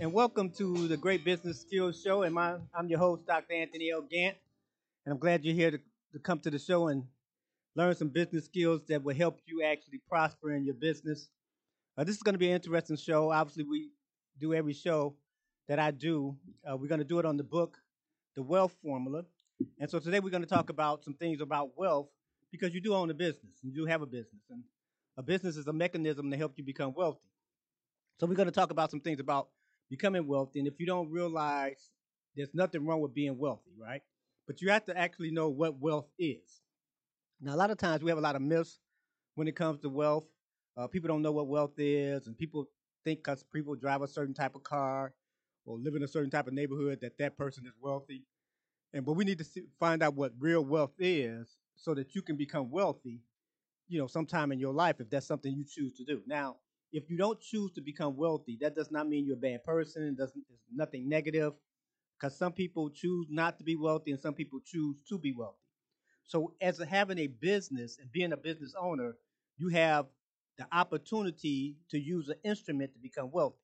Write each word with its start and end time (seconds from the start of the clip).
and 0.00 0.12
welcome 0.12 0.48
to 0.48 0.86
the 0.86 0.96
Great 0.96 1.24
Business 1.24 1.60
Skills 1.60 2.00
Show. 2.00 2.22
And 2.22 2.32
my, 2.32 2.54
I'm 2.72 2.86
your 2.86 3.00
host, 3.00 3.26
Dr. 3.26 3.52
Anthony 3.52 3.90
L. 3.90 4.02
Gant, 4.02 4.36
and 5.04 5.12
I'm 5.12 5.18
glad 5.18 5.44
you're 5.44 5.56
here 5.56 5.72
to, 5.72 5.78
to 6.12 6.18
come 6.20 6.38
to 6.40 6.50
the 6.50 6.58
show 6.58 6.86
and 6.86 7.02
learn 7.74 7.96
some 7.96 8.08
business 8.08 8.44
skills 8.44 8.82
that 8.88 9.02
will 9.02 9.16
help 9.16 9.40
you 9.46 9.64
actually 9.64 10.00
prosper 10.08 10.52
in 10.52 10.64
your 10.64 10.76
business. 10.76 11.28
Uh, 11.96 12.04
this 12.04 12.14
is 12.14 12.22
going 12.22 12.34
to 12.34 12.38
be 12.38 12.48
an 12.48 12.54
interesting 12.54 12.96
show. 12.96 13.32
Obviously, 13.32 13.64
we 13.64 13.90
do 14.40 14.54
every 14.54 14.72
show 14.72 15.16
that 15.66 15.80
I 15.80 15.90
do. 15.90 16.36
Uh, 16.64 16.76
we're 16.76 16.86
going 16.86 17.00
to 17.00 17.04
do 17.04 17.18
it 17.18 17.26
on 17.26 17.36
the 17.36 17.42
book, 17.42 17.76
The 18.36 18.42
Wealth 18.44 18.76
Formula. 18.80 19.24
And 19.80 19.90
so 19.90 19.98
today 19.98 20.20
we're 20.20 20.30
going 20.30 20.44
to 20.44 20.48
talk 20.48 20.70
about 20.70 21.02
some 21.02 21.14
things 21.14 21.40
about 21.40 21.76
wealth 21.76 22.06
because 22.52 22.72
you 22.72 22.80
do 22.80 22.94
own 22.94 23.10
a 23.10 23.14
business, 23.14 23.52
and 23.64 23.72
you 23.72 23.82
do 23.82 23.86
have 23.86 24.02
a 24.02 24.06
business, 24.06 24.42
and 24.48 24.62
a 25.16 25.24
business 25.24 25.56
is 25.56 25.66
a 25.66 25.72
mechanism 25.72 26.30
to 26.30 26.36
help 26.36 26.52
you 26.56 26.62
become 26.62 26.94
wealthy. 26.96 27.18
So 28.20 28.26
we're 28.26 28.36
going 28.36 28.46
to 28.46 28.52
talk 28.52 28.70
about 28.70 28.92
some 28.92 29.00
things 29.00 29.18
about 29.18 29.48
becoming 29.90 30.26
wealthy. 30.26 30.58
And 30.58 30.68
if 30.68 30.78
you 30.78 30.86
don't 30.86 31.10
realize 31.10 31.90
there's 32.36 32.54
nothing 32.54 32.86
wrong 32.86 33.00
with 33.00 33.14
being 33.14 33.38
wealthy, 33.38 33.72
right? 33.78 34.02
But 34.46 34.60
you 34.60 34.70
have 34.70 34.84
to 34.86 34.96
actually 34.96 35.30
know 35.30 35.48
what 35.48 35.78
wealth 35.78 36.08
is. 36.18 36.60
Now, 37.40 37.54
a 37.54 37.56
lot 37.56 37.70
of 37.70 37.78
times 37.78 38.02
we 38.02 38.10
have 38.10 38.18
a 38.18 38.22
lot 38.22 38.36
of 38.36 38.42
myths 38.42 38.80
when 39.34 39.48
it 39.48 39.56
comes 39.56 39.80
to 39.80 39.88
wealth. 39.88 40.24
Uh, 40.76 40.86
people 40.86 41.08
don't 41.08 41.22
know 41.22 41.32
what 41.32 41.48
wealth 41.48 41.78
is, 41.78 42.26
and 42.26 42.36
people 42.36 42.68
think 43.04 43.20
because 43.20 43.44
people 43.52 43.74
drive 43.74 44.02
a 44.02 44.08
certain 44.08 44.34
type 44.34 44.54
of 44.54 44.62
car 44.62 45.12
or 45.64 45.78
live 45.78 45.94
in 45.94 46.02
a 46.02 46.08
certain 46.08 46.30
type 46.30 46.46
of 46.46 46.52
neighborhood 46.52 46.98
that 47.00 47.18
that 47.18 47.36
person 47.36 47.66
is 47.66 47.74
wealthy. 47.80 48.24
And 48.92 49.04
but 49.04 49.12
we 49.12 49.24
need 49.24 49.38
to 49.38 49.44
see, 49.44 49.64
find 49.78 50.02
out 50.02 50.14
what 50.14 50.32
real 50.38 50.64
wealth 50.64 50.94
is 50.98 51.56
so 51.76 51.94
that 51.94 52.14
you 52.14 52.22
can 52.22 52.36
become 52.36 52.70
wealthy, 52.70 53.20
you 53.88 53.98
know, 53.98 54.06
sometime 54.06 54.50
in 54.52 54.58
your 54.58 54.72
life 54.72 54.96
if 55.00 55.10
that's 55.10 55.26
something 55.26 55.52
you 55.52 55.64
choose 55.64 55.94
to 55.94 56.04
do. 56.04 56.22
Now, 56.26 56.56
if 56.92 57.10
you 57.10 57.16
don't 57.16 57.40
choose 57.40 57.72
to 57.72 57.80
become 57.80 58.16
wealthy, 58.16 58.58
that 58.60 58.74
does 58.74 58.90
not 58.90 59.08
mean 59.08 59.26
you're 59.26 59.36
a 59.36 59.40
bad 59.40 59.64
person. 59.64 60.04
It 60.08 60.16
doesn't 60.16 60.44
it's 60.50 60.62
nothing 60.74 61.08
negative. 61.08 61.52
Because 62.18 62.36
some 62.36 62.52
people 62.52 62.90
choose 62.90 63.26
not 63.30 63.58
to 63.58 63.64
be 63.64 63.76
wealthy 63.76 64.10
and 64.10 64.20
some 64.20 64.34
people 64.34 64.58
choose 64.64 64.96
to 65.08 65.18
be 65.18 65.32
wealthy. 65.32 65.56
So 66.24 66.54
as 66.60 66.80
a, 66.80 66.86
having 66.86 67.18
a 67.18 67.28
business 67.28 67.98
and 68.00 68.10
being 68.10 68.32
a 68.32 68.36
business 68.36 68.74
owner, 68.78 69.14
you 69.56 69.68
have 69.68 70.06
the 70.58 70.66
opportunity 70.72 71.76
to 71.90 71.98
use 71.98 72.28
an 72.28 72.36
instrument 72.44 72.92
to 72.94 72.98
become 72.98 73.30
wealthy. 73.30 73.56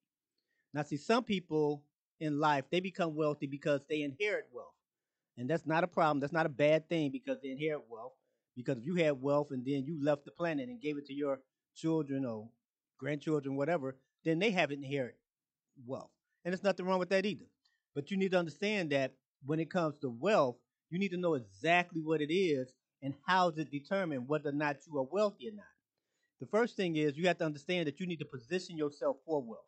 Now, 0.72 0.82
see, 0.82 0.96
some 0.96 1.24
people 1.24 1.82
in 2.20 2.38
life 2.38 2.64
they 2.70 2.80
become 2.80 3.14
wealthy 3.16 3.46
because 3.46 3.84
they 3.88 4.02
inherit 4.02 4.46
wealth, 4.52 4.74
and 5.36 5.50
that's 5.50 5.66
not 5.66 5.84
a 5.84 5.88
problem. 5.88 6.20
That's 6.20 6.32
not 6.32 6.46
a 6.46 6.50
bad 6.50 6.88
thing 6.88 7.10
because 7.10 7.38
they 7.42 7.50
inherit 7.50 7.82
wealth. 7.88 8.12
Because 8.56 8.78
if 8.78 8.86
you 8.86 8.94
had 8.94 9.20
wealth 9.20 9.48
and 9.50 9.64
then 9.64 9.84
you 9.84 10.02
left 10.02 10.24
the 10.24 10.30
planet 10.30 10.68
and 10.68 10.80
gave 10.80 10.96
it 10.96 11.06
to 11.06 11.14
your 11.14 11.40
children 11.74 12.24
or 12.24 12.48
grandchildren, 12.98 13.56
whatever, 13.56 13.96
then 14.24 14.38
they 14.38 14.50
have 14.50 14.70
inherited 14.70 15.18
wealth. 15.86 16.10
And 16.44 16.52
there's 16.52 16.62
nothing 16.62 16.86
wrong 16.86 16.98
with 16.98 17.10
that 17.10 17.26
either. 17.26 17.46
But 17.94 18.10
you 18.10 18.16
need 18.16 18.32
to 18.32 18.38
understand 18.38 18.90
that 18.90 19.12
when 19.44 19.60
it 19.60 19.70
comes 19.70 19.96
to 19.98 20.10
wealth, 20.10 20.56
you 20.90 20.98
need 20.98 21.10
to 21.10 21.16
know 21.16 21.34
exactly 21.34 22.00
what 22.00 22.20
it 22.20 22.32
is 22.32 22.72
and 23.02 23.14
how 23.26 23.50
to 23.50 23.64
determine 23.64 24.26
whether 24.26 24.48
or 24.48 24.52
not 24.52 24.76
you 24.86 24.98
are 24.98 25.06
wealthy 25.10 25.48
or 25.48 25.52
not. 25.52 25.64
The 26.40 26.46
first 26.46 26.76
thing 26.76 26.96
is 26.96 27.16
you 27.16 27.26
have 27.28 27.38
to 27.38 27.44
understand 27.44 27.86
that 27.86 28.00
you 28.00 28.06
need 28.06 28.18
to 28.18 28.24
position 28.24 28.76
yourself 28.76 29.16
for 29.24 29.42
wealth. 29.42 29.64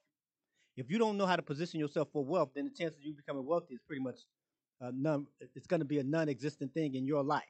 If 0.76 0.90
you 0.90 0.98
don't 0.98 1.16
know 1.16 1.26
how 1.26 1.36
to 1.36 1.42
position 1.42 1.80
yourself 1.80 2.08
for 2.12 2.24
wealth, 2.24 2.50
then 2.54 2.64
the 2.64 2.70
chances 2.70 2.98
of 2.98 3.04
you 3.04 3.14
becoming 3.14 3.46
wealthy 3.46 3.74
is 3.74 3.80
pretty 3.86 4.02
much 4.02 4.16
uh, 4.82 4.90
none. 4.94 5.26
It's 5.54 5.66
going 5.66 5.80
to 5.80 5.86
be 5.86 5.98
a 5.98 6.04
non-existent 6.04 6.74
thing 6.74 6.94
in 6.94 7.06
your 7.06 7.22
life. 7.22 7.44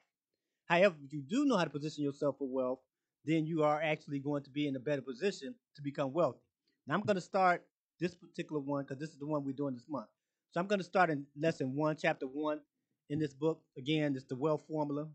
However, 0.65 0.95
if 1.05 1.11
you 1.11 1.21
do 1.21 1.45
know 1.45 1.57
how 1.57 1.65
to 1.65 1.69
position 1.69 2.03
yourself 2.03 2.35
for 2.39 2.47
wealth, 2.47 2.79
then 3.27 3.45
you 3.45 3.63
are 3.63 3.81
actually 3.81 4.19
going 4.19 4.43
to 4.43 4.49
be 4.49 4.67
in 4.67 4.75
a 4.75 4.79
better 4.79 5.01
position 5.01 5.53
to 5.75 5.81
become 5.81 6.13
wealthy. 6.13 6.39
Now, 6.87 6.95
I'm 6.95 7.01
going 7.01 7.15
to 7.15 7.21
start 7.21 7.63
this 7.99 8.15
particular 8.15 8.61
one 8.61 8.83
because 8.83 8.99
this 8.99 9.09
is 9.09 9.17
the 9.17 9.25
one 9.25 9.43
we're 9.43 9.51
doing 9.51 9.73
this 9.73 9.87
month. 9.89 10.07
So 10.51 10.59
I'm 10.59 10.67
going 10.67 10.79
to 10.79 10.85
start 10.85 11.09
in 11.09 11.25
lesson 11.39 11.75
one, 11.75 11.97
chapter 11.97 12.25
one 12.25 12.61
in 13.09 13.19
this 13.19 13.33
book. 13.33 13.61
Again, 13.77 14.15
it's 14.15 14.25
the 14.25 14.35
wealth 14.35 14.63
formula 14.67 15.07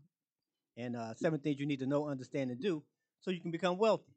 and 0.77 0.95
uh, 0.95 1.13
seven 1.15 1.39
things 1.39 1.59
you 1.59 1.65
need 1.65 1.79
to 1.79 1.87
know, 1.87 2.07
understand, 2.07 2.51
and 2.51 2.61
do 2.61 2.83
so 3.23 3.31
you 3.31 3.39
can 3.39 3.51
become 3.51 3.77
wealthy, 3.77 4.11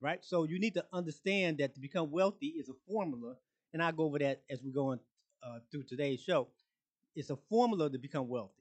right? 0.00 0.18
So 0.24 0.44
you 0.44 0.58
need 0.58 0.74
to 0.74 0.84
understand 0.92 1.58
that 1.58 1.74
to 1.74 1.80
become 1.80 2.10
wealthy 2.10 2.48
is 2.48 2.68
a 2.68 2.74
formula, 2.88 3.36
and 3.72 3.82
I'll 3.82 3.92
go 3.92 4.04
over 4.04 4.18
that 4.18 4.42
as 4.50 4.62
we 4.62 4.72
go 4.72 4.88
on 4.88 5.00
uh, 5.42 5.58
through 5.70 5.84
today's 5.84 6.20
show. 6.20 6.48
It's 7.14 7.30
a 7.30 7.36
formula 7.48 7.88
to 7.88 7.98
become 7.98 8.28
wealthy. 8.28 8.52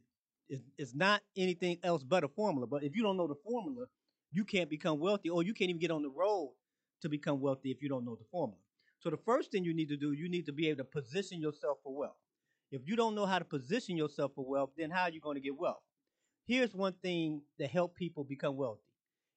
It's 0.78 0.94
not 0.94 1.22
anything 1.38 1.80
else 1.82 2.04
but 2.04 2.24
a 2.24 2.28
formula. 2.28 2.68
But 2.68 2.84
if 2.84 2.96
you 2.96 3.04
don't 3.04 3.18
know 3.18 3.28
the 3.28 3.36
formula, 3.36 3.86
you 4.32 4.46
can't 4.46 4.70
become 4.70 5.00
wealthy, 5.00 5.30
or 5.30 5.44
you 5.44 5.54
can't 5.54 5.70
even 5.70 5.80
get 5.80 5.92
on 5.92 6.02
the 6.02 6.10
road 6.10 6.54
to 7.02 7.10
become 7.10 7.42
wealthy 7.42 7.72
if 7.72 7.82
you 7.82 7.90
don't 7.90 8.06
know 8.06 8.16
the 8.16 8.26
formula. 8.32 8.60
So 9.00 9.10
the 9.10 9.18
first 9.18 9.52
thing 9.52 9.64
you 9.64 9.74
need 9.74 9.90
to 9.90 9.98
do, 9.98 10.14
you 10.14 10.30
need 10.30 10.46
to 10.46 10.52
be 10.54 10.70
able 10.70 10.78
to 10.78 10.84
position 10.84 11.42
yourself 11.42 11.80
for 11.84 11.94
wealth. 11.94 12.16
If 12.72 12.82
you 12.86 12.96
don't 12.96 13.16
know 13.16 13.26
how 13.26 13.40
to 13.40 13.46
position 13.46 13.98
yourself 13.98 14.32
for 14.36 14.46
wealth, 14.46 14.70
then 14.78 14.92
how 14.92 15.04
are 15.04 15.10
you 15.10 15.20
going 15.20 15.36
to 15.36 15.42
get 15.42 15.58
wealth? 15.58 15.82
Here's 16.46 16.74
one 16.74 16.94
thing 17.02 17.42
that 17.60 17.70
help 17.70 17.96
people 17.96 18.24
become 18.24 18.56
wealthy. 18.56 18.82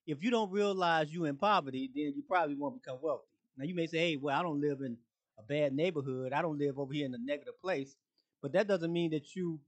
If 0.06 0.22
you 0.22 0.30
don't 0.30 0.50
realize 0.50 1.12
you're 1.12 1.26
in 1.26 1.36
poverty, 1.36 1.90
then 1.92 2.12
you 2.14 2.22
probably 2.28 2.54
won't 2.54 2.80
become 2.82 2.98
wealthy. 3.02 3.24
Now 3.56 3.64
you 3.64 3.74
may 3.74 3.86
say, 3.86 3.98
"Hey, 3.98 4.16
well, 4.16 4.38
I 4.38 4.42
don't 4.42 4.60
live 4.60 4.80
in 4.80 4.96
a 5.38 5.42
bad 5.42 5.72
neighborhood. 5.72 6.32
I 6.32 6.42
don't 6.42 6.58
live 6.58 6.78
over 6.78 6.92
here 6.92 7.06
in 7.06 7.14
a 7.14 7.18
negative 7.18 7.58
place," 7.60 7.96
but 8.42 8.52
that 8.52 8.66
doesn't 8.66 8.92
mean 8.92 9.12
that 9.12 9.34
you 9.34 9.60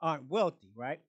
aren't 0.00 0.28
wealthy, 0.28 0.70
right? 0.74 1.00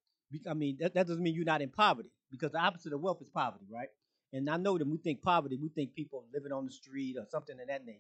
I 0.48 0.54
mean, 0.54 0.78
that, 0.80 0.94
that 0.94 1.08
doesn't 1.08 1.24
mean 1.24 1.34
you're 1.34 1.46
not 1.46 1.62
in 1.62 1.70
poverty 1.70 2.10
because 2.32 2.52
the 2.52 2.60
opposite 2.60 2.94
of 2.94 3.02
wealth 3.02 3.22
is 3.22 3.30
poverty, 3.30 3.66
right? 3.72 3.90
And 4.34 4.50
I 4.50 4.58
know 4.58 4.78
that 4.78 4.88
we 4.88 4.98
think 4.98 5.22
poverty, 5.22 5.58
we 5.62 5.70
think 5.70 5.94
people 5.96 6.26
living 6.34 6.52
on 6.52 6.66
the 6.66 6.72
street 6.72 7.16
or 7.18 7.26
something 7.30 7.60
of 7.60 7.68
that 7.68 7.86
nature. 7.86 8.00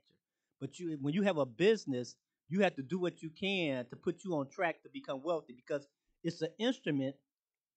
But 0.59 0.79
you, 0.79 0.97
when 1.01 1.13
you 1.13 1.23
have 1.23 1.37
a 1.37 1.45
business, 1.45 2.15
you 2.49 2.61
have 2.61 2.75
to 2.75 2.83
do 2.83 2.99
what 2.99 3.21
you 3.21 3.29
can 3.29 3.85
to 3.87 3.95
put 3.95 4.23
you 4.23 4.35
on 4.35 4.49
track 4.49 4.83
to 4.83 4.89
become 4.91 5.21
wealthy 5.23 5.53
because 5.53 5.87
it's 6.23 6.41
an 6.41 6.49
instrument, 6.57 7.15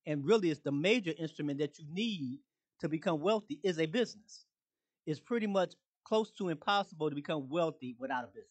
and 0.07 0.25
really 0.25 0.51
it's 0.51 0.61
the 0.61 0.73
major 0.73 1.13
instrument 1.19 1.59
that 1.59 1.79
you 1.79 1.85
need 1.93 2.41
to 2.81 2.89
become 2.89 3.21
wealthy 3.21 3.61
is 3.63 3.79
a 3.79 3.87
business. 3.87 4.47
It's 5.07 5.21
pretty 5.21 5.47
much 5.47 5.75
close 6.05 6.31
to 6.33 6.49
impossible 6.49 7.11
to 7.11 7.15
become 7.15 7.49
wealthy 7.49 7.95
without 7.99 8.25
a 8.25 8.29
business, 8.29 8.49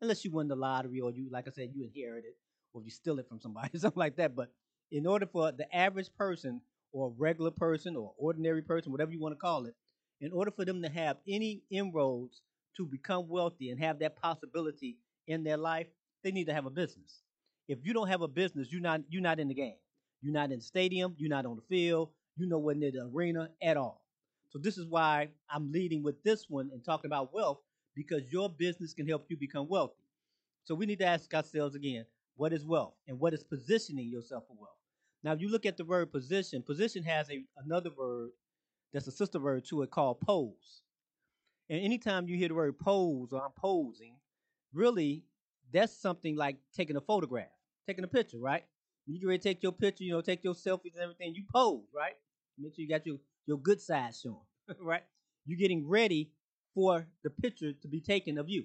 unless 0.00 0.24
you 0.24 0.30
win 0.30 0.48
the 0.48 0.56
lottery 0.56 1.00
or 1.00 1.10
you, 1.10 1.28
like 1.30 1.48
I 1.48 1.50
said, 1.50 1.70
you 1.74 1.84
inherit 1.84 2.24
it 2.24 2.36
or 2.72 2.82
you 2.82 2.90
steal 2.90 3.18
it 3.18 3.28
from 3.28 3.40
somebody, 3.40 3.70
something 3.78 3.98
like 3.98 4.16
that. 4.16 4.36
But 4.36 4.50
in 4.90 5.06
order 5.06 5.26
for 5.26 5.52
the 5.52 5.74
average 5.74 6.10
person 6.16 6.60
or 6.92 7.08
a 7.08 7.12
regular 7.18 7.50
person 7.50 7.96
or 7.96 8.12
ordinary 8.16 8.62
person, 8.62 8.92
whatever 8.92 9.12
you 9.12 9.20
want 9.20 9.34
to 9.34 9.38
call 9.38 9.66
it, 9.66 9.74
in 10.20 10.32
order 10.32 10.50
for 10.50 10.64
them 10.64 10.82
to 10.82 10.88
have 10.88 11.16
any 11.28 11.62
inroads 11.70 12.42
to 12.76 12.86
become 12.86 13.28
wealthy 13.28 13.70
and 13.70 13.80
have 13.80 13.98
that 13.98 14.20
possibility 14.20 14.96
in 15.26 15.44
their 15.44 15.56
life, 15.56 15.86
they 16.22 16.30
need 16.30 16.46
to 16.46 16.54
have 16.54 16.66
a 16.66 16.70
business. 16.70 17.22
If 17.68 17.78
you 17.82 17.92
don't 17.92 18.08
have 18.08 18.22
a 18.22 18.28
business, 18.28 18.68
you're 18.72 18.80
not 18.80 19.02
you're 19.08 19.22
not 19.22 19.38
in 19.38 19.48
the 19.48 19.54
game. 19.54 19.76
You're 20.22 20.32
not 20.32 20.50
in 20.50 20.58
the 20.58 20.64
stadium, 20.64 21.14
you're 21.18 21.30
not 21.30 21.46
on 21.46 21.56
the 21.56 21.62
field, 21.62 22.10
you're 22.36 22.48
nowhere 22.48 22.74
near 22.74 22.90
the 22.90 23.08
arena 23.14 23.50
at 23.62 23.76
all. 23.76 24.02
So 24.50 24.58
this 24.58 24.78
is 24.78 24.86
why 24.86 25.28
I'm 25.50 25.70
leading 25.70 26.02
with 26.02 26.22
this 26.22 26.46
one 26.48 26.70
and 26.72 26.84
talking 26.84 27.08
about 27.08 27.32
wealth 27.34 27.58
because 27.94 28.22
your 28.32 28.48
business 28.48 28.94
can 28.94 29.06
help 29.06 29.26
you 29.28 29.36
become 29.36 29.68
wealthy. 29.68 30.02
So 30.64 30.74
we 30.74 30.86
need 30.86 30.98
to 31.00 31.06
ask 31.06 31.32
ourselves 31.34 31.74
again, 31.74 32.06
what 32.36 32.52
is 32.52 32.64
wealth 32.64 32.94
and 33.06 33.18
what 33.20 33.34
is 33.34 33.44
positioning 33.44 34.08
yourself 34.08 34.44
for 34.48 34.56
wealth? 34.58 34.76
Now, 35.24 35.32
if 35.32 35.40
you 35.40 35.50
look 35.50 35.66
at 35.66 35.76
the 35.76 35.84
word 35.84 36.12
position, 36.12 36.62
position 36.62 37.02
has 37.04 37.30
a, 37.30 37.44
another 37.64 37.90
word 37.96 38.30
that's 38.92 39.06
a 39.06 39.12
sister 39.12 39.38
word 39.38 39.64
to 39.66 39.82
it 39.82 39.90
called 39.90 40.20
pose. 40.20 40.82
And 41.68 41.80
anytime 41.80 42.28
you 42.28 42.36
hear 42.36 42.48
the 42.48 42.54
word 42.54 42.78
pose 42.78 43.32
or 43.32 43.44
I'm 43.44 43.52
posing, 43.56 44.16
really, 44.72 45.24
that's 45.72 46.00
something 46.00 46.36
like 46.36 46.56
taking 46.74 46.96
a 46.96 47.00
photograph, 47.00 47.48
taking 47.86 48.04
a 48.04 48.08
picture, 48.08 48.38
right? 48.38 48.64
When 49.06 49.14
you 49.14 49.20
get 49.20 49.26
ready 49.26 49.38
to 49.38 49.44
take 49.44 49.62
your 49.62 49.72
picture, 49.72 50.04
you 50.04 50.12
know, 50.12 50.20
take 50.20 50.44
your 50.44 50.54
selfies 50.54 50.94
and 50.94 51.02
everything, 51.02 51.34
you 51.34 51.44
pose, 51.52 51.84
right? 51.94 52.14
Make 52.58 52.74
sure 52.74 52.82
you 52.82 52.88
got 52.88 53.06
your, 53.06 53.16
your 53.46 53.58
good 53.58 53.80
side 53.80 54.14
showing, 54.14 54.36
right? 54.80 55.02
You're 55.44 55.58
getting 55.58 55.86
ready 55.86 56.30
for 56.74 57.06
the 57.24 57.30
picture 57.30 57.72
to 57.72 57.88
be 57.88 58.00
taken 58.00 58.38
of 58.38 58.48
you. 58.48 58.64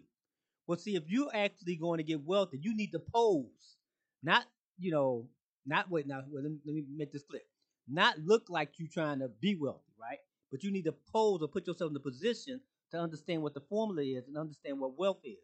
Well, 0.67 0.77
see, 0.77 0.95
if 0.95 1.03
you're 1.07 1.31
actually 1.33 1.75
going 1.75 1.97
to 1.97 2.03
get 2.03 2.23
wealthy, 2.23 2.59
you 2.61 2.75
need 2.75 2.91
to 2.91 2.99
pose, 2.99 3.77
not, 4.21 4.45
you 4.77 4.91
know, 4.91 5.27
not 5.65 5.89
wait 5.89 6.07
now. 6.07 6.21
Let 6.31 6.43
me, 6.43 6.57
let 6.65 6.75
me 6.75 6.83
make 6.95 7.11
this 7.11 7.23
clear. 7.23 7.41
Not 7.87 8.19
look 8.19 8.43
like 8.49 8.71
you're 8.77 8.89
trying 8.91 9.19
to 9.19 9.27
be 9.27 9.55
wealthy, 9.55 9.93
right? 9.99 10.19
But 10.51 10.63
you 10.63 10.71
need 10.71 10.85
to 10.85 10.93
pose 11.11 11.41
or 11.41 11.47
put 11.47 11.67
yourself 11.67 11.89
in 11.89 11.93
the 11.93 11.99
position 11.99 12.61
to 12.91 12.99
understand 12.99 13.41
what 13.41 13.53
the 13.53 13.61
formula 13.61 14.01
is 14.03 14.27
and 14.27 14.37
understand 14.37 14.79
what 14.79 14.97
wealth 14.97 15.19
is, 15.23 15.37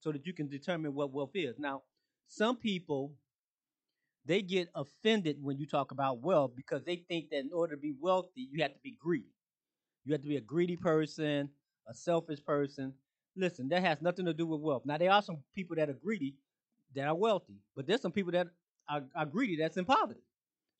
so 0.00 0.12
that 0.12 0.26
you 0.26 0.32
can 0.32 0.48
determine 0.48 0.94
what 0.94 1.12
wealth 1.12 1.32
is. 1.34 1.58
Now, 1.58 1.82
some 2.28 2.56
people 2.56 3.12
they 4.26 4.42
get 4.42 4.68
offended 4.74 5.36
when 5.40 5.56
you 5.56 5.66
talk 5.66 5.92
about 5.92 6.20
wealth 6.20 6.52
because 6.56 6.82
they 6.84 6.96
think 7.08 7.30
that 7.30 7.38
in 7.38 7.50
order 7.52 7.76
to 7.76 7.80
be 7.80 7.94
wealthy, 8.00 8.48
you 8.50 8.60
have 8.62 8.72
to 8.72 8.80
be 8.82 8.98
greedy. 9.00 9.30
You 10.04 10.12
have 10.12 10.22
to 10.22 10.28
be 10.28 10.36
a 10.36 10.40
greedy 10.40 10.76
person, 10.76 11.48
a 11.88 11.94
selfish 11.94 12.44
person. 12.44 12.92
Listen, 13.36 13.68
that 13.68 13.82
has 13.82 14.02
nothing 14.02 14.24
to 14.26 14.34
do 14.34 14.46
with 14.46 14.60
wealth. 14.60 14.82
Now, 14.84 14.98
there 14.98 15.12
are 15.12 15.22
some 15.22 15.38
people 15.54 15.76
that 15.76 15.88
are 15.88 15.94
greedy 15.94 16.34
that 16.94 17.06
are 17.06 17.14
wealthy, 17.14 17.60
but 17.76 17.86
there's 17.86 18.02
some 18.02 18.12
people 18.12 18.32
that 18.32 18.48
are, 18.88 19.02
are 19.14 19.26
greedy 19.26 19.56
that's 19.56 19.76
in 19.76 19.84
poverty. 19.84 20.20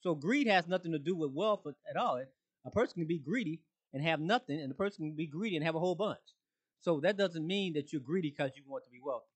So 0.01 0.15
greed 0.15 0.47
has 0.47 0.69
nothing 0.69 0.93
to 0.93 0.99
do 0.99 1.17
with 1.17 1.33
wealth 1.33 1.67
at 1.89 1.97
all. 1.97 2.23
A 2.65 2.71
person 2.71 2.95
can 2.95 3.07
be 3.07 3.19
greedy 3.19 3.61
and 3.93 4.03
have 4.03 4.21
nothing, 4.21 4.61
and 4.61 4.71
a 4.71 4.75
person 4.75 5.07
can 5.07 5.17
be 5.17 5.27
greedy 5.27 5.57
and 5.57 5.65
have 5.65 5.75
a 5.75 5.81
whole 5.81 5.95
bunch. 5.95 6.19
So 6.81 7.01
that 7.01 7.17
doesn't 7.17 7.47
mean 7.47 7.73
that 7.75 7.93
you're 7.93 8.03
greedy 8.03 8.31
because 8.31 8.53
you 8.57 8.63
want 8.67 8.85
to 8.85 8.91
be 8.91 9.01
wealthy. 9.03 9.27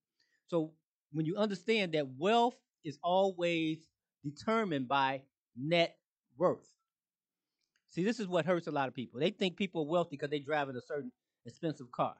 So 0.48 0.72
when 1.12 1.26
you 1.26 1.36
understand 1.36 1.92
that 1.92 2.06
wealth 2.18 2.56
is 2.84 2.98
always 3.02 3.78
determined 4.24 4.88
by 4.88 5.22
net 5.56 5.96
worth. 6.36 6.70
See, 7.90 8.04
this 8.04 8.20
is 8.20 8.28
what 8.28 8.46
hurts 8.46 8.66
a 8.68 8.70
lot 8.70 8.88
of 8.88 8.94
people. 8.94 9.20
They 9.20 9.30
think 9.30 9.56
people 9.56 9.82
are 9.82 9.88
wealthy 9.88 10.10
because 10.12 10.30
they 10.30 10.38
drive 10.38 10.68
in 10.68 10.76
a 10.76 10.80
certain 10.80 11.10
expensive 11.44 11.90
car. 11.90 12.14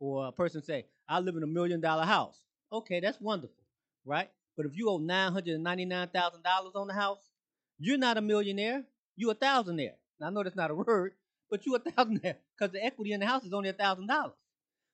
Or 0.00 0.26
a 0.26 0.32
person 0.32 0.62
say, 0.62 0.86
I 1.08 1.20
live 1.20 1.36
in 1.36 1.42
a 1.42 1.46
million 1.46 1.80
dollar 1.80 2.04
house. 2.04 2.38
Okay, 2.72 3.00
that's 3.00 3.20
wonderful, 3.20 3.62
right? 4.04 4.30
But 4.56 4.66
if 4.66 4.76
you 4.76 4.88
owe 4.90 4.98
nine 4.98 5.32
hundred 5.32 5.54
and 5.54 5.64
ninety 5.64 5.84
nine 5.84 6.08
thousand 6.08 6.42
dollars 6.42 6.72
on 6.74 6.86
the 6.86 6.94
house, 6.94 7.30
you're 7.78 7.98
not 7.98 8.16
a 8.18 8.20
millionaire. 8.20 8.84
You're 9.16 9.32
a 9.32 9.34
thousandaire. 9.34 9.94
Now 10.20 10.28
I 10.28 10.30
know 10.30 10.42
that's 10.42 10.56
not 10.56 10.70
a 10.70 10.74
word, 10.74 11.12
but 11.50 11.66
you're 11.66 11.76
a 11.76 11.80
thousandaire 11.92 12.36
because 12.56 12.72
the 12.72 12.84
equity 12.84 13.12
in 13.12 13.20
the 13.20 13.26
house 13.26 13.44
is 13.44 13.52
only 13.52 13.68
a 13.68 13.74
thousand 13.74 14.06
dollars. 14.06 14.34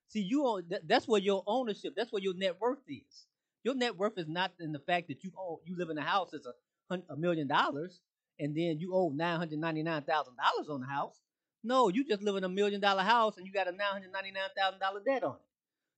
See, 0.09 0.21
you 0.21 0.45
own, 0.45 0.63
that, 0.69 0.87
that's 0.87 1.07
where 1.07 1.21
your 1.21 1.43
ownership, 1.47 1.93
that's 1.95 2.11
where 2.11 2.21
your 2.21 2.33
net 2.35 2.59
worth 2.59 2.79
is. 2.87 3.25
Your 3.63 3.75
net 3.75 3.97
worth 3.97 4.17
is 4.17 4.27
not 4.27 4.51
in 4.59 4.71
the 4.71 4.79
fact 4.79 5.07
that 5.07 5.23
you 5.23 5.31
own, 5.37 5.57
you 5.65 5.77
live 5.77 5.89
in 5.89 5.97
a 5.97 6.01
house 6.03 6.29
that's 6.31 6.45
a, 6.47 6.95
a 7.09 7.15
million 7.15 7.47
dollars, 7.47 7.99
and 8.39 8.55
then 8.55 8.79
you 8.79 8.93
owe 8.93 9.09
nine 9.09 9.37
hundred 9.37 9.59
ninety 9.59 9.83
nine 9.83 10.01
thousand 10.03 10.35
dollars 10.35 10.69
on 10.69 10.81
the 10.81 10.87
house. 10.87 11.15
No, 11.63 11.89
you 11.89 12.03
just 12.05 12.23
live 12.23 12.35
in 12.35 12.43
a 12.43 12.49
million 12.49 12.81
dollar 12.81 13.03
house 13.03 13.37
and 13.37 13.45
you 13.45 13.53
got 13.53 13.67
a 13.67 13.71
nine 13.71 13.91
hundred 13.91 14.11
ninety 14.11 14.31
nine 14.31 14.49
thousand 14.57 14.79
dollar 14.79 14.99
debt 15.05 15.23
on 15.23 15.35
it. 15.35 15.41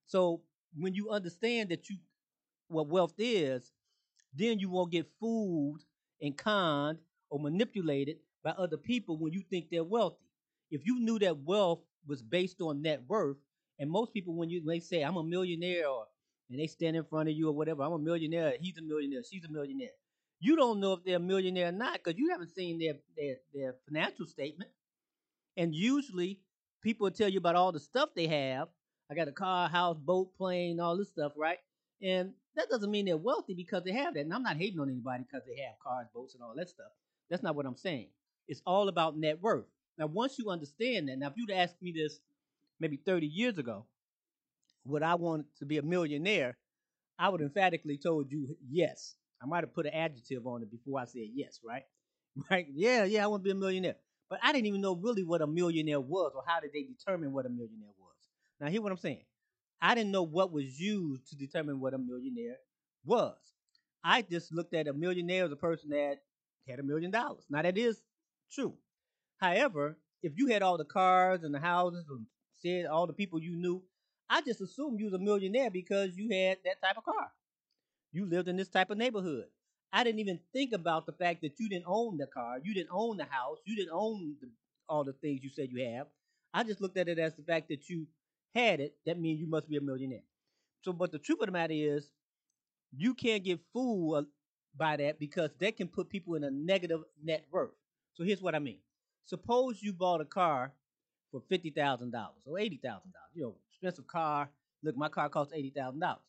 So 0.06 0.42
when 0.76 0.94
you 0.94 1.10
understand 1.10 1.70
that 1.70 1.88
you 1.88 1.96
what 2.74 2.88
wealth 2.88 3.14
is, 3.18 3.72
then 4.34 4.58
you 4.58 4.68
won't 4.70 4.92
get 4.92 5.06
fooled 5.20 5.82
and 6.20 6.36
conned 6.36 6.98
or 7.30 7.38
manipulated 7.38 8.18
by 8.42 8.50
other 8.50 8.76
people 8.76 9.18
when 9.18 9.32
you 9.32 9.42
think 9.42 9.68
they're 9.70 9.84
wealthy. 9.84 10.26
If 10.70 10.84
you 10.84 11.00
knew 11.00 11.18
that 11.20 11.38
wealth 11.38 11.80
was 12.06 12.22
based 12.22 12.60
on 12.60 12.82
net 12.82 13.02
worth, 13.08 13.36
and 13.78 13.90
most 13.90 14.12
people 14.12 14.34
when 14.34 14.50
you 14.50 14.60
when 14.64 14.76
they 14.76 14.80
say 14.80 15.02
I'm 15.02 15.16
a 15.16 15.24
millionaire 15.24 15.88
or 15.88 16.06
and 16.50 16.60
they 16.60 16.66
stand 16.66 16.96
in 16.96 17.04
front 17.04 17.28
of 17.28 17.34
you 17.34 17.48
or 17.48 17.52
whatever, 17.52 17.82
I'm 17.82 17.92
a 17.92 17.98
millionaire, 17.98 18.54
he's 18.60 18.76
a 18.76 18.82
millionaire, 18.82 19.22
she's 19.28 19.44
a 19.44 19.50
millionaire. 19.50 19.88
You 20.40 20.56
don't 20.56 20.78
know 20.78 20.92
if 20.92 21.04
they're 21.04 21.16
a 21.16 21.20
millionaire 21.20 21.68
or 21.68 21.72
not 21.72 21.94
because 21.94 22.18
you 22.18 22.30
haven't 22.30 22.54
seen 22.54 22.78
their, 22.78 22.94
their 23.16 23.36
their 23.54 23.74
financial 23.86 24.26
statement. 24.26 24.70
And 25.56 25.74
usually 25.74 26.40
people 26.82 27.10
tell 27.10 27.28
you 27.28 27.38
about 27.38 27.56
all 27.56 27.72
the 27.72 27.80
stuff 27.80 28.10
they 28.14 28.26
have. 28.26 28.68
I 29.10 29.14
got 29.14 29.28
a 29.28 29.32
car, 29.32 29.68
house, 29.68 29.98
boat, 29.98 30.36
plane, 30.36 30.80
all 30.80 30.96
this 30.96 31.08
stuff, 31.08 31.32
right? 31.36 31.58
And 32.02 32.32
that 32.56 32.68
doesn't 32.70 32.90
mean 32.90 33.06
they're 33.06 33.16
wealthy 33.16 33.54
because 33.54 33.84
they 33.84 33.92
have 33.92 34.14
that. 34.14 34.20
And 34.20 34.32
I'm 34.32 34.42
not 34.42 34.56
hating 34.56 34.80
on 34.80 34.88
anybody 34.88 35.24
because 35.24 35.46
they 35.46 35.60
have 35.62 35.78
cars, 35.82 36.06
boats, 36.14 36.34
and 36.34 36.42
all 36.42 36.54
that 36.56 36.68
stuff. 36.68 36.92
That's 37.30 37.42
not 37.42 37.56
what 37.56 37.66
I'm 37.66 37.76
saying. 37.76 38.08
It's 38.48 38.62
all 38.66 38.88
about 38.88 39.16
net 39.16 39.40
worth. 39.40 39.64
Now, 39.98 40.06
once 40.06 40.38
you 40.38 40.50
understand 40.50 41.08
that, 41.08 41.18
now 41.18 41.28
if 41.28 41.34
you'd 41.36 41.50
asked 41.50 41.80
me 41.80 41.92
this 41.92 42.18
maybe 42.80 42.96
30 42.96 43.26
years 43.26 43.58
ago, 43.58 43.86
would 44.84 45.02
I 45.02 45.14
want 45.14 45.46
to 45.58 45.64
be 45.64 45.78
a 45.78 45.82
millionaire? 45.82 46.56
I 47.18 47.28
would 47.28 47.40
emphatically 47.40 47.96
told 47.96 48.30
you 48.30 48.56
yes. 48.68 49.14
I 49.42 49.46
might 49.46 49.62
have 49.62 49.74
put 49.74 49.86
an 49.86 49.92
adjective 49.94 50.46
on 50.46 50.62
it 50.62 50.70
before 50.70 51.00
I 51.00 51.04
said 51.04 51.28
yes, 51.34 51.60
right? 51.64 51.84
Right? 52.50 52.66
Yeah, 52.74 53.04
yeah, 53.04 53.22
I 53.22 53.28
want 53.28 53.44
to 53.44 53.44
be 53.44 53.52
a 53.52 53.54
millionaire. 53.54 53.94
But 54.28 54.40
I 54.42 54.52
didn't 54.52 54.66
even 54.66 54.80
know 54.80 54.96
really 54.96 55.22
what 55.22 55.40
a 55.40 55.46
millionaire 55.46 56.00
was 56.00 56.32
or 56.34 56.42
how 56.44 56.58
did 56.58 56.72
they 56.72 56.82
determine 56.82 57.32
what 57.32 57.46
a 57.46 57.48
millionaire 57.48 57.94
was. 57.96 58.16
Now, 58.60 58.68
hear 58.68 58.82
what 58.82 58.90
I'm 58.90 58.98
saying. 58.98 59.22
I 59.80 59.94
didn't 59.94 60.12
know 60.12 60.22
what 60.22 60.52
was 60.52 60.80
used 60.80 61.28
to 61.28 61.36
determine 61.36 61.80
what 61.80 61.94
a 61.94 61.98
millionaire 61.98 62.56
was. 63.04 63.36
I 64.02 64.22
just 64.22 64.52
looked 64.52 64.74
at 64.74 64.88
a 64.88 64.92
millionaire 64.92 65.44
as 65.44 65.52
a 65.52 65.56
person 65.56 65.90
that 65.90 66.18
had 66.68 66.78
a 66.78 66.82
million 66.82 67.10
dollars. 67.10 67.44
Now, 67.50 67.62
that 67.62 67.76
is 67.76 67.98
true. 68.52 68.74
However, 69.38 69.96
if 70.22 70.32
you 70.36 70.48
had 70.48 70.62
all 70.62 70.78
the 70.78 70.84
cars 70.84 71.42
and 71.42 71.54
the 71.54 71.58
houses 71.58 72.06
and 72.08 72.26
said 72.62 72.86
all 72.86 73.06
the 73.06 73.12
people 73.12 73.40
you 73.40 73.56
knew, 73.56 73.82
I 74.28 74.40
just 74.40 74.60
assumed 74.60 74.98
you 74.98 75.06
was 75.06 75.14
a 75.14 75.18
millionaire 75.18 75.70
because 75.70 76.16
you 76.16 76.30
had 76.30 76.58
that 76.64 76.80
type 76.82 76.96
of 76.96 77.04
car. 77.04 77.30
You 78.12 78.26
lived 78.26 78.48
in 78.48 78.56
this 78.56 78.68
type 78.68 78.90
of 78.90 78.98
neighborhood. 78.98 79.44
I 79.92 80.02
didn't 80.02 80.20
even 80.20 80.40
think 80.52 80.72
about 80.72 81.06
the 81.06 81.12
fact 81.12 81.42
that 81.42 81.60
you 81.60 81.68
didn't 81.68 81.84
own 81.86 82.16
the 82.16 82.26
car, 82.26 82.58
you 82.62 82.74
didn't 82.74 82.90
own 82.90 83.16
the 83.16 83.24
house, 83.24 83.58
you 83.64 83.76
didn't 83.76 83.92
own 83.92 84.36
the, 84.40 84.48
all 84.88 85.04
the 85.04 85.12
things 85.12 85.42
you 85.42 85.50
said 85.50 85.68
you 85.70 85.86
have. 85.88 86.06
I 86.52 86.64
just 86.64 86.80
looked 86.80 86.96
at 86.96 87.08
it 87.08 87.18
as 87.18 87.34
the 87.34 87.42
fact 87.42 87.68
that 87.68 87.88
you 87.88 88.06
had 88.54 88.80
it. 88.80 88.94
That 89.06 89.18
means 89.20 89.40
you 89.40 89.48
must 89.48 89.68
be 89.68 89.76
a 89.76 89.80
millionaire. 89.80 90.24
So, 90.82 90.92
but 90.92 91.12
the 91.12 91.18
truth 91.18 91.40
of 91.40 91.46
the 91.46 91.52
matter 91.52 91.74
is, 91.74 92.08
you 92.96 93.14
can't 93.14 93.44
get 93.44 93.60
fooled 93.72 94.26
by 94.76 94.96
that 94.96 95.18
because 95.18 95.50
that 95.60 95.76
can 95.76 95.88
put 95.88 96.08
people 96.08 96.34
in 96.34 96.44
a 96.44 96.50
negative 96.50 97.00
net 97.22 97.44
worth. 97.50 97.72
So 98.14 98.24
here's 98.24 98.42
what 98.42 98.54
I 98.54 98.58
mean. 98.58 98.78
Suppose 99.26 99.82
you 99.82 99.92
bought 99.92 100.20
a 100.20 100.24
car 100.24 100.72
for 101.30 101.42
fifty 101.48 101.70
thousand 101.70 102.12
dollars 102.12 102.42
or 102.46 102.58
eighty 102.58 102.76
thousand 102.76 103.12
dollars. 103.12 103.30
You 103.34 103.42
know, 103.42 103.56
expensive 103.70 104.06
car. 104.06 104.48
Look, 104.82 104.96
my 104.96 105.08
car 105.08 105.28
costs 105.28 105.52
eighty 105.54 105.70
thousand 105.70 106.00
dollars 106.00 106.22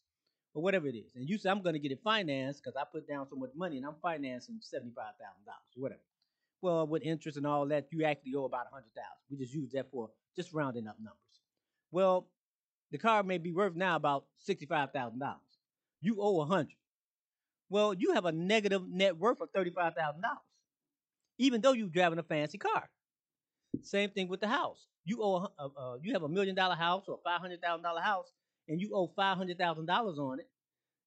or 0.54 0.63
whatever 0.63 0.88
it 0.88 0.95
is. 0.95 1.12
And 1.16 1.30
you 1.30 1.38
say 1.38 1.50
I'm 1.50 1.62
going 1.62 1.74
to 1.74 1.80
get 1.80 1.92
it 1.92 2.00
financed 2.04 2.63
because 2.63 2.75
I 2.80 2.83
put 2.92 3.07
down 3.07 3.28
so 3.30 3.36
much 3.36 3.51
money 3.56 3.78
and 3.78 3.86
I'm 3.86 3.95
financing 4.01 4.60
seventy 4.62 4.94
five 4.95 5.13
thousand 5.19 5.45
dollars 5.45 5.74
or 5.78 5.81
whatever. 5.81 6.01
Well, 6.62 6.88
with 6.88 7.04
interest 7.04 7.38
and 7.38 7.45
all 7.45 7.68
that, 7.68 7.88
you 7.92 8.06
actually 8.06 8.33
owe 8.36 8.45
about 8.45 8.68
a 8.71 8.74
hundred 8.74 8.94
thousand. 8.95 9.21
We 9.30 9.38
just 9.38 9.54
use 9.54 9.71
that 9.74 9.92
for 9.92 10.10
just 10.36 10.54
rounding 10.54 10.88
up 10.88 10.98
numbers. 11.00 11.19
Well, 11.95 12.27
the 12.92 12.97
car 12.97 13.24
may 13.24 13.38
be 13.38 13.53
worth 13.53 13.74
now 13.74 13.95
about 13.95 14.25
sixty 14.38 14.65
five 14.65 14.92
thousand 14.92 15.19
dollars. 15.19 15.39
You 16.01 16.18
owe 16.19 16.42
a 16.42 16.45
hundred. 16.45 16.75
Well, 17.69 17.94
you 17.94 18.15
have 18.15 18.25
a 18.25 18.33
negative 18.33 18.86
net 18.86 19.18
worth 19.18 19.39
of 19.39 19.47
thirty 19.56 19.69
five 19.71 19.95
thousand 19.95 20.21
dollars, 20.21 20.44
even 21.38 21.62
though 21.62 21.71
you're 21.71 21.88
driving 21.88 22.19
a 22.19 22.24
fancy 22.24 22.57
car. 22.57 22.89
Same 23.81 24.09
thing 24.09 24.27
with 24.27 24.42
the 24.42 24.50
house. 24.50 24.88
You 25.06 25.24
owe 25.24 25.47
a, 25.57 25.68
uh, 25.68 25.97
you 26.01 26.12
have 26.12 26.24
a 26.24 26.27
million 26.27 26.53
dollar 26.53 26.75
house 26.75 27.06
or 27.07 27.15
a 27.15 27.24
five 27.24 27.39
hundred 27.39 27.62
thousand 27.62 27.83
dollar 27.83 28.01
house, 28.01 28.27
and 28.68 28.81
you 28.81 28.92
owe 28.94 29.07
five 29.15 29.38
hundred 29.38 29.57
thousand 29.57 29.86
dollars 29.86 30.19
on 30.19 30.42
it. 30.42 30.50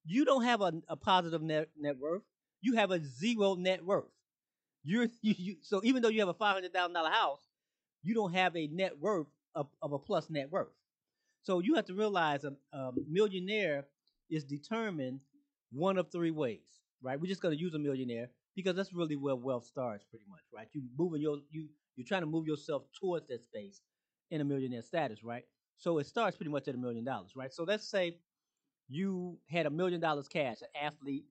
You 0.06 0.24
don't 0.24 0.44
have 0.44 0.62
a, 0.62 0.72
a 0.88 0.96
positive 0.96 1.42
net, 1.42 1.68
net 1.78 1.98
worth. 1.98 2.22
You 2.62 2.76
have 2.76 2.92
a 2.92 3.04
zero 3.04 3.56
net 3.56 3.84
worth. 3.84 4.08
You're 4.84 5.08
you, 5.20 5.34
you 5.36 5.56
so 5.60 5.82
even 5.84 6.00
though 6.00 6.08
you 6.08 6.20
have 6.20 6.30
a 6.30 6.34
five 6.34 6.54
hundred 6.54 6.72
thousand 6.72 6.94
dollar 6.94 7.10
house, 7.10 7.42
you 8.02 8.14
don't 8.14 8.32
have 8.32 8.56
a 8.56 8.68
net 8.68 8.98
worth 8.98 9.26
of, 9.54 9.68
of 9.82 9.92
a 9.92 9.98
plus 9.98 10.30
net 10.30 10.50
worth. 10.50 10.68
So 11.42 11.60
you 11.60 11.74
have 11.74 11.86
to 11.86 11.94
realize 11.94 12.44
a, 12.44 12.52
a 12.76 12.92
millionaire 13.08 13.86
is 14.30 14.44
determined 14.44 15.20
one 15.72 15.98
of 15.98 16.10
three 16.10 16.30
ways, 16.30 16.80
right? 17.02 17.20
We're 17.20 17.28
just 17.28 17.40
going 17.42 17.56
to 17.56 17.60
use 17.60 17.74
a 17.74 17.78
millionaire 17.78 18.28
because 18.54 18.74
that's 18.76 18.92
really 18.92 19.16
where 19.16 19.36
wealth 19.36 19.64
starts, 19.64 20.04
pretty 20.04 20.24
much, 20.28 20.42
right? 20.54 20.68
You 20.72 20.82
moving 20.98 21.22
your 21.22 21.38
you 21.50 21.68
you're 21.96 22.06
trying 22.06 22.22
to 22.22 22.26
move 22.26 22.46
yourself 22.46 22.84
towards 22.98 23.26
that 23.28 23.42
space 23.42 23.80
in 24.30 24.40
a 24.40 24.44
millionaire 24.44 24.82
status, 24.82 25.24
right? 25.24 25.44
So 25.78 25.98
it 25.98 26.06
starts 26.06 26.36
pretty 26.36 26.50
much 26.50 26.68
at 26.68 26.74
a 26.74 26.78
million 26.78 27.04
dollars, 27.04 27.32
right? 27.36 27.52
So 27.52 27.64
let's 27.64 27.88
say 27.88 28.18
you 28.88 29.38
had 29.48 29.66
a 29.66 29.70
million 29.70 30.00
dollars 30.00 30.28
cash, 30.28 30.58
an 30.62 30.68
athlete, 30.80 31.24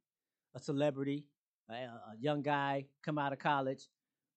a 0.55 0.59
celebrity, 0.59 1.25
a, 1.69 1.73
a 1.73 2.15
young 2.19 2.41
guy 2.41 2.85
come 3.03 3.17
out 3.17 3.33
of 3.33 3.39
college, 3.39 3.87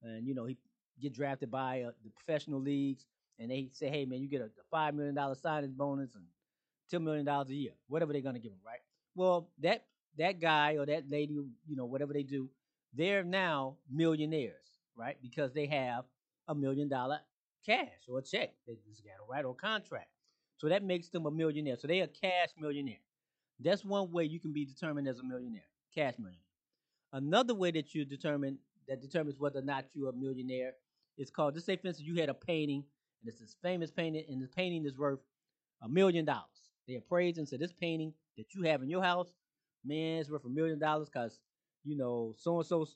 and 0.03 0.27
you 0.27 0.35
know 0.35 0.47
he 0.47 0.57
get 1.01 1.15
drafted 1.15 1.51
by 1.51 1.83
uh, 1.83 1.91
the 2.05 2.11
professional 2.11 2.61
leagues, 2.61 3.07
and 3.41 3.51
they 3.51 3.71
say, 3.73 3.89
hey 3.89 4.05
man, 4.05 4.21
you 4.21 4.29
get 4.29 4.43
a, 4.43 4.45
a 4.45 4.65
five 4.71 4.95
million 4.95 5.15
dollar 5.17 5.35
signing 5.35 5.73
bonus 5.73 6.15
and 6.15 6.25
ten 6.91 7.03
million 7.03 7.25
dollars 7.25 7.51
a 7.51 7.55
year, 7.55 7.73
whatever 7.89 8.13
they're 8.13 8.23
gonna 8.23 8.39
give 8.39 8.53
them, 8.53 8.61
right? 8.65 8.81
Well, 9.17 9.49
that 9.61 9.87
that 10.19 10.41
guy 10.41 10.77
or 10.77 10.87
that 10.87 11.11
lady, 11.11 11.35
you 11.35 11.77
know, 11.77 11.87
whatever 11.87 12.13
they 12.13 12.23
do, 12.23 12.51
they're 12.95 13.25
now 13.25 13.77
millionaires, 13.91 14.79
right? 14.97 15.17
Because 15.23 15.53
they 15.53 15.67
have 15.67 16.05
a 16.49 16.55
million 16.55 16.89
dollar 16.89 17.21
cash 17.65 17.89
or 18.09 18.19
a 18.19 18.23
check 18.23 18.55
they 18.67 18.75
just 18.89 19.05
got, 19.05 19.13
a 19.13 19.31
right, 19.31 19.45
or 19.45 19.55
contract. 19.55 20.09
So 20.59 20.69
that 20.69 20.85
makes 20.85 21.09
them 21.09 21.27
a 21.27 21.31
millionaire. 21.31 21.77
So 21.79 21.89
they 21.89 22.01
are 22.01 22.07
cash 22.07 22.51
millionaire. 22.59 22.99
That's 23.61 23.85
one 23.85 24.11
way 24.13 24.25
you 24.25 24.41
can 24.41 24.53
be 24.53 24.65
determined 24.65 25.09
as 25.09 25.19
a 25.19 25.23
millionaire, 25.25 25.69
cash 25.95 26.15
millionaire. 26.19 26.41
Another 27.13 27.55
way 27.55 27.71
that 27.73 27.95
you 27.95 28.05
determine 28.05 28.59
that 28.89 29.01
determines 29.01 29.39
whether 29.39 29.61
or 29.61 29.63
not 29.63 29.87
you're 29.95 30.11
a 30.11 30.13
millionaire 30.13 30.73
is 31.17 31.31
called. 31.31 31.55
Just 31.55 31.67
say, 31.67 31.77
for 31.77 31.89
instance, 31.89 32.07
you 32.07 32.21
had 32.21 32.29
a 32.29 32.35
painting, 32.35 32.85
and 33.23 33.29
it's 33.31 33.41
this 33.41 33.57
famous 33.63 33.91
painting, 33.91 34.25
and 34.29 34.43
the 34.43 34.49
painting 34.49 34.85
is 34.87 34.97
worth 34.97 35.21
a 35.83 35.89
million 35.89 36.25
dollars. 36.25 36.45
They 36.87 36.97
appraised 36.97 37.39
and 37.39 37.49
said 37.49 37.61
this 37.61 37.73
painting 37.73 38.13
that 38.37 38.55
you 38.55 38.63
have 38.63 38.83
in 38.83 38.91
your 38.91 39.03
house, 39.03 39.33
man, 39.85 40.21
it's 40.21 40.31
worth 40.31 40.45
a 40.45 40.49
million 40.49 40.79
dollars 40.79 41.09
because 41.09 41.39
you 41.85 41.97
know 41.97 42.35
so 42.37 42.59
and 42.59 42.67
so 42.67 42.87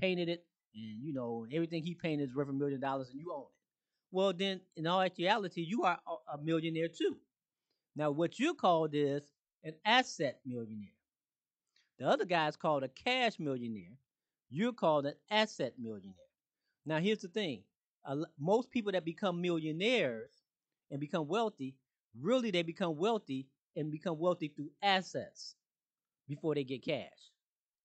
painted 0.00 0.28
it, 0.28 0.44
and 0.74 1.02
you 1.02 1.12
know 1.12 1.46
everything 1.52 1.82
he 1.82 1.94
painted 1.94 2.30
is 2.30 2.34
worth 2.34 2.48
a 2.48 2.52
million 2.52 2.80
dollars, 2.80 3.10
and 3.10 3.20
you 3.20 3.32
own 3.32 3.42
it. 3.42 3.58
Well, 4.10 4.32
then, 4.32 4.60
in 4.76 4.86
all 4.86 5.02
actuality, 5.02 5.62
you 5.62 5.82
are 5.84 5.98
a 6.32 6.38
millionaire 6.38 6.88
too. 6.88 7.18
Now, 7.94 8.10
what 8.10 8.38
you're 8.38 8.54
called 8.54 8.94
is 8.94 9.22
an 9.64 9.74
asset 9.84 10.40
millionaire. 10.46 10.88
The 11.98 12.06
other 12.06 12.24
guy 12.24 12.48
is 12.48 12.56
called 12.56 12.84
a 12.84 12.88
cash 12.88 13.38
millionaire. 13.38 13.98
You're 14.50 14.72
called 14.72 15.06
an 15.06 15.14
asset 15.30 15.74
millionaire. 15.78 16.14
Now, 16.86 17.00
here's 17.00 17.18
the 17.20 17.28
thing 17.28 17.58
uh, 17.58 17.77
most 18.38 18.70
people 18.70 18.92
that 18.92 19.04
become 19.04 19.40
millionaires 19.40 20.30
and 20.90 21.00
become 21.00 21.28
wealthy, 21.28 21.76
really, 22.20 22.50
they 22.50 22.62
become 22.62 22.96
wealthy 22.96 23.46
and 23.76 23.90
become 23.90 24.18
wealthy 24.18 24.48
through 24.48 24.70
assets 24.82 25.54
before 26.28 26.54
they 26.54 26.64
get 26.64 26.84
cash, 26.84 27.32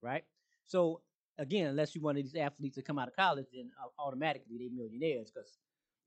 right? 0.02 0.24
So, 0.66 1.02
again, 1.38 1.68
unless 1.68 1.96
you're 1.96 2.04
one 2.04 2.18
of 2.18 2.24
these 2.24 2.36
athletes 2.36 2.76
that 2.76 2.86
come 2.86 3.00
out 3.00 3.08
of 3.08 3.16
college, 3.16 3.48
then 3.54 3.72
uh, 3.82 3.88
automatically 4.02 4.58
they're 4.58 4.70
millionaires 4.72 5.32
because 5.32 5.58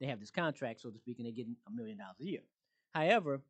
they 0.00 0.06
have 0.06 0.20
this 0.20 0.30
contract, 0.30 0.80
so 0.80 0.90
to 0.90 0.99
speak, 0.99 1.18
and 1.18 1.26
they're 1.26 1.32
getting 1.32 1.56
a 1.66 1.70
million 1.70 1.99
dollars 1.99 2.16
a 2.20 2.25
year. 2.25 2.40
However, 2.94 3.40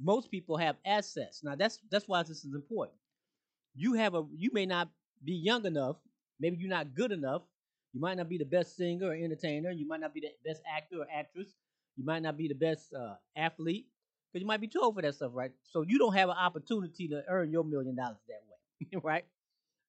most 0.00 0.30
people 0.30 0.56
have 0.56 0.76
assets. 0.84 1.42
Now 1.44 1.54
that's 1.54 1.78
that's 1.90 2.08
why 2.08 2.22
this 2.22 2.44
is 2.44 2.54
important. 2.54 2.98
You 3.74 3.94
have 3.94 4.14
a 4.14 4.24
you 4.36 4.50
may 4.52 4.66
not 4.66 4.88
be 5.24 5.34
young 5.34 5.66
enough, 5.66 5.96
maybe 6.40 6.56
you're 6.58 6.70
not 6.70 6.94
good 6.94 7.12
enough. 7.12 7.42
You 7.92 8.00
might 8.00 8.16
not 8.16 8.28
be 8.28 8.38
the 8.38 8.44
best 8.44 8.76
singer 8.76 9.08
or 9.08 9.14
entertainer. 9.14 9.70
You 9.70 9.86
might 9.86 10.00
not 10.00 10.14
be 10.14 10.20
the 10.20 10.30
best 10.44 10.62
actor 10.76 10.98
or 11.00 11.06
actress. 11.14 11.48
You 11.96 12.04
might 12.04 12.22
not 12.22 12.36
be 12.36 12.48
the 12.48 12.54
best 12.54 12.92
uh, 12.94 13.14
athlete 13.36 13.86
because 14.32 14.40
you 14.42 14.46
might 14.46 14.60
be 14.60 14.68
too 14.68 14.80
old 14.80 14.94
for 14.94 15.02
that 15.02 15.14
stuff, 15.14 15.32
right? 15.34 15.52
So 15.62 15.82
you 15.82 15.98
don't 15.98 16.14
have 16.14 16.30
an 16.30 16.36
opportunity 16.36 17.08
to 17.08 17.22
earn 17.28 17.50
your 17.52 17.64
million 17.64 17.94
dollars 17.96 18.16
that 18.28 18.40
way, 18.48 19.00
right? 19.02 19.24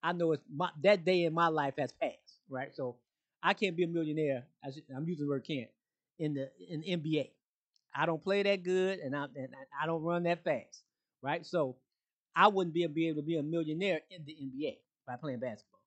I 0.02 0.12
know 0.12 0.32
it's 0.32 0.44
my, 0.54 0.70
that 0.82 1.04
day 1.04 1.24
in 1.24 1.32
my 1.32 1.48
life 1.48 1.74
has 1.78 1.92
passed, 1.92 2.40
right? 2.50 2.74
So 2.74 2.96
I 3.42 3.54
can't 3.54 3.76
be 3.76 3.84
a 3.84 3.88
millionaire. 3.88 4.44
I'm 4.64 5.08
using 5.08 5.26
the 5.26 5.30
word 5.30 5.46
can't 5.46 5.70
in 6.18 6.34
the 6.34 6.50
in 6.68 6.82
NBA. 6.82 7.30
I 7.94 8.06
don't 8.06 8.22
play 8.22 8.42
that 8.42 8.62
good, 8.62 8.98
and 8.98 9.16
I 9.16 9.24
and 9.24 9.48
I 9.80 9.86
don't 9.86 10.02
run 10.02 10.24
that 10.24 10.44
fast, 10.44 10.82
right? 11.22 11.46
So 11.46 11.76
I 12.36 12.48
wouldn't 12.48 12.74
be 12.74 12.84
able 12.84 13.16
to 13.16 13.22
be 13.22 13.38
a 13.38 13.42
millionaire 13.42 14.00
in 14.10 14.24
the 14.24 14.32
NBA 14.32 14.78
by 15.06 15.16
playing 15.16 15.38
basketball. 15.40 15.80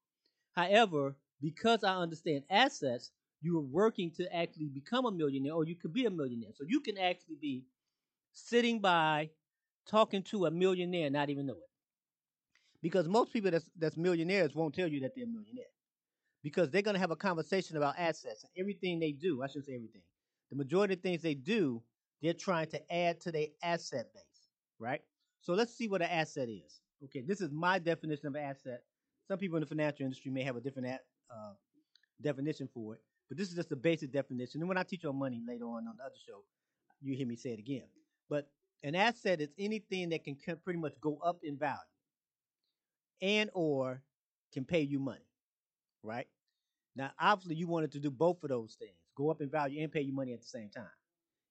However, 0.55 1.15
because 1.41 1.83
I 1.83 1.95
understand 1.95 2.43
assets, 2.49 3.11
you 3.41 3.57
are 3.57 3.61
working 3.61 4.11
to 4.11 4.35
actually 4.35 4.69
become 4.69 5.05
a 5.05 5.11
millionaire, 5.11 5.53
or 5.53 5.65
you 5.65 5.75
could 5.75 5.93
be 5.93 6.05
a 6.05 6.09
millionaire. 6.09 6.51
So 6.55 6.63
you 6.67 6.79
can 6.81 6.97
actually 6.97 7.37
be 7.39 7.63
sitting 8.33 8.79
by, 8.79 9.29
talking 9.87 10.23
to 10.23 10.45
a 10.45 10.51
millionaire, 10.51 11.05
and 11.07 11.13
not 11.13 11.29
even 11.29 11.45
know 11.45 11.53
it. 11.53 11.69
Because 12.81 13.07
most 13.07 13.33
people 13.33 13.51
that's 13.51 13.69
that's 13.77 13.97
millionaires 13.97 14.55
won't 14.55 14.75
tell 14.75 14.87
you 14.87 14.99
that 15.01 15.13
they're 15.15 15.25
a 15.25 15.27
millionaire. 15.27 15.65
Because 16.43 16.69
they're 16.69 16.81
gonna 16.81 16.99
have 16.99 17.11
a 17.11 17.15
conversation 17.15 17.77
about 17.77 17.95
assets 17.97 18.43
and 18.43 18.51
everything 18.57 18.99
they 18.99 19.11
do. 19.11 19.43
I 19.43 19.47
shouldn't 19.47 19.65
say 19.65 19.75
everything. 19.75 20.03
The 20.49 20.57
majority 20.57 20.93
of 20.93 21.01
things 21.01 21.21
they 21.21 21.33
do 21.35 21.81
they're 22.21 22.33
trying 22.33 22.67
to 22.67 22.93
add 22.93 23.21
to 23.21 23.31
their 23.31 23.47
asset 23.63 24.07
base, 24.13 24.49
right? 24.79 25.01
So 25.41 25.53
let's 25.53 25.75
see 25.75 25.87
what 25.87 26.01
an 26.01 26.09
asset 26.09 26.49
is. 26.49 26.81
Okay, 27.05 27.21
this 27.21 27.41
is 27.41 27.51
my 27.51 27.79
definition 27.79 28.27
of 28.27 28.35
asset. 28.35 28.81
Some 29.27 29.37
people 29.37 29.57
in 29.57 29.61
the 29.61 29.67
financial 29.67 30.03
industry 30.05 30.31
may 30.31 30.43
have 30.43 30.55
a 30.55 30.61
different 30.61 30.87
uh, 31.29 31.53
definition 32.21 32.69
for 32.73 32.95
it, 32.95 33.01
but 33.29 33.37
this 33.37 33.49
is 33.49 33.55
just 33.55 33.69
the 33.69 33.75
basic 33.75 34.11
definition. 34.11 34.61
And 34.61 34.67
when 34.67 34.77
I 34.77 34.83
teach 34.83 35.05
on 35.05 35.17
money 35.17 35.41
later 35.47 35.65
on 35.65 35.87
on 35.87 35.95
the 35.97 36.03
other 36.03 36.15
show, 36.27 36.43
you 37.01 37.15
hear 37.15 37.27
me 37.27 37.35
say 37.35 37.51
it 37.51 37.59
again. 37.59 37.83
But 38.29 38.49
an 38.83 38.95
asset 38.95 39.41
is 39.41 39.49
anything 39.57 40.09
that 40.09 40.23
can 40.23 40.37
pretty 40.63 40.79
much 40.79 40.93
go 41.01 41.19
up 41.23 41.39
in 41.43 41.57
value 41.57 41.77
and 43.21 43.49
or 43.53 44.01
can 44.53 44.65
pay 44.65 44.81
you 44.81 44.99
money, 44.99 45.27
right? 46.03 46.27
Now, 46.95 47.11
obviously, 47.19 47.55
you 47.55 47.67
wanted 47.67 47.91
to 47.93 47.99
do 47.99 48.09
both 48.09 48.43
of 48.43 48.49
those 48.49 48.75
things, 48.79 48.97
go 49.15 49.29
up 49.29 49.41
in 49.41 49.49
value 49.49 49.81
and 49.83 49.91
pay 49.91 50.01
you 50.01 50.13
money 50.13 50.33
at 50.33 50.41
the 50.41 50.47
same 50.47 50.69
time. 50.69 50.85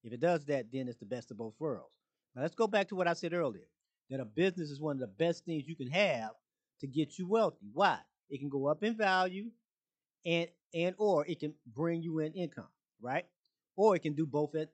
If 0.03 0.13
it 0.13 0.21
does 0.21 0.45
that, 0.47 0.67
then 0.73 0.89
it's 0.89 0.99
the 0.99 1.07
best 1.07 1.31
of 1.31 1.39
both 1.39 1.55
worlds. 1.59 1.91
Now 2.35 2.43
let's 2.43 2.55
go 2.55 2.67
back 2.67 2.89
to 2.89 2.95
what 2.97 3.09
I 3.09 3.15
said 3.15 3.33
earlier 3.33 3.67
that 4.11 4.21
a 4.21 4.25
business 4.25 4.71
is 4.71 4.81
one 4.81 4.97
of 4.97 5.01
the 5.01 5.07
best 5.07 5.45
things 5.45 5.67
you 5.67 5.75
can 5.75 5.91
have 5.91 6.31
to 6.81 6.87
get 6.87 7.19
you 7.19 7.27
wealthy. 7.27 7.71
Why? 7.73 7.99
It 8.31 8.39
can 8.39 8.49
go 8.49 8.67
up 8.67 8.85
in 8.85 8.97
value 8.97 9.51
and 10.27 10.49
and 10.75 10.97
or 10.99 11.27
it 11.27 11.41
can 11.41 11.55
bring 11.67 12.03
you 12.03 12.21
in 12.21 12.35
income, 12.35 12.69
right? 13.03 13.27
Or 13.77 13.97
it 13.97 14.01
can 14.03 14.15
do 14.15 14.27
both 14.27 14.57
at 14.57 14.71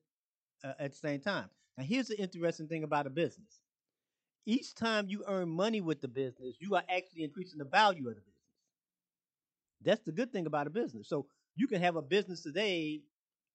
uh, 0.65 0.75
at 0.81 0.93
the 0.93 0.99
same 0.99 1.21
time. 1.21 1.51
Now 1.79 1.85
here's 1.85 2.09
the 2.09 2.21
interesting 2.21 2.69
thing 2.69 2.85
about 2.85 3.07
a 3.09 3.11
business. 3.11 3.61
Each 4.47 4.75
time 4.75 5.07
you 5.09 5.25
earn 5.29 5.51
money 5.51 5.81
with 5.81 6.01
the 6.03 6.09
business, 6.09 6.57
you 6.61 6.75
are 6.77 6.85
actually 6.89 7.25
increasing 7.25 7.59
the 7.59 7.67
value 7.67 8.09
of 8.09 8.17
the 8.17 8.23
business. 8.23 8.35
That's 9.85 10.03
the 10.03 10.13
good 10.13 10.33
thing 10.33 10.47
about 10.47 10.67
a 10.67 10.71
business. 10.71 11.09
So 11.09 11.27
you 11.57 11.69
can 11.69 11.81
have 11.83 11.97
a 11.97 12.03
business 12.03 12.43
today 12.43 13.03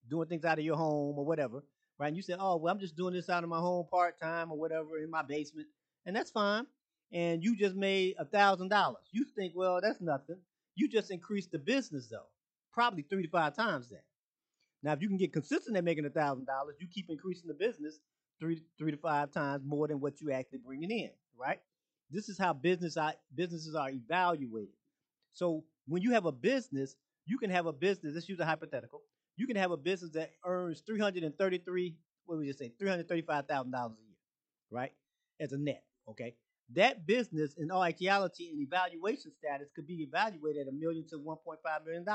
doing 0.10 0.28
things 0.28 0.46
out 0.46 0.60
of 0.60 0.66
your 0.66 0.78
home 0.78 1.18
or 1.18 1.26
whatever, 1.26 1.64
right? 2.00 2.08
And 2.08 2.18
you 2.18 2.24
say, 2.24 2.36
oh, 2.40 2.58
well, 2.58 2.74
I'm 2.74 2.80
just 2.80 2.96
doing 2.96 3.14
this 3.14 3.30
out 3.30 3.44
of 3.44 3.50
my 3.50 3.60
home 3.60 3.88
part 3.90 4.20
time 4.20 4.52
or 4.52 4.58
whatever 4.58 4.98
in 5.00 5.10
my 5.10 5.24
basement, 5.24 5.68
and 6.06 6.16
that's 6.16 6.32
fine. 6.32 6.66
And 7.12 7.44
you 7.44 7.56
just 7.56 7.76
made 7.76 8.16
a 8.20 8.26
thousand 8.26 8.70
dollars. 8.70 9.04
You 9.12 9.26
think, 9.38 9.54
well, 9.56 9.80
that's 9.82 10.02
nothing. 10.02 10.38
You 10.78 10.88
just 10.90 11.12
increased 11.12 11.52
the 11.52 11.60
business 11.60 12.08
though, 12.08 12.28
probably 12.72 13.04
three 13.04 13.24
to 13.24 13.30
five 13.30 13.56
times 13.56 13.90
that. 13.90 14.06
Now, 14.84 14.94
if 14.94 15.02
you 15.02 15.10
can 15.10 15.18
get 15.18 15.34
consistent 15.34 15.76
at 15.76 15.84
making 15.84 16.06
a 16.06 16.10
thousand 16.10 16.46
dollars, 16.46 16.76
you 16.80 16.88
keep 16.88 17.10
increasing 17.10 17.50
the 17.50 17.54
business 17.54 18.00
three 18.40 18.62
three 18.78 18.92
to 18.92 18.98
five 18.98 19.32
times 19.32 19.64
more 19.66 19.88
than 19.88 20.00
what 20.00 20.22
you 20.22 20.32
actually 20.32 20.60
bringing 20.60 20.92
in, 20.92 21.12
right? 21.38 21.60
This 22.10 22.30
is 22.30 22.38
how 22.38 22.54
business 22.54 22.98
businesses 23.36 23.76
are 23.76 23.90
evaluated. 23.90 24.76
So 25.34 25.66
when 25.88 26.02
you 26.02 26.14
have 26.14 26.26
a 26.26 26.32
business, 26.32 26.96
you 27.26 27.38
can 27.38 27.50
have 27.50 27.66
a 27.66 27.74
business. 27.74 28.14
Let's 28.16 28.30
use 28.30 28.40
a 28.40 28.46
hypothetical 28.46 29.02
you 29.38 29.46
can 29.48 29.56
have 29.56 29.72
a 29.72 29.78
business 29.78 30.12
that 30.14 30.32
earns 30.44 30.82
333, 30.86 31.96
what 32.26 32.38
would 32.40 32.48
you 32.48 32.54
say, 32.54 32.74
$335,000 32.82 33.48
a 33.48 33.60
year, 33.60 34.18
right? 34.72 34.92
As 35.40 35.54
a 35.54 35.58
net, 35.58 35.84
okay? 36.10 36.36
That 36.74 37.06
business, 37.08 37.54
in 37.58 37.72
all 37.72 37.84
actuality 37.84 38.50
and 38.50 38.60
evaluation 38.62 39.32
status, 39.32 39.70
could 39.76 39.88
be 39.88 40.04
evaluated 40.04 40.68
at 40.68 40.74
a 40.74 40.76
million 40.76 41.08
to 41.10 41.18
$1.5 41.18 41.86
million. 41.86 42.06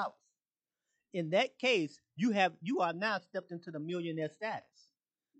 In 1.14 1.30
that 1.30 1.58
case, 1.58 1.98
you 2.16 2.30
have 2.32 2.52
you 2.62 2.80
are 2.80 2.92
now 2.92 3.18
stepped 3.18 3.52
into 3.52 3.70
the 3.70 3.78
millionaire 3.80 4.30
status. 4.30 4.90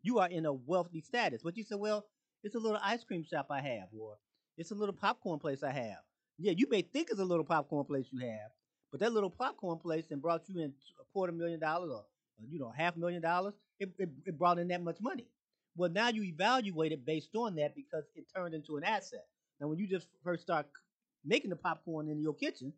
You 0.03 0.19
are 0.19 0.29
in 0.29 0.47
a 0.47 0.53
wealthy 0.53 1.01
status. 1.01 1.43
But 1.43 1.57
you 1.57 1.65
say, 1.65 1.77
well, 1.77 2.07
it's 2.43 2.55
a 2.55 2.59
little 2.59 2.81
ice 2.83 3.05
cream 3.05 3.25
shop 3.25 3.47
I 3.51 3.61
have, 3.61 3.89
or 3.99 4.17
it's 4.57 4.71
a 4.71 4.75
little 4.75 4.95
popcorn 4.95 5.39
place 5.39 5.63
I 5.63 5.73
have. 5.73 5.99
Yeah, 6.39 6.53
you 6.57 6.67
may 6.69 6.83
think 6.83 7.09
it's 7.11 7.21
a 7.21 7.25
little 7.25 7.45
popcorn 7.45 7.85
place 7.87 8.07
you 8.11 8.21
have, 8.27 8.51
but 8.91 9.01
that 9.01 9.13
little 9.13 9.31
popcorn 9.31 9.79
place 9.79 10.07
and 10.11 10.21
brought 10.21 10.49
you 10.49 10.61
in 10.61 10.73
a 11.01 11.05
quarter 11.13 11.33
million 11.33 11.61
dollars 11.61 11.91
or, 11.91 12.05
you 12.51 12.59
know 12.59 12.73
half 12.77 12.97
million 12.97 13.23
dollars. 13.23 13.55
It, 13.79 13.91
it, 13.99 14.09
it 14.27 14.39
brought 14.39 14.59
in 14.59 14.69
that 14.69 14.83
much 14.83 14.99
money. 15.01 15.29
Well, 15.77 15.91
now 15.91 16.09
you 16.09 16.23
evaluate 16.25 16.93
it 16.93 17.05
based 17.07 17.35
on 17.37 17.57
that 17.57 17.75
because 17.75 18.05
it 18.15 18.27
turned 18.35 18.55
into 18.55 18.77
an 18.77 18.85
asset. 18.85 19.27
Now, 19.61 19.69
when 19.69 19.79
you 19.79 19.87
just 19.87 20.09
first 20.25 20.43
start 20.43 20.67
making 21.25 21.51
the 21.51 21.57
popcorn 21.57 22.09
in 22.09 22.21
your 22.21 22.35
kitchen, 22.35 22.73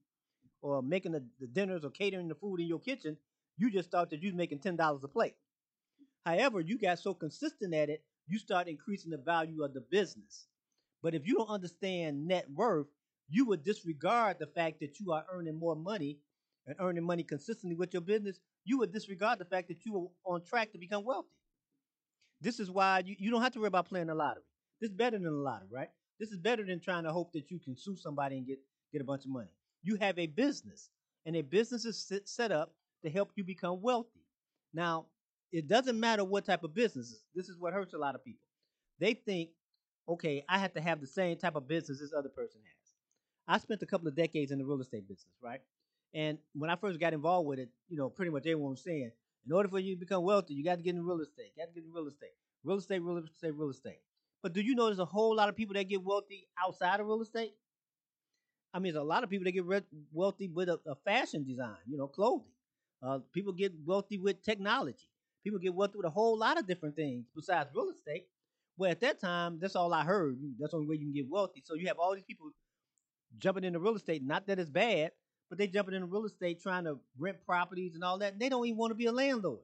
or 0.62 0.82
making 0.82 1.12
the, 1.12 1.24
the 1.40 1.46
dinners 1.46 1.84
or 1.84 1.90
catering 1.90 2.28
the 2.28 2.34
food 2.34 2.60
in 2.60 2.66
your 2.66 2.80
kitchen, 2.80 3.16
you 3.58 3.70
just 3.70 3.90
thought 3.90 4.10
that 4.10 4.22
you 4.22 4.28
was 4.30 4.36
making 4.36 4.58
ten 4.60 4.76
dollars 4.76 5.04
a 5.04 5.08
plate. 5.08 5.34
However, 6.24 6.60
you 6.60 6.78
got 6.78 6.98
so 6.98 7.14
consistent 7.14 7.74
at 7.74 7.90
it, 7.90 8.04
you 8.28 8.38
start 8.38 8.68
increasing 8.68 9.10
the 9.10 9.18
value 9.18 9.64
of 9.64 9.74
the 9.74 9.80
business. 9.80 10.46
But 11.02 11.14
if 11.14 11.26
you 11.26 11.36
don't 11.36 11.50
understand 11.50 12.26
net 12.26 12.50
worth, 12.50 12.88
you 13.28 13.46
would 13.46 13.64
disregard 13.64 14.38
the 14.38 14.46
fact 14.46 14.80
that 14.80 15.00
you 15.00 15.12
are 15.12 15.24
earning 15.32 15.58
more 15.58 15.76
money 15.76 16.18
and 16.66 16.76
earning 16.80 17.04
money 17.04 17.24
consistently 17.24 17.76
with 17.76 17.92
your 17.92 18.02
business, 18.02 18.40
you 18.64 18.78
would 18.78 18.92
disregard 18.92 19.38
the 19.38 19.44
fact 19.46 19.68
that 19.68 19.84
you 19.84 19.96
are 20.26 20.34
on 20.34 20.44
track 20.44 20.72
to 20.72 20.78
become 20.78 21.04
wealthy. 21.04 21.28
This 22.40 22.60
is 22.60 22.70
why 22.70 23.02
you, 23.04 23.16
you 23.18 23.30
don't 23.30 23.42
have 23.42 23.52
to 23.52 23.58
worry 23.58 23.68
about 23.68 23.88
playing 23.88 24.08
the 24.08 24.14
lottery. 24.14 24.42
This 24.80 24.90
is 24.90 24.96
better 24.96 25.16
than 25.16 25.24
the 25.24 25.30
lottery, 25.30 25.68
right? 25.70 25.88
This 26.20 26.30
is 26.30 26.38
better 26.38 26.64
than 26.64 26.80
trying 26.80 27.04
to 27.04 27.12
hope 27.12 27.32
that 27.32 27.50
you 27.50 27.58
can 27.58 27.76
sue 27.76 27.96
somebody 27.96 28.36
and 28.36 28.46
get, 28.46 28.58
get 28.92 29.00
a 29.00 29.04
bunch 29.04 29.24
of 29.24 29.30
money. 29.30 29.50
You 29.82 29.96
have 29.96 30.18
a 30.18 30.26
business, 30.26 30.90
and 31.26 31.36
a 31.36 31.42
business 31.42 31.84
is 31.84 32.12
set 32.24 32.52
up 32.52 32.72
to 33.02 33.10
help 33.10 33.30
you 33.34 33.44
become 33.44 33.80
wealthy. 33.82 34.20
Now, 34.72 35.06
it 35.52 35.68
doesn't 35.68 35.98
matter 35.98 36.24
what 36.24 36.44
type 36.44 36.64
of 36.64 36.74
business. 36.74 37.14
This 37.34 37.48
is 37.48 37.58
what 37.58 37.72
hurts 37.72 37.94
a 37.94 37.98
lot 37.98 38.14
of 38.14 38.24
people. 38.24 38.46
They 38.98 39.14
think, 39.14 39.50
okay, 40.08 40.44
I 40.48 40.58
have 40.58 40.74
to 40.74 40.80
have 40.80 41.00
the 41.00 41.06
same 41.06 41.36
type 41.36 41.56
of 41.56 41.68
business 41.68 42.00
this 42.00 42.12
other 42.16 42.28
person 42.28 42.60
has. 42.62 42.92
I 43.46 43.58
spent 43.58 43.82
a 43.82 43.86
couple 43.86 44.08
of 44.08 44.16
decades 44.16 44.50
in 44.52 44.58
the 44.58 44.64
real 44.64 44.80
estate 44.80 45.06
business, 45.06 45.34
right? 45.42 45.60
And 46.14 46.38
when 46.54 46.70
I 46.70 46.76
first 46.76 46.98
got 46.98 47.12
involved 47.12 47.48
with 47.48 47.58
it, 47.58 47.68
you 47.88 47.96
know, 47.96 48.08
pretty 48.08 48.30
much 48.30 48.42
everyone 48.42 48.70
was 48.70 48.82
saying, 48.82 49.10
in 49.46 49.52
order 49.52 49.68
for 49.68 49.78
you 49.78 49.94
to 49.94 50.00
become 50.00 50.22
wealthy, 50.22 50.54
you 50.54 50.64
got 50.64 50.76
to 50.76 50.82
get 50.82 50.94
in 50.94 51.04
real 51.04 51.20
estate. 51.20 51.52
You 51.56 51.62
got 51.62 51.68
to 51.68 51.74
get 51.74 51.84
in 51.84 51.92
real 51.92 52.06
estate. 52.06 52.34
Real 52.64 52.78
estate, 52.78 53.00
real 53.00 53.18
estate, 53.18 53.54
real 53.54 53.70
estate. 53.70 54.00
But 54.42 54.52
do 54.52 54.60
you 54.60 54.74
know 54.74 54.86
there's 54.86 54.98
a 54.98 55.04
whole 55.04 55.34
lot 55.36 55.48
of 55.48 55.56
people 55.56 55.74
that 55.74 55.88
get 55.88 56.02
wealthy 56.02 56.46
outside 56.62 57.00
of 57.00 57.06
real 57.06 57.22
estate? 57.22 57.54
I 58.72 58.78
mean, 58.78 58.94
there's 58.94 59.02
a 59.02 59.06
lot 59.06 59.22
of 59.22 59.30
people 59.30 59.44
that 59.44 59.52
get 59.52 59.64
re- 59.64 59.82
wealthy 60.12 60.48
with 60.48 60.68
a, 60.68 60.80
a, 60.86 60.96
fashion 60.96 61.44
design, 61.44 61.76
you 61.86 61.96
know, 61.96 62.08
clothing. 62.08 62.50
Uh, 63.02 63.20
people 63.32 63.52
get 63.52 63.72
wealthy 63.86 64.18
with 64.18 64.42
technology. 64.42 65.08
People 65.44 65.58
get 65.58 65.74
wealthy 65.74 65.96
with 65.96 66.06
a 66.06 66.10
whole 66.10 66.36
lot 66.38 66.58
of 66.58 66.66
different 66.66 66.96
things 66.96 67.26
besides 67.34 67.70
real 67.74 67.90
estate. 67.90 68.26
Well, 68.76 68.90
at 68.90 69.00
that 69.02 69.20
time, 69.20 69.58
that's 69.60 69.76
all 69.76 69.94
I 69.94 70.04
heard. 70.04 70.36
That's 70.58 70.72
the 70.72 70.78
only 70.78 70.88
way 70.88 70.96
you 70.96 71.06
can 71.06 71.12
get 71.12 71.30
wealthy. 71.30 71.62
So 71.64 71.74
you 71.74 71.86
have 71.86 71.98
all 71.98 72.14
these 72.14 72.24
people 72.24 72.50
jumping 73.38 73.64
into 73.64 73.78
real 73.78 73.94
estate. 73.94 74.24
Not 74.24 74.46
that 74.48 74.58
it's 74.58 74.70
bad, 74.70 75.12
but 75.54 75.58
they 75.60 75.68
jumping 75.68 75.94
into 75.94 76.06
real 76.08 76.24
estate 76.24 76.60
trying 76.60 76.82
to 76.82 76.98
rent 77.16 77.36
properties 77.46 77.94
and 77.94 78.02
all 78.02 78.18
that. 78.18 78.32
And 78.32 78.42
they 78.42 78.48
don't 78.48 78.66
even 78.66 78.76
want 78.76 78.90
to 78.90 78.96
be 78.96 79.06
a 79.06 79.12
landlord. 79.12 79.60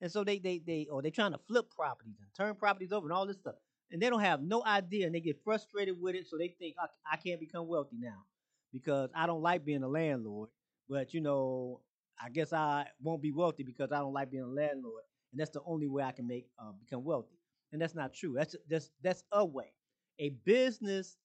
And 0.00 0.10
so 0.10 0.24
they 0.24 0.38
they 0.38 0.58
they 0.66 0.86
or 0.90 1.02
they 1.02 1.10
trying 1.10 1.32
to 1.32 1.38
flip 1.46 1.66
properties 1.68 2.14
and 2.18 2.28
turn 2.34 2.54
properties 2.54 2.92
over 2.92 3.06
and 3.06 3.12
all 3.12 3.26
this 3.26 3.36
stuff. 3.36 3.56
And 3.90 4.00
they 4.00 4.08
don't 4.08 4.22
have 4.22 4.40
no 4.40 4.64
idea 4.64 5.04
and 5.04 5.14
they 5.14 5.20
get 5.20 5.36
frustrated 5.44 6.00
with 6.00 6.14
it. 6.14 6.26
So 6.30 6.38
they 6.38 6.48
think 6.48 6.76
I, 6.80 6.86
I 7.12 7.16
can't 7.18 7.38
become 7.38 7.68
wealthy 7.68 7.98
now 8.00 8.24
because 8.72 9.10
I 9.14 9.26
don't 9.26 9.42
like 9.42 9.66
being 9.66 9.82
a 9.82 9.88
landlord. 9.88 10.48
But 10.88 11.12
you 11.12 11.20
know, 11.20 11.82
I 12.18 12.30
guess 12.30 12.54
I 12.54 12.86
won't 13.02 13.20
be 13.20 13.32
wealthy 13.32 13.64
because 13.64 13.92
I 13.92 13.98
don't 13.98 14.14
like 14.14 14.30
being 14.30 14.44
a 14.44 14.46
landlord. 14.46 15.02
And 15.32 15.38
that's 15.38 15.50
the 15.50 15.60
only 15.66 15.88
way 15.88 16.04
I 16.04 16.12
can 16.12 16.26
make 16.26 16.46
uh, 16.58 16.72
become 16.80 17.04
wealthy. 17.04 17.36
And 17.70 17.82
that's 17.82 17.94
not 17.94 18.14
true. 18.14 18.32
That's 18.34 18.56
that's 18.66 18.88
that's 19.02 19.24
a 19.32 19.44
way. 19.44 19.74
A 20.20 20.30
business 20.46 21.18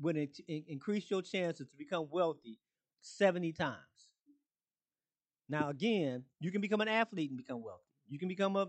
would 0.00 0.16
in- 0.16 0.64
increase 0.66 1.08
your 1.08 1.22
chances 1.22 1.68
to 1.68 1.76
become 1.76 2.08
wealthy 2.10 2.58
70 3.04 3.52
times. 3.52 3.76
Now, 5.48 5.68
again, 5.68 6.24
you 6.40 6.50
can 6.50 6.60
become 6.60 6.80
an 6.80 6.88
athlete 6.88 7.30
and 7.30 7.36
become 7.36 7.62
wealthy. 7.62 7.82
You 8.08 8.18
can 8.18 8.28
become 8.28 8.56
a 8.56 8.68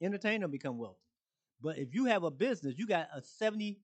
entertainer 0.00 0.44
and 0.44 0.52
become 0.52 0.78
wealthy. 0.78 0.98
But 1.60 1.78
if 1.78 1.94
you 1.94 2.04
have 2.04 2.22
a 2.22 2.30
business, 2.30 2.74
you 2.76 2.86
got 2.86 3.08
a 3.14 3.20
70, 3.20 3.78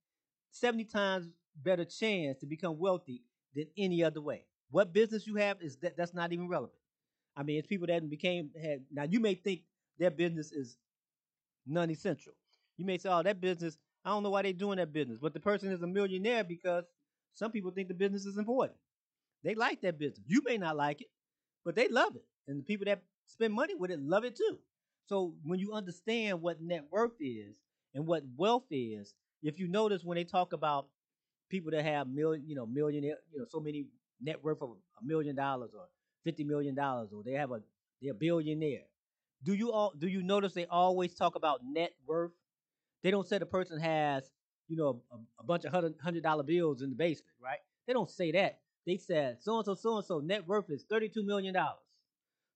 70 0.53 0.85
times 0.85 1.29
better 1.57 1.85
chance 1.85 2.39
to 2.39 2.47
become 2.47 2.79
wealthy 2.79 3.23
than 3.55 3.67
any 3.77 4.05
other 4.05 4.21
way. 4.21 4.45
What 4.71 4.93
business 4.93 5.27
you 5.27 5.37
have 5.37 5.61
is 5.61 5.77
that 5.79 5.97
that's 5.97 6.15
not 6.15 6.33
even 6.33 6.49
relevant. 6.49 6.79
I 7.37 7.43
mean, 7.43 7.59
it's 7.59 7.67
people 7.67 7.89
that 7.89 8.09
became 8.09 8.51
had 8.61 8.85
now 8.91 9.05
you 9.05 9.19
may 9.19 9.35
think 9.35 9.63
their 9.99 10.11
business 10.11 10.53
is 10.53 10.77
non-essential. 11.67 12.33
You 12.77 12.85
may 12.85 12.99
say, 12.99 13.09
"Oh, 13.09 13.23
that 13.23 13.41
business, 13.41 13.79
I 14.05 14.11
don't 14.11 14.23
know 14.23 14.31
why 14.31 14.43
they're 14.43 14.53
doing 14.53 14.79
that 14.79 14.93
business," 14.93 15.19
but 15.21 15.33
the 15.33 15.41
person 15.41 15.73
is 15.73 15.83
a 15.83 15.87
millionaire 15.87 16.45
because 16.45 16.85
some 17.35 17.51
people 17.51 17.71
think 17.71 17.89
the 17.89 17.95
business 17.95 18.25
is 18.27 18.37
important. 18.37 18.79
They 19.45 19.55
like 19.55 19.81
that 19.83 19.99
business. 19.99 20.25
You 20.27 20.43
may 20.45 20.59
not 20.59 20.77
like 20.77 21.01
it, 21.01 21.09
but 21.65 21.75
they 21.75 21.89
love 21.89 22.17
it, 22.17 22.25
and 22.49 22.59
the 22.59 22.65
people 22.65 22.85
that 22.87 23.03
spend 23.27 23.55
money 23.55 23.75
with 23.75 23.91
it 23.91 24.01
love 24.01 24.25
it 24.25 24.37
too. 24.37 24.59
So 25.07 25.35
when 25.45 25.59
you 25.59 25.73
understand 25.73 26.41
what 26.43 26.61
net 26.61 26.85
worth 26.91 27.13
is 27.21 27.57
and 27.95 28.07
what 28.07 28.23
wealth 28.37 28.67
is, 28.71 29.15
if 29.43 29.59
you 29.59 29.67
notice 29.69 30.05
when 30.05 30.17
they 30.17 30.25
talk 30.25 30.53
about 30.53 30.89
people 31.49 31.71
that 31.73 31.85
have 31.85 32.09
million, 32.09 32.45
you 32.47 32.55
know, 32.55 32.67
million, 32.67 33.03
you 33.05 33.15
know, 33.37 33.47
so 33.49 33.61
many 33.61 33.87
net 34.21 34.43
worth 34.43 34.63
of 34.63 34.71
a 34.71 35.05
million 35.05 35.35
dollars 35.37 35.71
or 35.75 35.87
fifty 36.25 36.45
million 36.45 36.75
dollars, 36.75 37.11
or 37.13 37.23
they 37.25 37.33
have 37.33 37.51
a 37.51 37.61
they're 38.03 38.13
a 38.13 38.15
billionaire. 38.15 38.83
Do 39.43 39.55
you 39.55 39.73
all 39.73 39.93
do 39.99 40.09
you 40.09 40.23
notice 40.23 40.53
they 40.53 40.67
always 40.67 41.15
talk 41.15 41.35
about 41.35 41.61
net 41.65 41.93
worth? 42.07 42.33
They 43.03 43.11
don't 43.11 43.27
say 43.27 43.39
the 43.39 43.47
person 43.47 43.81
has, 43.81 44.31
you 44.69 44.77
know, 44.77 45.03
a, 45.13 45.17
a 45.41 45.45
bunch 45.45 45.65
of 45.65 45.73
hundred 45.73 45.95
hundred 46.03 46.23
dollar 46.23 46.43
bills 46.43 46.83
in 46.83 46.91
the 46.91 46.97
basement, 46.97 47.37
right? 47.43 47.59
They 47.87 47.93
don't 47.93 48.11
say 48.11 48.33
that. 48.33 48.59
They 48.91 48.97
said 48.97 49.41
so 49.41 49.59
and 49.59 49.65
so 49.65 49.75
so 49.77 49.99
and 49.99 50.05
so 50.05 50.19
net 50.19 50.49
worth 50.49 50.69
is 50.69 50.83
thirty 50.83 51.09
two 51.09 51.23
million 51.23 51.55
dollars. 51.55 51.79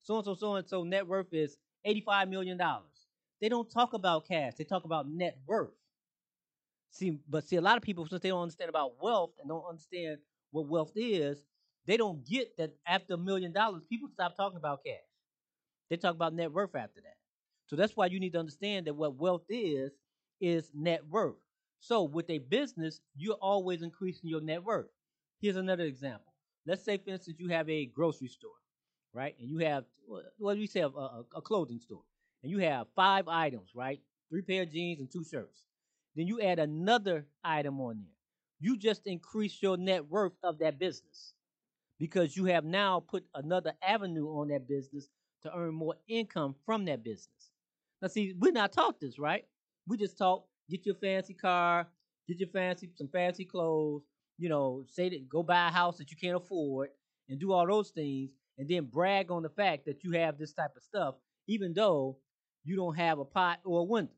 So 0.03 0.17
and 0.17 0.25
so 0.25 0.35
so 0.35 0.57
and 0.57 0.69
so 0.69 0.83
net 0.83 1.07
worth 1.07 1.33
is 1.33 1.59
eighty 1.85 2.01
five 2.01 2.29
million 2.29 2.59
dollars. 2.59 3.07
They 3.41 3.49
don't 3.49 3.71
talk 3.71 3.93
about 3.93 4.27
cash. 4.27 4.55
They 4.59 4.65
talk 4.65 4.85
about 4.85 5.09
net 5.09 5.39
worth. 5.47 5.71
See, 6.91 7.21
but 7.29 7.45
see, 7.47 7.55
a 7.55 7.61
lot 7.61 7.77
of 7.77 7.85
people 7.85 8.05
since 8.09 8.21
they 8.21 8.31
don't 8.31 8.43
understand 8.43 8.69
about 8.69 9.01
wealth 9.01 9.31
and 9.39 9.49
don't 9.49 9.65
understand 9.69 10.19
what 10.51 10.67
wealth 10.67 10.91
is, 10.97 11.41
they 11.87 11.97
don't 11.97 12.27
get 12.27 12.57
that 12.57 12.75
after 12.85 13.15
a 13.15 13.19
million 13.19 13.53
dollars, 13.53 13.85
people 13.89 14.09
stop 14.13 14.37
talking 14.37 14.59
about 14.59 14.83
cash. 14.85 14.97
They 15.91 15.97
talk 15.97 16.17
about 16.17 16.35
net 16.35 16.53
worth 16.53 16.75
after 16.75 17.01
that. 17.03 17.17
So 17.67 17.77
that's 17.77 17.97
why 17.97 18.07
you 18.07 18.19
need 18.19 18.33
to 18.33 18.41
understand 18.41 18.89
that 18.89 18.95
what 18.95 19.17
wealth 19.17 19.45
is 19.49 19.93
is 20.41 20.73
net 20.75 21.07
worth. 21.09 21.37
So 21.79 22.03
with 22.05 22.29
a 22.29 22.39
business, 22.39 23.01
you're 23.17 23.39
always 23.41 23.83
increasing 23.83 24.31
your 24.31 24.41
net 24.41 24.65
worth. 24.65 24.91
Here's 25.41 25.57
another 25.57 25.85
example. 25.85 26.33
Let's 26.67 26.85
say, 26.85 26.97
for 26.99 27.11
instance, 27.11 27.37
you 27.39 27.49
have 27.51 27.69
a 27.69 27.87
grocery 27.87 28.29
store, 28.29 28.57
right? 29.13 29.35
And 29.39 29.49
you 29.49 29.59
have, 29.59 29.85
do 30.09 30.55
you 30.61 30.67
say, 30.67 30.81
a, 30.81 30.89
a, 30.89 31.25
a 31.37 31.43
clothing 31.43 31.81
store, 31.81 32.03
and 32.43 32.51
you 32.51 32.59
have 32.59 32.87
five 32.97 33.29
items, 33.29 33.71
right? 33.75 34.01
Three 34.31 34.43
pair 34.43 34.63
of 34.63 34.73
jeans 34.73 35.01
and 35.01 35.11
two 35.11 35.25
shirts. 35.25 35.63
Then 36.17 36.27
you 36.27 36.41
add 36.41 36.59
another 36.59 37.27
item 37.43 37.81
on 37.81 37.97
there. 38.03 38.15
You 38.61 38.77
just 38.79 39.07
increase 39.07 39.61
your 39.63 39.77
net 39.77 40.07
worth 40.09 40.33
of 40.43 40.59
that 40.61 40.79
business 40.79 41.35
because 41.99 42.37
you 42.37 42.47
have 42.47 42.65
now 42.65 43.01
put 43.01 43.25
another 43.35 43.73
avenue 43.83 44.29
on 44.29 44.49
that 44.49 44.69
business 44.69 45.09
to 45.43 45.55
earn 45.57 45.75
more 45.75 45.97
income 46.09 46.55
from 46.65 46.85
that 46.87 47.05
business. 47.05 47.51
Now, 48.01 48.09
see, 48.09 48.35
we're 48.39 48.53
not 48.53 48.73
taught 48.73 49.01
this, 49.01 49.19
right? 49.19 49.45
We 49.87 49.97
just 49.99 50.19
talk, 50.19 50.47
get 50.71 50.87
your 50.87 50.95
fancy 50.97 51.35
car, 51.35 51.87
get 52.29 52.39
your 52.39 52.49
fancy 52.49 52.91
some 52.97 53.09
fancy 53.09 53.45
clothes, 53.45 54.03
you 54.39 54.49
know, 54.49 54.85
say 54.89 55.09
that 55.11 55.29
go 55.29 55.43
buy 55.43 55.69
a 55.69 55.71
house 55.71 55.99
that 55.99 56.11
you 56.11 56.17
can't 56.17 56.37
afford 56.37 56.91
and 57.29 57.39
do 57.41 57.53
all 57.53 57.67
those 57.67 57.91
things, 57.91 58.33
and 58.59 58.69
then 58.69 58.85
brag 58.85 59.31
on 59.31 59.43
the 59.43 59.49
fact 59.49 59.87
that 59.87 60.05
you 60.05 60.13
have 60.13 60.39
this 60.39 60.53
type 60.53 60.73
of 60.77 60.83
stuff, 60.83 61.15
even 61.47 61.73
though 61.73 62.19
you 62.65 62.77
don't 62.77 62.97
have 62.97 63.19
a 63.19 63.25
pot 63.25 63.61
or 63.65 63.81
a 63.81 63.85
window, 63.85 64.13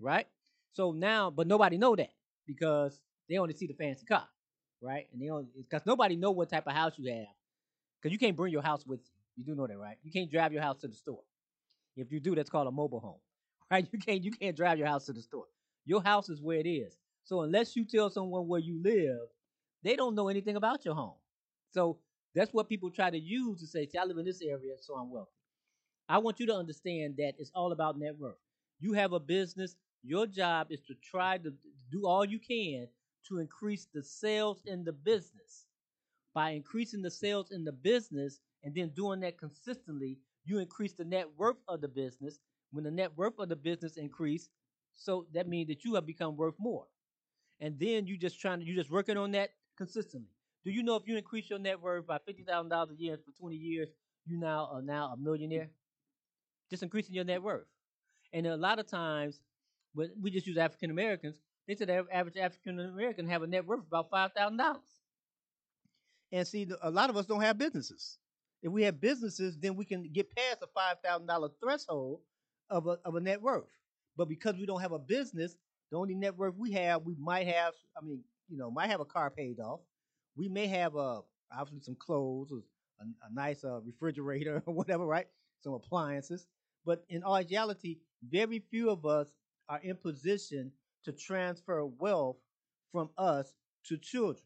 right? 0.00 0.26
So 0.72 0.92
now, 0.92 1.30
but 1.30 1.46
nobody 1.46 1.78
know 1.78 1.96
that 1.96 2.10
because 2.46 3.00
they 3.28 3.38
only 3.38 3.54
see 3.54 3.66
the 3.66 3.74
fancy 3.74 4.06
car, 4.06 4.26
right? 4.80 5.06
And 5.12 5.20
they 5.20 5.28
only 5.28 5.46
because 5.56 5.86
nobody 5.86 6.16
know 6.16 6.30
what 6.30 6.50
type 6.50 6.66
of 6.66 6.72
house 6.72 6.92
you 6.96 7.12
have 7.12 7.26
because 8.00 8.12
you 8.12 8.18
can't 8.18 8.36
bring 8.36 8.52
your 8.52 8.62
house 8.62 8.86
with 8.86 9.00
you. 9.00 9.12
You 9.36 9.44
do 9.44 9.54
know 9.54 9.66
that, 9.66 9.78
right? 9.78 9.96
You 10.02 10.10
can't 10.10 10.30
drive 10.30 10.52
your 10.52 10.62
house 10.62 10.78
to 10.80 10.88
the 10.88 10.94
store. 10.94 11.22
If 11.96 12.12
you 12.12 12.20
do, 12.20 12.34
that's 12.34 12.50
called 12.50 12.68
a 12.68 12.72
mobile 12.72 13.00
home, 13.00 13.20
right? 13.70 13.86
You 13.92 13.98
can't 13.98 14.22
you 14.22 14.30
can't 14.30 14.56
drive 14.56 14.78
your 14.78 14.88
house 14.88 15.06
to 15.06 15.12
the 15.12 15.22
store. 15.22 15.46
Your 15.84 16.02
house 16.02 16.28
is 16.28 16.40
where 16.40 16.58
it 16.58 16.68
is. 16.68 16.96
So 17.28 17.42
unless 17.42 17.76
you 17.76 17.84
tell 17.84 18.08
someone 18.08 18.48
where 18.48 18.58
you 18.58 18.82
live, 18.82 19.28
they 19.82 19.96
don't 19.96 20.14
know 20.14 20.28
anything 20.28 20.56
about 20.56 20.86
your 20.86 20.94
home. 20.94 21.18
So 21.74 21.98
that's 22.34 22.54
what 22.54 22.70
people 22.70 22.90
try 22.90 23.10
to 23.10 23.18
use 23.18 23.60
to 23.60 23.66
say, 23.66 23.84
"See, 23.84 23.98
I 23.98 24.04
live 24.04 24.16
in 24.16 24.24
this 24.24 24.40
area, 24.40 24.78
so 24.80 24.94
I'm 24.94 25.10
wealthy." 25.10 25.36
I 26.08 26.16
want 26.16 26.40
you 26.40 26.46
to 26.46 26.54
understand 26.54 27.18
that 27.18 27.34
it's 27.38 27.50
all 27.54 27.72
about 27.72 27.98
net 27.98 28.16
worth. 28.16 28.38
You 28.80 28.94
have 28.94 29.12
a 29.12 29.20
business. 29.20 29.76
Your 30.02 30.26
job 30.26 30.72
is 30.72 30.80
to 30.86 30.94
try 30.94 31.36
to 31.36 31.54
do 31.90 32.06
all 32.06 32.24
you 32.24 32.38
can 32.38 32.88
to 33.24 33.40
increase 33.40 33.84
the 33.84 34.02
sales 34.02 34.62
in 34.64 34.82
the 34.84 34.94
business. 34.94 35.66
By 36.32 36.52
increasing 36.52 37.02
the 37.02 37.10
sales 37.10 37.50
in 37.50 37.62
the 37.62 37.72
business, 37.72 38.40
and 38.62 38.74
then 38.74 38.88
doing 38.94 39.20
that 39.20 39.36
consistently, 39.36 40.18
you 40.46 40.60
increase 40.60 40.94
the 40.94 41.04
net 41.04 41.36
worth 41.36 41.62
of 41.68 41.82
the 41.82 41.88
business. 41.88 42.40
When 42.70 42.84
the 42.84 42.90
net 42.90 43.14
worth 43.18 43.38
of 43.38 43.50
the 43.50 43.56
business 43.56 43.98
increase, 43.98 44.48
so 44.94 45.26
that 45.32 45.46
means 45.46 45.68
that 45.68 45.84
you 45.84 45.94
have 45.94 46.06
become 46.06 46.34
worth 46.34 46.58
more. 46.58 46.86
And 47.60 47.78
then 47.78 48.06
you 48.06 48.16
just 48.16 48.40
trying 48.40 48.60
to 48.60 48.64
you 48.64 48.74
just 48.74 48.90
working 48.90 49.16
on 49.16 49.32
that 49.32 49.50
consistently. 49.76 50.28
Do 50.64 50.70
you 50.70 50.82
know 50.82 50.96
if 50.96 51.06
you 51.06 51.16
increase 51.16 51.48
your 51.50 51.58
net 51.58 51.80
worth 51.80 52.06
by 52.06 52.18
fifty 52.26 52.42
thousand 52.42 52.70
dollars 52.70 52.90
a 52.90 53.00
year 53.00 53.18
for 53.24 53.32
twenty 53.38 53.56
years, 53.56 53.88
you 54.26 54.38
now 54.38 54.68
are 54.72 54.82
now 54.82 55.12
a 55.12 55.16
millionaire? 55.16 55.70
Just 56.70 56.82
increasing 56.82 57.14
your 57.14 57.24
net 57.24 57.42
worth. 57.42 57.66
And 58.32 58.46
a 58.46 58.56
lot 58.56 58.78
of 58.78 58.86
times, 58.86 59.40
when 59.94 60.10
we 60.20 60.30
just 60.30 60.46
use 60.46 60.58
African 60.58 60.90
Americans, 60.90 61.40
they 61.66 61.74
said 61.74 61.88
the 61.88 62.04
average 62.12 62.36
African 62.36 62.78
American 62.80 63.26
have 63.28 63.42
a 63.42 63.46
net 63.46 63.66
worth 63.66 63.80
of 63.80 63.86
about 63.86 64.10
five 64.10 64.32
thousand 64.32 64.58
dollars. 64.58 64.82
And 66.30 66.46
see, 66.46 66.68
a 66.82 66.90
lot 66.90 67.10
of 67.10 67.16
us 67.16 67.26
don't 67.26 67.40
have 67.40 67.56
businesses. 67.58 68.18
If 68.62 68.72
we 68.72 68.82
have 68.82 69.00
businesses, 69.00 69.56
then 69.56 69.76
we 69.76 69.84
can 69.84 70.10
get 70.12 70.34
past 70.34 70.58
a 70.62 70.66
five 70.74 70.96
thousand 71.02 71.26
dollar 71.26 71.48
threshold 71.62 72.20
of 72.68 72.86
a 72.86 72.98
of 73.04 73.14
a 73.14 73.20
net 73.20 73.40
worth. 73.40 73.70
But 74.16 74.28
because 74.28 74.56
we 74.56 74.66
don't 74.66 74.80
have 74.80 74.92
a 74.92 74.98
business, 74.98 75.56
the 75.90 75.96
only 75.96 76.14
net 76.14 76.36
worth 76.36 76.54
we 76.56 76.72
have, 76.72 77.02
we 77.02 77.14
might 77.18 77.46
have. 77.46 77.74
I 77.96 78.04
mean, 78.04 78.22
you 78.48 78.56
know, 78.56 78.70
might 78.70 78.90
have 78.90 79.00
a 79.00 79.04
car 79.04 79.30
paid 79.30 79.60
off. 79.60 79.80
We 80.36 80.48
may 80.48 80.66
have 80.66 80.94
a 80.94 80.98
uh, 80.98 81.20
obviously 81.52 81.80
some 81.80 81.96
clothes, 81.98 82.52
or 82.52 82.60
a, 83.00 83.04
a 83.04 83.34
nice 83.34 83.64
uh, 83.64 83.80
refrigerator 83.80 84.62
or 84.66 84.74
whatever, 84.74 85.04
right? 85.06 85.26
Some 85.62 85.74
appliances. 85.74 86.46
But 86.84 87.04
in 87.08 87.22
all 87.22 87.42
reality, 87.42 87.98
very 88.28 88.62
few 88.70 88.90
of 88.90 89.04
us 89.06 89.28
are 89.68 89.80
in 89.82 89.96
position 89.96 90.72
to 91.04 91.12
transfer 91.12 91.84
wealth 91.84 92.36
from 92.92 93.10
us 93.18 93.54
to 93.86 93.96
children 93.96 94.44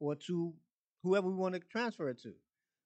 or 0.00 0.14
to 0.14 0.54
whoever 1.02 1.28
we 1.28 1.34
want 1.34 1.54
to 1.54 1.60
transfer 1.60 2.08
it 2.08 2.20
to. 2.22 2.32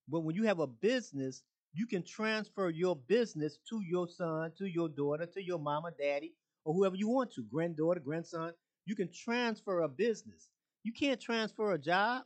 But 0.08 0.20
when 0.20 0.34
you 0.34 0.44
have 0.44 0.58
a 0.58 0.66
business, 0.66 1.42
you 1.72 1.86
can 1.86 2.02
transfer 2.02 2.70
your 2.70 2.96
business 2.96 3.58
to 3.68 3.80
your 3.82 4.08
son, 4.08 4.52
to 4.58 4.66
your 4.66 4.88
daughter, 4.88 5.26
to 5.26 5.42
your 5.42 5.58
mama, 5.58 5.90
daddy, 5.98 6.34
or 6.68 6.74
whoever 6.74 6.96
you 6.96 7.08
want 7.08 7.32
to, 7.32 7.42
granddaughter, 7.50 7.98
grandson. 7.98 8.52
You 8.84 8.94
can 8.94 9.08
transfer 9.10 9.80
a 9.80 9.88
business. 9.88 10.50
You 10.82 10.92
can't 10.92 11.18
transfer 11.18 11.72
a 11.72 11.78
job. 11.78 12.24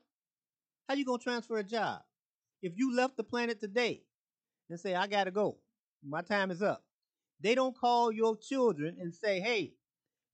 How 0.88 0.96
you 0.96 1.04
gonna 1.04 1.22
transfer 1.22 1.58
a 1.58 1.62
job? 1.62 2.00
If 2.60 2.72
you 2.74 2.92
left 2.92 3.16
the 3.16 3.22
planet 3.22 3.60
today 3.60 4.02
and 4.68 4.80
say, 4.80 4.96
I 4.96 5.06
gotta 5.06 5.30
go, 5.30 5.58
my 6.04 6.22
time 6.22 6.50
is 6.50 6.60
up. 6.60 6.82
They 7.40 7.54
don't 7.54 7.76
call 7.78 8.10
your 8.10 8.36
children 8.36 8.96
and 9.00 9.14
say, 9.14 9.38
Hey, 9.38 9.74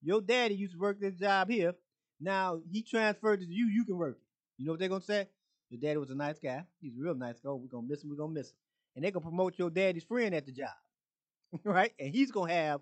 your 0.03 0.23
daddy 0.23 0.55
used 0.55 0.73
to 0.73 0.79
work 0.79 0.99
this 0.99 1.16
job 1.16 1.51
here. 1.51 1.75
Now 2.18 2.62
he 2.73 2.83
transferred 2.83 3.40
to 3.40 3.47
you, 3.47 3.66
you 3.66 3.85
can 3.85 3.99
work 3.99 4.16
it. 4.16 4.25
You 4.57 4.64
know 4.64 4.73
what 4.73 4.81
they're 4.81 4.88
gonna 4.88 5.03
say? 5.03 5.29
Your 5.68 5.83
daddy 5.83 5.99
was 5.99 6.09
a 6.09 6.14
nice 6.14 6.38
guy. 6.38 6.64
He's 6.81 6.97
a 6.97 7.03
real 7.03 7.14
nice 7.14 7.40
guy. 7.40 7.51
We're 7.51 7.68
gonna 7.71 7.87
miss 7.87 8.03
him. 8.03 8.09
We're 8.09 8.16
gonna 8.16 8.33
miss 8.33 8.53
him. 8.53 8.57
And 8.97 9.05
they're 9.05 9.12
gonna 9.12 9.27
promote 9.27 9.59
your 9.59 9.68
daddy's 9.68 10.05
friend 10.05 10.35
at 10.35 10.47
the 10.47 10.53
job, 10.53 10.71
right? 11.62 11.92
And 12.01 12.14
he's 12.14 12.31
gonna 12.31 12.55
have 12.55 12.81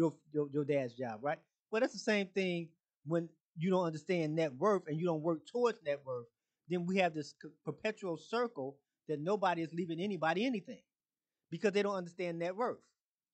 your, 0.00 0.14
your 0.32 0.48
your 0.52 0.64
dad's 0.64 0.94
job, 0.94 1.20
right? 1.22 1.38
Well, 1.70 1.80
that's 1.80 1.92
the 1.94 2.00
same 2.00 2.28
thing 2.28 2.68
when 3.06 3.28
you 3.58 3.70
don't 3.70 3.86
understand 3.86 4.36
net 4.36 4.54
worth 4.54 4.84
and 4.88 4.98
you 4.98 5.06
don't 5.06 5.22
work 5.22 5.46
towards 5.46 5.78
net 5.84 6.00
worth. 6.06 6.26
Then 6.68 6.86
we 6.86 6.98
have 6.98 7.14
this 7.14 7.34
perpetual 7.64 8.16
circle 8.16 8.78
that 9.08 9.20
nobody 9.20 9.62
is 9.62 9.74
leaving 9.74 10.00
anybody 10.00 10.46
anything 10.46 10.82
because 11.50 11.72
they 11.72 11.82
don't 11.82 11.96
understand 11.96 12.38
net 12.38 12.56
worth, 12.56 12.78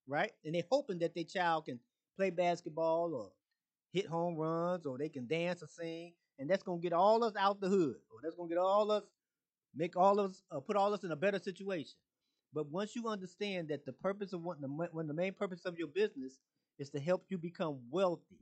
right? 0.07 0.31
And 0.45 0.55
they're 0.55 0.63
hoping 0.71 0.99
that 0.99 1.15
their 1.15 1.25
child 1.25 1.65
can 1.65 1.79
play 2.17 2.31
basketball 2.31 3.13
or 3.15 3.31
hit 3.93 4.07
home 4.07 4.35
runs 4.35 4.85
or 4.85 4.97
they 4.97 5.09
can 5.09 5.27
dance 5.27 5.63
or 5.63 5.67
sing 5.67 6.13
and 6.39 6.49
that's 6.49 6.63
gonna 6.63 6.81
get 6.81 6.93
all 6.93 7.23
us 7.23 7.35
out 7.37 7.59
the 7.61 7.69
hood, 7.69 7.97
or 8.11 8.19
that's 8.21 8.35
gonna 8.35 8.49
get 8.49 8.57
all 8.59 8.91
us, 8.91 9.03
make 9.75 9.97
all 9.97 10.19
us, 10.19 10.43
uh, 10.51 10.59
put 10.59 10.75
all 10.75 10.93
us 10.93 11.03
in 11.03 11.11
a 11.11 11.15
better 11.15 11.39
situation. 11.39 11.97
But 12.53 12.67
once 12.71 12.95
you 12.95 13.07
understand 13.07 13.69
that 13.69 13.85
the 13.85 13.93
purpose 13.93 14.33
of 14.33 14.43
what 14.43 14.61
the 14.61 14.67
when 14.67 15.07
the 15.07 15.13
main 15.13 15.33
purpose 15.33 15.65
of 15.65 15.77
your 15.77 15.87
business 15.87 16.39
is 16.79 16.89
to 16.91 16.99
help 16.99 17.25
you 17.29 17.37
become 17.37 17.79
wealthy. 17.89 18.39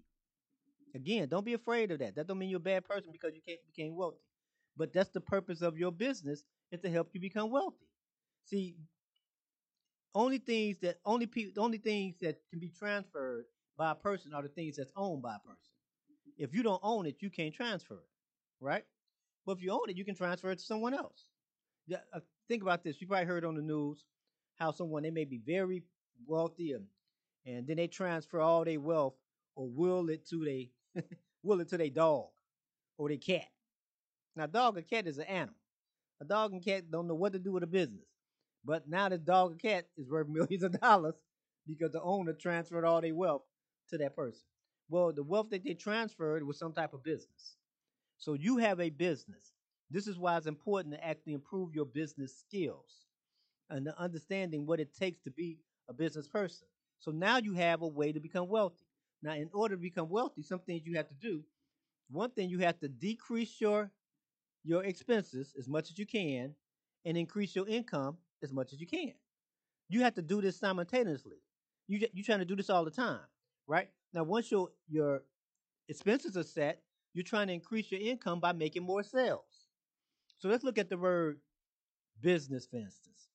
Again, 0.94 1.28
don't 1.28 1.46
be 1.46 1.54
afraid 1.54 1.92
of 1.92 2.00
that. 2.00 2.16
That 2.16 2.28
don't 2.28 2.38
mean 2.40 2.50
you're 2.50 2.58
a 2.58 2.62
bad 2.62 2.86
person 2.86 3.12
because 3.12 3.34
you 3.36 3.42
can't 3.46 3.60
became 3.66 3.96
wealthy. 3.96 4.18
But 4.78 4.94
that's 4.94 5.10
the 5.10 5.22
purpose 5.22 5.62
of 5.62 5.78
your 5.78 5.92
business 5.92 6.44
is 6.72 6.80
to 6.82 6.90
help 6.90 7.10
you 7.14 7.20
become 7.22 7.52
wealthy. 7.52 7.88
See, 8.46 8.76
only 10.14 10.38
things 10.38 10.78
that 10.80 11.00
only 11.06 11.26
people, 11.26 11.54
the 11.56 11.62
only 11.62 11.78
things 11.78 12.16
that 12.22 12.38
can 12.50 12.60
be 12.60 12.70
transferred 12.70 13.46
by 13.78 13.92
a 13.92 13.96
person 13.96 14.34
are 14.34 14.42
the 14.44 14.50
things 14.50 14.78
that's 14.78 14.92
owned 14.96 15.22
by 15.22 15.36
a 15.36 15.40
person. 15.40 15.72
If 16.38 16.54
you 16.54 16.64
don't 16.64 16.82
own 16.84 17.06
it, 17.06 17.18
you 17.22 17.30
can't 17.30 17.54
transfer 17.54 17.96
it, 17.96 18.10
right? 18.62 18.84
But 19.46 19.58
if 19.58 19.64
you 19.64 19.72
own 19.72 19.90
it, 19.90 19.98
you 19.98 20.06
can 20.06 20.16
transfer 20.16 20.52
it 20.52 20.60
to 20.60 20.66
someone 20.66 20.94
else. 20.94 21.26
Yeah, 21.88 22.00
uh, 22.14 22.20
think 22.48 22.64
about 22.64 22.84
this. 22.84 23.02
You 23.02 23.08
probably 23.08 23.28
heard 23.28 23.46
on 23.46 23.56
the 23.56 23.62
news 23.62 24.06
how 24.56 24.72
someone 24.72 25.04
they 25.04 25.12
may 25.12 25.26
be 25.26 25.40
very 25.46 25.84
wealthy 26.26 26.74
and, 26.74 26.86
and 27.46 27.68
then 27.68 27.78
they 27.78 27.88
transfer 27.88 28.40
all 28.40 28.66
their 28.66 28.80
wealth 28.80 29.16
or 29.56 29.68
will 29.70 30.10
it 30.10 30.28
to 30.30 30.44
their 30.96 31.04
will 31.44 31.62
it 31.62 31.70
to 31.70 31.78
their 31.78 31.90
dog 31.90 32.28
or 32.98 33.10
their 33.10 33.18
cat. 33.18 33.48
Now, 34.36 34.48
dog 34.48 34.78
or 34.78 34.82
cat 34.82 35.08
is 35.08 35.18
an 35.18 35.26
animal. 35.26 35.56
A 36.22 36.26
dog 36.26 36.54
and 36.54 36.64
cat 36.64 36.92
don't 36.92 37.08
know 37.08 37.16
what 37.16 37.34
to 37.34 37.40
do 37.40 37.52
with 37.52 37.64
a 37.64 37.68
business. 37.68 38.06
But 38.64 38.90
now 38.90 39.10
the 39.10 39.18
dog 39.18 39.54
or 39.54 39.56
cat 39.56 39.88
is 39.98 40.10
worth 40.10 40.28
millions 40.30 40.64
of 40.64 40.80
dollars 40.80 41.16
because 41.68 41.92
the 41.92 42.02
owner 42.02 42.34
transferred 42.34 42.86
all 42.86 43.02
their 43.02 43.16
wealth 43.16 43.44
to 43.90 43.98
that 43.98 44.16
person. 44.16 44.42
Well, 44.90 45.12
the 45.14 45.24
wealth 45.24 45.50
that 45.52 45.64
they 45.64 45.74
transferred 45.74 46.44
was 46.44 46.60
some 46.60 46.74
type 46.74 46.94
of 46.94 47.04
business. 47.04 47.56
So 48.18 48.34
you 48.34 48.58
have 48.58 48.80
a 48.80 48.90
business. 48.90 49.52
This 49.92 50.08
is 50.08 50.18
why 50.18 50.38
it's 50.38 50.48
important 50.48 50.96
to 50.96 51.06
actually 51.06 51.34
improve 51.34 51.74
your 51.74 51.86
business 51.86 52.38
skills 52.38 53.06
and 53.70 53.88
understanding 53.98 54.66
what 54.66 54.80
it 54.80 54.96
takes 54.96 55.22
to 55.24 55.32
be 55.32 55.58
a 55.90 55.94
business 55.94 56.28
person. 56.28 56.68
So 57.06 57.12
now 57.12 57.38
you 57.38 57.54
have 57.54 57.84
a 57.84 57.88
way 57.88 58.12
to 58.12 58.20
become 58.20 58.50
wealthy. 58.50 58.88
Now, 59.22 59.34
in 59.34 59.48
order 59.54 59.76
to 59.76 59.82
become 59.82 60.10
wealthy, 60.10 60.42
some 60.42 60.58
things 60.58 60.82
you 60.86 60.98
have 60.98 61.08
to 61.08 61.14
do. 61.14 61.44
One 62.10 62.32
thing 62.32 62.50
you 62.50 62.58
have 62.60 62.80
to 62.80 62.88
decrease 62.88 63.62
your 63.62 63.92
your 64.64 64.84
expenses 64.84 65.54
as 65.56 65.68
much 65.68 65.92
as 65.92 66.00
you 66.00 66.08
can 66.08 66.56
and 67.06 67.16
increase 67.16 67.56
your 67.56 67.68
income 67.68 68.18
as 68.42 68.52
much 68.52 68.74
as 68.74 68.82
you 68.82 68.88
can. 68.88 69.14
You 69.88 70.02
have 70.02 70.16
to 70.16 70.24
do 70.24 70.42
this 70.42 70.58
simultaneously. 70.58 71.38
You 71.88 72.08
you 72.12 72.24
trying 72.24 72.40
to 72.40 72.46
do 72.46 72.56
this 72.56 72.72
all 72.72 72.84
the 72.84 72.90
time, 72.90 73.28
right? 73.68 73.90
Now, 74.12 74.24
once 74.24 74.50
your 74.50 74.70
your 74.90 75.22
expenses 75.88 76.36
are 76.36 76.44
set, 76.44 76.82
you're 77.14 77.24
trying 77.24 77.48
to 77.48 77.54
increase 77.54 77.92
your 77.92 78.02
income 78.02 78.40
by 78.40 78.52
making 78.52 78.82
more 78.82 79.04
sales. 79.04 79.70
So 80.40 80.50
let's 80.50 80.64
look 80.64 80.80
at 80.80 80.90
the 80.90 80.98
word 80.98 81.38
business, 82.20 82.66
for 82.66 82.78
instance. 82.78 83.30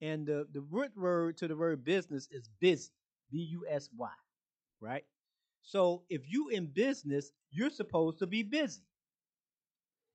And 0.00 0.26
the, 0.26 0.46
the 0.52 0.60
root 0.60 0.92
word 0.96 1.36
to 1.38 1.48
the 1.48 1.56
word 1.56 1.84
business 1.84 2.28
is 2.30 2.48
busy, 2.60 2.90
B 3.30 3.38
U 3.52 3.66
S 3.68 3.88
Y, 3.96 4.10
right? 4.80 5.04
So 5.62 6.02
if 6.08 6.22
you 6.30 6.48
in 6.50 6.66
business, 6.66 7.30
you're 7.50 7.70
supposed 7.70 8.20
to 8.20 8.26
be 8.26 8.42
busy. 8.42 8.82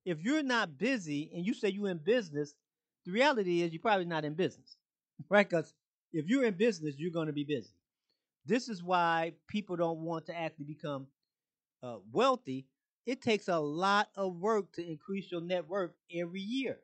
If 0.04 0.22
you're 0.22 0.42
not 0.42 0.78
busy 0.78 1.30
and 1.34 1.46
you 1.46 1.54
say 1.54 1.68
you're 1.68 1.90
in 1.90 1.98
business, 1.98 2.54
the 3.04 3.12
reality 3.12 3.62
is 3.62 3.72
you're 3.72 3.80
probably 3.80 4.06
not 4.06 4.24
in 4.24 4.34
business, 4.34 4.76
right? 5.30 5.48
Because 5.48 5.74
if 6.12 6.26
you're 6.28 6.44
in 6.44 6.54
business, 6.54 6.94
you're 6.98 7.10
going 7.10 7.26
to 7.26 7.32
be 7.32 7.44
busy. 7.44 7.70
This 8.46 8.68
is 8.68 8.82
why 8.82 9.32
people 9.48 9.76
don't 9.76 10.00
want 10.00 10.26
to 10.26 10.36
actually 10.36 10.66
become 10.66 11.06
uh, 11.82 11.96
wealthy. 12.12 12.66
It 13.06 13.22
takes 13.22 13.48
a 13.48 13.58
lot 13.58 14.08
of 14.16 14.36
work 14.36 14.72
to 14.74 14.86
increase 14.86 15.30
your 15.30 15.40
net 15.40 15.68
worth 15.68 15.92
every 16.14 16.40
year. 16.40 16.78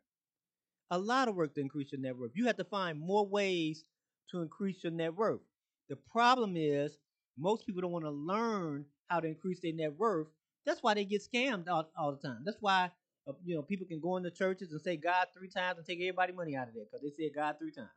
A 0.91 0.99
lot 0.99 1.29
of 1.29 1.37
work 1.37 1.55
to 1.55 1.61
increase 1.61 1.93
your 1.93 2.01
net 2.01 2.17
worth. 2.17 2.33
You 2.35 2.47
have 2.47 2.57
to 2.57 2.65
find 2.65 2.99
more 2.99 3.27
ways 3.27 3.85
to 4.31 4.43
increase 4.43 4.83
your 4.83 4.93
net 4.93 5.15
worth. 5.15 5.41
The 5.89 5.97
problem 5.97 6.57
is 6.57 6.99
most 7.39 7.67
people 7.67 7.83
don't 7.83 7.93
want 7.93 8.05
to 8.05 8.11
learn 8.11 8.85
how 9.09 9.21
to 9.21 9.29
increase 9.29 9.61
their 9.61 9.73
net 9.73 9.97
worth. 9.97 10.29
That's 10.67 10.83
why 10.83 10.95
they 10.95 11.05
get 11.05 11.23
scammed 11.23 11.69
all, 11.69 11.91
all 11.97 12.13
the 12.13 12.29
time. 12.29 12.43
That's 12.45 12.59
why 12.61 12.91
uh, 13.29 13.33
you 13.45 13.55
know 13.57 13.63
people 13.63 13.87
can 13.87 14.01
go 14.01 14.17
into 14.17 14.31
churches 14.31 14.73
and 14.73 14.81
say 14.81 14.97
God 14.97 15.29
three 15.37 15.49
times 15.49 15.79
and 15.79 15.87
take 15.87 15.99
everybody 16.01 16.33
money 16.33 16.57
out 16.57 16.69
of 16.69 16.75
there 16.75 16.85
because 16.85 17.03
they 17.03 17.25
said 17.25 17.35
God 17.35 17.57
three 17.59 17.73
times. 17.73 17.89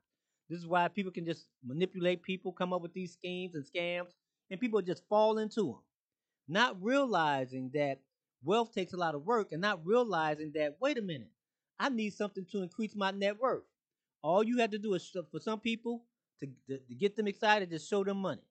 This 0.49 0.60
is 0.60 0.67
why 0.67 0.88
people 0.88 1.12
can 1.12 1.25
just 1.25 1.47
manipulate 1.65 2.23
people, 2.23 2.51
come 2.51 2.73
up 2.73 2.82
with 2.82 2.93
these 2.93 3.13
schemes 3.13 3.56
and 3.56 3.65
scams, 3.65 4.10
and 4.51 4.60
people 4.60 4.82
just 4.82 5.08
fall 5.08 5.38
into 5.38 5.63
them, 5.63 5.79
not 6.47 6.82
realizing 6.82 7.71
that 7.73 7.99
wealth 8.43 8.73
takes 8.73 8.93
a 8.93 8.97
lot 8.97 9.15
of 9.15 9.25
work 9.25 9.51
and 9.51 9.62
not 9.62 9.86
realizing 9.86 10.51
that 10.56 10.77
wait 10.82 10.97
a 10.97 11.01
minute, 11.01 11.32
I 11.84 11.89
need 11.89 12.13
something 12.13 12.46
to 12.54 12.63
increase 12.63 12.96
my 12.96 13.12
net 13.12 13.41
worth. 13.41 13.65
All 14.22 14.41
you 14.41 14.60
have 14.60 14.72
to 14.72 14.78
do 14.78 14.93
is 14.93 15.12
for 15.30 15.39
some 15.41 15.60
people 15.60 16.06
to, 16.39 16.48
to, 16.69 16.78
to 16.78 16.96
get 16.96 17.17
them 17.17 17.28
excited, 17.28 17.69
just 17.69 17.89
show 17.89 18.06
them 18.06 18.17
money. 18.17 18.41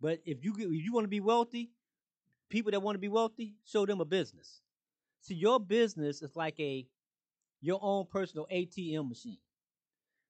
But 0.00 0.20
if 0.26 0.44
you 0.44 0.52
if 0.58 0.84
you 0.84 0.92
want 0.92 1.04
to 1.04 1.08
be 1.08 1.20
wealthy, 1.20 1.70
people 2.48 2.72
that 2.72 2.82
want 2.82 2.96
to 2.96 3.00
be 3.00 3.06
wealthy, 3.06 3.54
show 3.64 3.86
them 3.86 4.00
a 4.00 4.04
business. 4.04 4.62
See, 5.20 5.34
your 5.36 5.60
business 5.60 6.22
is 6.22 6.34
like 6.34 6.58
a 6.58 6.88
your 7.60 7.78
own 7.80 8.06
personal 8.10 8.48
ATM 8.52 9.08
machine, 9.08 9.38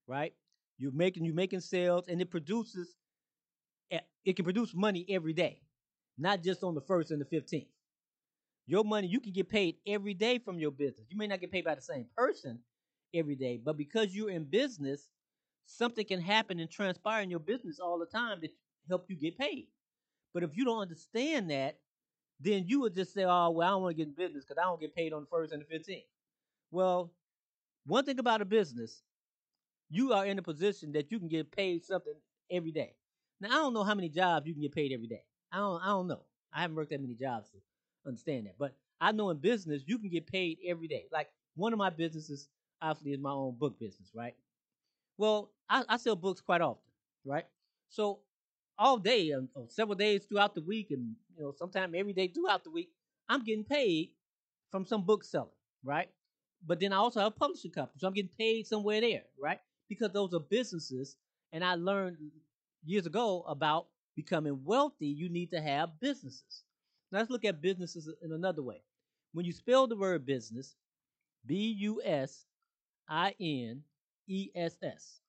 right? 0.06 0.34
You're 0.76 0.92
making 0.92 1.24
you 1.24 1.32
making 1.32 1.60
sales, 1.60 2.06
and 2.06 2.20
it 2.20 2.30
produces 2.30 2.96
eh, 3.90 4.00
it 4.26 4.36
can 4.36 4.44
produce 4.44 4.74
money 4.74 5.06
every 5.08 5.32
day, 5.32 5.62
not 6.18 6.42
just 6.42 6.62
on 6.64 6.74
the 6.74 6.82
first 6.82 7.12
and 7.12 7.20
the 7.20 7.24
fifteenth. 7.24 7.68
Your 8.66 8.84
money 8.84 9.08
you 9.08 9.20
can 9.20 9.32
get 9.32 9.48
paid 9.48 9.76
every 9.86 10.14
day 10.14 10.38
from 10.38 10.58
your 10.58 10.70
business. 10.70 11.06
You 11.10 11.18
may 11.18 11.26
not 11.26 11.40
get 11.40 11.52
paid 11.52 11.64
by 11.64 11.74
the 11.74 11.82
same 11.82 12.06
person 12.16 12.60
every 13.14 13.34
day, 13.34 13.60
but 13.62 13.76
because 13.76 14.14
you're 14.14 14.30
in 14.30 14.44
business, 14.44 15.08
something 15.66 16.04
can 16.06 16.20
happen 16.20 16.60
and 16.60 16.70
transpire 16.70 17.22
in 17.22 17.30
your 17.30 17.40
business 17.40 17.80
all 17.80 17.98
the 17.98 18.06
time 18.06 18.40
that 18.42 18.52
help 18.88 19.10
you 19.10 19.16
get 19.16 19.38
paid. 19.38 19.68
But 20.34 20.42
if 20.44 20.56
you 20.56 20.64
don't 20.64 20.80
understand 20.80 21.50
that, 21.50 21.78
then 22.40 22.64
you 22.66 22.80
would 22.80 22.94
just 22.94 23.12
say, 23.14 23.24
"Oh, 23.24 23.50
well, 23.50 23.68
I 23.68 23.70
don't 23.72 23.82
want 23.82 23.96
to 23.96 24.04
get 24.04 24.08
in 24.08 24.14
business 24.14 24.44
because 24.44 24.58
I 24.60 24.64
don't 24.64 24.80
get 24.80 24.94
paid 24.94 25.12
on 25.12 25.22
the 25.22 25.28
first 25.28 25.52
and 25.52 25.62
the 25.62 25.66
fifteenth. 25.66 26.06
Well, 26.70 27.12
one 27.86 28.04
thing 28.04 28.18
about 28.18 28.42
a 28.42 28.46
business, 28.46 29.02
you 29.90 30.12
are 30.12 30.26
in 30.26 30.38
a 30.38 30.42
position 30.42 30.92
that 30.92 31.10
you 31.10 31.18
can 31.18 31.28
get 31.28 31.50
paid 31.50 31.84
something 31.84 32.14
every 32.50 32.72
day. 32.72 32.94
Now, 33.40 33.48
I 33.48 33.52
don't 33.52 33.74
know 33.74 33.84
how 33.84 33.94
many 33.94 34.08
jobs 34.08 34.46
you 34.46 34.54
can 34.54 34.62
get 34.62 34.74
paid 34.74 34.92
every 34.92 35.08
day. 35.08 35.22
I 35.52 35.58
don't. 35.58 35.82
I 35.82 35.86
don't 35.88 36.08
know. 36.08 36.24
I 36.52 36.62
haven't 36.62 36.76
worked 36.76 36.90
that 36.90 37.00
many 37.00 37.14
jobs 37.14 37.50
understand 38.06 38.46
that. 38.46 38.56
But 38.58 38.74
I 39.00 39.12
know 39.12 39.30
in 39.30 39.38
business 39.38 39.82
you 39.86 39.98
can 39.98 40.10
get 40.10 40.26
paid 40.26 40.58
every 40.66 40.88
day. 40.88 41.06
Like 41.12 41.28
one 41.56 41.72
of 41.72 41.78
my 41.78 41.90
businesses, 41.90 42.48
obviously, 42.82 43.12
is 43.12 43.20
my 43.20 43.32
own 43.32 43.56
book 43.56 43.78
business, 43.78 44.10
right? 44.14 44.34
Well, 45.18 45.50
I, 45.68 45.84
I 45.88 45.96
sell 45.96 46.16
books 46.16 46.40
quite 46.40 46.60
often, 46.60 46.82
right? 47.24 47.46
So 47.88 48.20
all 48.78 48.98
day, 48.98 49.32
um, 49.32 49.48
several 49.68 49.96
days 49.96 50.24
throughout 50.24 50.54
the 50.54 50.62
week, 50.62 50.90
and 50.90 51.14
you 51.36 51.42
know, 51.42 51.52
sometimes 51.56 51.94
every 51.96 52.12
day 52.12 52.28
throughout 52.28 52.64
the 52.64 52.70
week, 52.70 52.90
I'm 53.28 53.44
getting 53.44 53.64
paid 53.64 54.10
from 54.70 54.86
some 54.86 55.04
bookseller, 55.04 55.48
right? 55.84 56.08
But 56.66 56.80
then 56.80 56.92
I 56.92 56.96
also 56.96 57.20
have 57.20 57.28
a 57.32 57.38
publishing 57.38 57.70
company, 57.70 57.98
so 57.98 58.06
I'm 58.06 58.14
getting 58.14 58.30
paid 58.38 58.66
somewhere 58.66 59.00
there, 59.00 59.22
right? 59.40 59.60
Because 59.88 60.12
those 60.12 60.34
are 60.34 60.40
businesses, 60.40 61.16
and 61.52 61.64
I 61.64 61.74
learned 61.74 62.18
years 62.84 63.06
ago 63.06 63.44
about 63.46 63.88
becoming 64.16 64.60
wealthy. 64.64 65.06
You 65.06 65.28
need 65.28 65.50
to 65.50 65.60
have 65.60 66.00
businesses. 66.00 66.64
Now 67.10 67.18
let's 67.18 67.30
look 67.30 67.44
at 67.44 67.60
businesses 67.60 68.08
in 68.22 68.32
another 68.32 68.62
way. 68.62 68.82
When 69.32 69.44
you 69.44 69.52
spell 69.52 69.86
the 69.86 69.96
word 69.96 70.26
business, 70.26 70.74
B 71.46 71.74
U 71.78 72.00
S 72.04 72.44
I 73.08 73.34
N 73.40 73.82
E 74.28 74.50
S 74.54 74.76
S. 74.82 75.20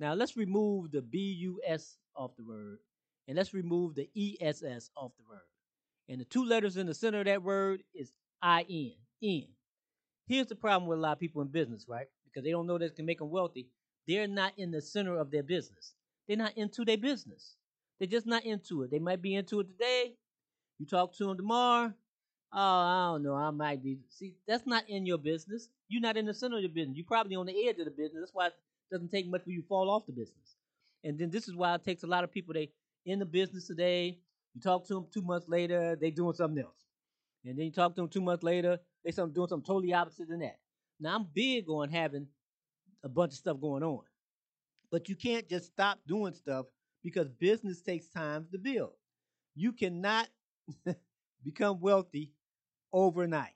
Now 0.00 0.14
let's 0.14 0.36
remove 0.36 0.90
the 0.90 1.02
B 1.02 1.18
U 1.40 1.60
S 1.66 1.96
off 2.16 2.36
the 2.36 2.44
word 2.44 2.78
and 3.28 3.36
let's 3.36 3.52
remove 3.52 3.94
the 3.94 4.08
ESS 4.16 4.90
off 4.96 5.12
the 5.18 5.24
word. 5.28 5.42
And 6.08 6.20
the 6.20 6.24
two 6.24 6.44
letters 6.44 6.78
in 6.78 6.86
the 6.86 6.94
center 6.94 7.20
of 7.20 7.26
that 7.26 7.42
word 7.42 7.82
is 7.94 8.12
IN. 8.42 8.92
In. 9.20 9.44
Here's 10.26 10.46
the 10.46 10.54
problem 10.54 10.88
with 10.88 10.98
a 10.98 11.02
lot 11.02 11.12
of 11.12 11.20
people 11.20 11.42
in 11.42 11.48
business, 11.48 11.86
right? 11.88 12.06
Because 12.24 12.44
they 12.44 12.50
don't 12.50 12.66
know 12.66 12.78
that 12.78 12.96
can 12.96 13.04
make 13.04 13.18
them 13.18 13.30
wealthy. 13.30 13.68
They're 14.06 14.28
not 14.28 14.52
in 14.56 14.70
the 14.70 14.80
center 14.80 15.16
of 15.18 15.30
their 15.30 15.42
business. 15.42 15.92
They're 16.26 16.36
not 16.38 16.56
into 16.56 16.84
their 16.84 16.96
business. 16.96 17.56
They're 17.98 18.08
just 18.08 18.26
not 18.26 18.44
into 18.44 18.82
it. 18.82 18.90
They 18.90 18.98
might 18.98 19.20
be 19.20 19.34
into 19.34 19.60
it 19.60 19.68
today. 19.68 20.14
You 20.78 20.86
talk 20.86 21.14
to 21.16 21.26
them 21.26 21.36
tomorrow. 21.36 21.92
Oh, 22.52 22.58
I 22.58 23.10
don't 23.12 23.22
know. 23.22 23.34
I 23.34 23.50
might 23.50 23.82
be. 23.82 23.98
See, 24.08 24.36
that's 24.46 24.66
not 24.66 24.88
in 24.88 25.04
your 25.04 25.18
business. 25.18 25.68
You're 25.88 26.00
not 26.00 26.16
in 26.16 26.26
the 26.26 26.34
center 26.34 26.56
of 26.56 26.62
your 26.62 26.70
business. 26.70 26.96
You're 26.96 27.06
probably 27.06 27.36
on 27.36 27.46
the 27.46 27.68
edge 27.68 27.78
of 27.78 27.84
the 27.84 27.90
business. 27.90 28.20
That's 28.20 28.34
why 28.34 28.46
it 28.46 28.54
doesn't 28.90 29.10
take 29.10 29.28
much 29.28 29.42
for 29.44 29.50
you 29.50 29.62
to 29.62 29.68
fall 29.68 29.90
off 29.90 30.06
the 30.06 30.12
business. 30.12 30.56
And 31.04 31.18
then 31.18 31.30
this 31.30 31.48
is 31.48 31.54
why 31.54 31.74
it 31.74 31.84
takes 31.84 32.04
a 32.04 32.06
lot 32.06 32.24
of 32.24 32.32
people. 32.32 32.54
They 32.54 32.70
in 33.04 33.18
the 33.18 33.26
business 33.26 33.66
today. 33.66 34.18
You 34.54 34.60
talk 34.60 34.86
to 34.88 34.94
them 34.94 35.06
two 35.12 35.22
months 35.22 35.48
later, 35.48 35.96
they 36.00 36.10
doing 36.10 36.34
something 36.34 36.62
else. 36.62 36.84
And 37.44 37.56
then 37.56 37.66
you 37.66 37.72
talk 37.72 37.94
to 37.94 38.02
them 38.02 38.08
two 38.08 38.20
months 38.20 38.42
later, 38.42 38.78
they 39.04 39.12
some 39.12 39.32
doing 39.32 39.48
something 39.48 39.66
totally 39.66 39.94
opposite 39.94 40.28
than 40.28 40.40
that. 40.40 40.58
Now 41.00 41.14
I'm 41.14 41.26
big 41.32 41.68
on 41.68 41.90
having 41.90 42.26
a 43.04 43.08
bunch 43.08 43.32
of 43.32 43.38
stuff 43.38 43.60
going 43.60 43.82
on. 43.82 44.00
But 44.90 45.08
you 45.08 45.16
can't 45.16 45.48
just 45.48 45.66
stop 45.66 46.00
doing 46.06 46.34
stuff 46.34 46.66
because 47.04 47.28
business 47.28 47.80
takes 47.80 48.08
time 48.08 48.46
to 48.52 48.58
build. 48.58 48.92
You 49.54 49.72
cannot 49.72 50.28
become 51.44 51.80
wealthy 51.80 52.32
overnight. 52.92 53.52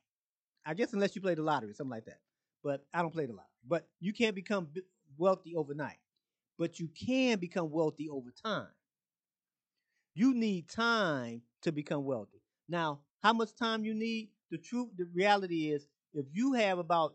I 0.65 0.75
guess 0.75 0.93
unless 0.93 1.17
you 1.17 1.23
play 1.23 1.35
the 1.35 1.43
lottery, 1.43 1.75
something 1.75 1.91
like 1.91 2.07
that. 2.07 2.21
But 2.63 2.85
I 2.95 3.03
don't 3.03 3.13
play 3.13 3.27
the 3.27 3.33
lottery. 3.33 3.49
But 3.67 3.89
you 4.01 4.13
can't 4.13 4.35
become 4.35 4.69
wealthy 5.19 5.57
overnight. 5.57 5.99
But 6.59 6.79
you 6.79 6.89
can 6.89 7.39
become 7.39 7.71
wealthy 7.71 8.09
over 8.09 8.31
time. 8.45 8.69
You 10.15 10.35
need 10.35 10.69
time 10.69 11.43
to 11.63 11.73
become 11.73 12.05
wealthy. 12.05 12.43
Now, 12.69 13.01
how 13.23 13.33
much 13.33 13.55
time 13.55 13.85
you 13.85 13.95
need? 13.95 14.31
The 14.51 14.59
truth, 14.59 14.91
the 14.97 15.07
reality 15.15 15.71
is, 15.71 15.87
if 16.13 16.27
you 16.33 16.53
have 16.53 16.79
about 16.79 17.15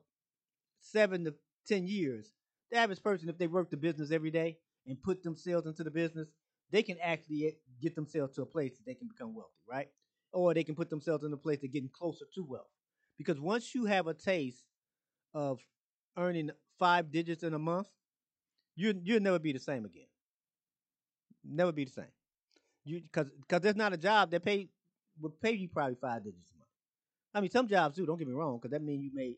seven 0.81 1.25
to 1.25 1.35
ten 1.67 1.87
years, 1.87 2.31
the 2.71 2.77
average 2.77 3.03
person, 3.03 3.29
if 3.29 3.37
they 3.37 3.47
work 3.47 3.69
the 3.69 3.77
business 3.77 4.11
every 4.11 4.31
day 4.31 4.57
and 4.87 5.01
put 5.01 5.23
themselves 5.23 5.67
into 5.67 5.83
the 5.83 5.91
business, 5.91 6.27
they 6.71 6.83
can 6.83 6.97
actually 7.01 7.55
get 7.81 7.95
themselves 7.95 8.35
to 8.35 8.41
a 8.41 8.45
place 8.45 8.77
that 8.77 8.85
they 8.85 8.95
can 8.95 9.07
become 9.07 9.33
wealthy, 9.33 9.51
right? 9.69 9.87
Or 10.33 10.53
they 10.53 10.63
can 10.63 10.75
put 10.75 10.89
themselves 10.89 11.23
in 11.23 11.33
a 11.33 11.37
place 11.37 11.63
of 11.63 11.71
getting 11.71 11.89
closer 11.89 12.25
to 12.35 12.43
wealth. 12.43 12.67
Because 13.17 13.39
once 13.39 13.73
you 13.73 13.85
have 13.85 14.07
a 14.07 14.13
taste 14.13 14.63
of 15.33 15.59
earning 16.17 16.51
five 16.77 17.11
digits 17.11 17.43
in 17.43 17.53
a 17.53 17.59
month, 17.59 17.87
you 18.75 18.93
you'll 19.03 19.21
never 19.21 19.39
be 19.39 19.53
the 19.53 19.59
same 19.59 19.85
again. 19.85 20.07
Never 21.43 21.71
be 21.71 21.85
the 21.85 21.91
same. 21.91 22.11
You 22.83 23.01
because 23.01 23.29
because 23.41 23.61
there's 23.61 23.75
not 23.75 23.93
a 23.93 23.97
job 23.97 24.31
that 24.31 24.43
pay 24.43 24.69
would 25.19 25.39
pay 25.41 25.53
you 25.53 25.67
probably 25.67 25.95
five 25.95 26.23
digits 26.23 26.51
a 26.51 26.57
month. 26.57 26.69
I 27.33 27.41
mean, 27.41 27.49
some 27.49 27.67
jobs 27.67 27.95
do. 27.95 28.05
Don't 28.05 28.17
get 28.17 28.27
me 28.27 28.33
wrong, 28.33 28.57
because 28.57 28.71
that 28.71 28.83
means 28.83 29.03
you 29.03 29.11
made 29.13 29.35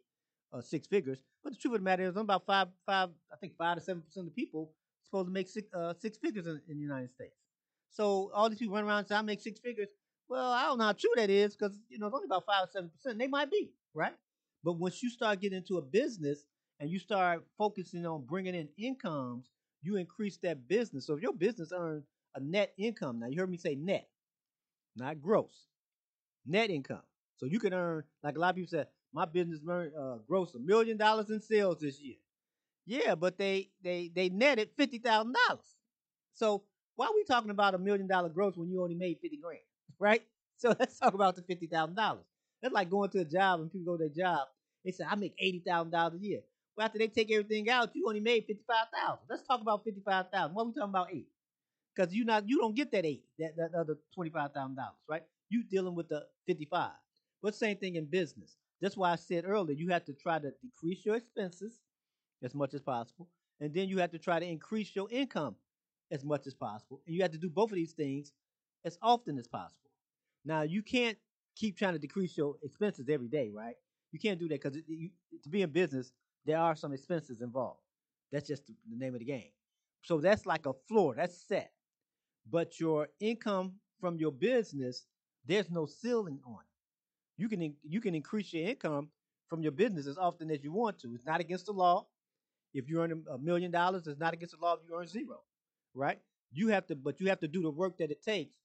uh, 0.51 0.61
six 0.61 0.87
figures. 0.87 1.19
But 1.43 1.53
the 1.53 1.59
truth 1.59 1.75
of 1.75 1.79
the 1.79 1.83
matter 1.83 2.03
is, 2.03 2.15
I'm 2.15 2.23
about 2.23 2.45
five 2.45 2.67
five. 2.85 3.09
I 3.31 3.37
think 3.37 3.53
five 3.57 3.77
to 3.77 3.81
seven 3.83 4.01
percent 4.01 4.27
of 4.27 4.35
the 4.35 4.41
people 4.41 4.71
supposed 5.09 5.27
to 5.27 5.33
make 5.33 5.47
six 5.47 5.67
uh, 5.73 5.93
six 5.99 6.17
figures 6.17 6.47
in, 6.47 6.61
in, 6.67 6.77
the 6.77 6.83
United 6.83 7.11
States. 7.11 7.35
So 7.89 8.31
all 8.33 8.49
these 8.49 8.59
people 8.59 8.75
run 8.75 8.85
around 8.85 8.99
and 8.99 9.07
say 9.07 9.15
I 9.15 9.21
make 9.21 9.41
six 9.41 9.59
figures. 9.59 9.89
Well, 10.27 10.51
I 10.51 10.63
don't 10.63 10.77
know 10.77 10.85
how 10.85 10.93
true 10.93 11.09
that 11.15 11.29
is 11.29 11.55
because 11.55 11.79
you 11.89 11.97
know 11.97 12.07
it's 12.07 12.15
only 12.15 12.27
about 12.27 12.45
five 12.45 12.65
or 12.65 12.69
seven 12.71 12.89
percent. 12.89 13.17
They 13.17 13.27
might 13.27 13.51
be 13.51 13.71
right, 13.93 14.13
but 14.63 14.73
once 14.73 15.01
you 15.01 15.09
start 15.09 15.41
getting 15.41 15.57
into 15.57 15.77
a 15.77 15.81
business 15.81 16.45
and 16.79 16.89
you 16.89 16.99
start 16.99 17.43
focusing 17.57 18.05
on 18.05 18.25
bringing 18.25 18.55
in 18.55 18.69
incomes, 18.77 19.49
you 19.81 19.95
increase 19.97 20.37
that 20.37 20.67
business. 20.67 21.07
So 21.07 21.15
if 21.15 21.21
your 21.21 21.33
business 21.33 21.71
earns 21.75 22.05
a 22.35 22.39
net 22.39 22.73
income, 22.77 23.19
now 23.19 23.27
you 23.27 23.39
heard 23.39 23.49
me 23.49 23.57
say 23.57 23.75
net, 23.75 24.07
not 24.95 25.19
gross, 25.21 25.65
net 26.45 26.69
income. 26.69 27.01
So 27.37 27.45
you 27.45 27.59
can 27.59 27.73
earn 27.73 28.03
like 28.23 28.35
a 28.35 28.39
lot 28.39 28.49
of 28.49 28.55
people 28.55 28.69
said, 28.69 28.87
my 29.13 29.25
business 29.25 29.59
earned 29.67 29.93
uh, 29.99 30.17
gross 30.27 30.53
a 30.53 30.59
million 30.59 30.97
dollars 30.97 31.29
in 31.29 31.41
sales 31.41 31.79
this 31.79 31.99
year. 31.99 32.17
Yeah, 32.85 33.15
but 33.15 33.37
they 33.37 33.69
they 33.83 34.11
they 34.13 34.29
netted 34.29 34.71
fifty 34.77 34.97
thousand 34.99 35.35
dollars. 35.47 35.65
So 36.33 36.63
why 36.95 37.07
are 37.07 37.15
we 37.15 37.23
talking 37.23 37.51
about 37.51 37.75
a 37.75 37.77
million 37.77 38.07
dollar 38.07 38.29
gross 38.29 38.57
when 38.57 38.69
you 38.69 38.81
only 38.83 38.95
made 38.95 39.19
fifty 39.21 39.37
grand, 39.37 39.61
right? 39.99 40.23
So 40.57 40.75
let's 40.77 40.99
talk 40.99 41.13
about 41.13 41.37
the 41.37 41.41
fifty 41.43 41.67
thousand 41.67 41.95
dollars. 41.95 42.25
That's 42.61 42.73
like 42.73 42.89
going 42.89 43.09
to 43.11 43.19
a 43.21 43.25
job 43.25 43.61
and 43.61 43.71
people 43.71 43.93
go 43.93 43.97
to 44.03 44.09
their 44.09 44.25
job. 44.25 44.47
They 44.85 44.91
say 44.91 45.05
I 45.09 45.15
make 45.15 45.33
eighty 45.39 45.59
thousand 45.65 45.91
dollars 45.91 46.15
a 46.15 46.23
year. 46.25 46.41
Well, 46.77 46.85
after 46.85 46.99
they 46.99 47.07
take 47.07 47.31
everything 47.31 47.69
out, 47.69 47.91
you 47.95 48.05
only 48.07 48.19
made 48.19 48.45
fifty 48.45 48.63
five 48.67 48.87
thousand. 48.93 49.23
Let's 49.29 49.47
talk 49.47 49.61
about 49.61 49.85
fifty 49.85 50.01
five 50.05 50.27
thousand. 50.33 50.55
Why 50.55 50.63
are 50.63 50.65
we 50.65 50.73
talking 50.73 50.89
about 50.89 51.07
eight? 51.13 51.29
Because 51.95 52.13
you 52.13 52.25
not 52.25 52.47
you 52.47 52.59
don't 52.59 52.75
get 52.75 52.91
that 52.91 53.05
eight, 53.05 53.25
that, 53.39 53.55
that 53.57 53.75
other 53.75 53.97
twenty 54.13 54.29
five 54.29 54.53
thousand 54.53 54.75
dollars, 54.75 54.97
right? 55.09 55.23
You 55.49 55.63
dealing 55.63 55.95
with 55.95 56.09
the 56.09 56.25
fifty 56.47 56.65
five. 56.65 56.93
But 57.41 57.55
same 57.55 57.77
thing 57.77 57.95
in 57.95 58.05
business. 58.05 58.57
That's 58.81 58.97
why 58.97 59.11
I 59.11 59.15
said 59.15 59.45
earlier 59.45 59.75
you 59.77 59.89
have 59.89 60.05
to 60.05 60.13
try 60.13 60.39
to 60.39 60.51
decrease 60.61 61.05
your 61.05 61.15
expenses 61.15 61.79
as 62.43 62.55
much 62.55 62.73
as 62.73 62.81
possible, 62.81 63.27
and 63.59 63.73
then 63.73 63.89
you 63.89 63.97
have 63.97 64.11
to 64.11 64.19
try 64.19 64.39
to 64.39 64.45
increase 64.45 64.95
your 64.95 65.07
income 65.11 65.55
as 66.11 66.23
much 66.23 66.47
as 66.47 66.53
possible. 66.53 67.01
And 67.05 67.15
you 67.15 67.21
have 67.21 67.31
to 67.31 67.37
do 67.37 67.49
both 67.49 67.71
of 67.71 67.75
these 67.75 67.93
things 67.93 68.31
as 68.85 68.97
often 69.01 69.37
as 69.37 69.47
possible. 69.47 69.91
Now 70.45 70.61
you 70.61 70.81
can't 70.81 71.17
keep 71.55 71.77
trying 71.77 71.93
to 71.93 71.99
decrease 71.99 72.37
your 72.37 72.55
expenses 72.63 73.09
every 73.09 73.27
day, 73.27 73.51
right? 73.53 73.75
You 74.11 74.19
can't 74.19 74.39
do 74.39 74.47
that 74.47 74.61
because 74.61 74.77
to 74.77 75.49
be 75.49 75.61
in 75.61 75.69
business, 75.69 76.11
there 76.45 76.57
are 76.57 76.75
some 76.75 76.93
expenses 76.93 77.41
involved. 77.41 77.81
That's 78.31 78.47
just 78.47 78.65
the 78.67 78.73
name 78.97 79.13
of 79.13 79.19
the 79.19 79.25
game. 79.25 79.51
So 80.03 80.19
that's 80.19 80.45
like 80.45 80.65
a 80.65 80.73
floor, 80.87 81.15
that's 81.15 81.37
set. 81.47 81.71
But 82.49 82.79
your 82.79 83.09
income 83.19 83.73
from 83.99 84.17
your 84.17 84.31
business, 84.31 85.05
there's 85.45 85.69
no 85.69 85.85
ceiling 85.85 86.39
on 86.45 86.59
it. 86.61 87.41
You 87.41 87.49
can 87.49 87.75
you 87.83 88.01
can 88.01 88.15
increase 88.15 88.53
your 88.53 88.67
income 88.67 89.09
from 89.47 89.61
your 89.61 89.71
business 89.71 90.07
as 90.07 90.17
often 90.17 90.49
as 90.51 90.63
you 90.63 90.71
want 90.71 90.99
to. 90.99 91.13
It's 91.13 91.25
not 91.25 91.39
against 91.39 91.65
the 91.65 91.73
law. 91.73 92.07
If 92.73 92.89
you 92.89 93.01
earn 93.01 93.23
a 93.31 93.37
million 93.37 93.71
dollars, 93.71 94.07
it's 94.07 94.19
not 94.19 94.33
against 94.33 94.57
the 94.57 94.63
law 94.63 94.73
if 94.75 94.79
you 94.87 94.95
earn 94.95 95.07
zero, 95.07 95.41
right? 95.93 96.19
You 96.51 96.69
have 96.69 96.87
to, 96.87 96.95
but 96.95 97.19
you 97.19 97.29
have 97.29 97.39
to 97.41 97.47
do 97.47 97.61
the 97.61 97.71
work 97.71 97.97
that 97.97 98.11
it 98.11 98.21
takes 98.23 98.55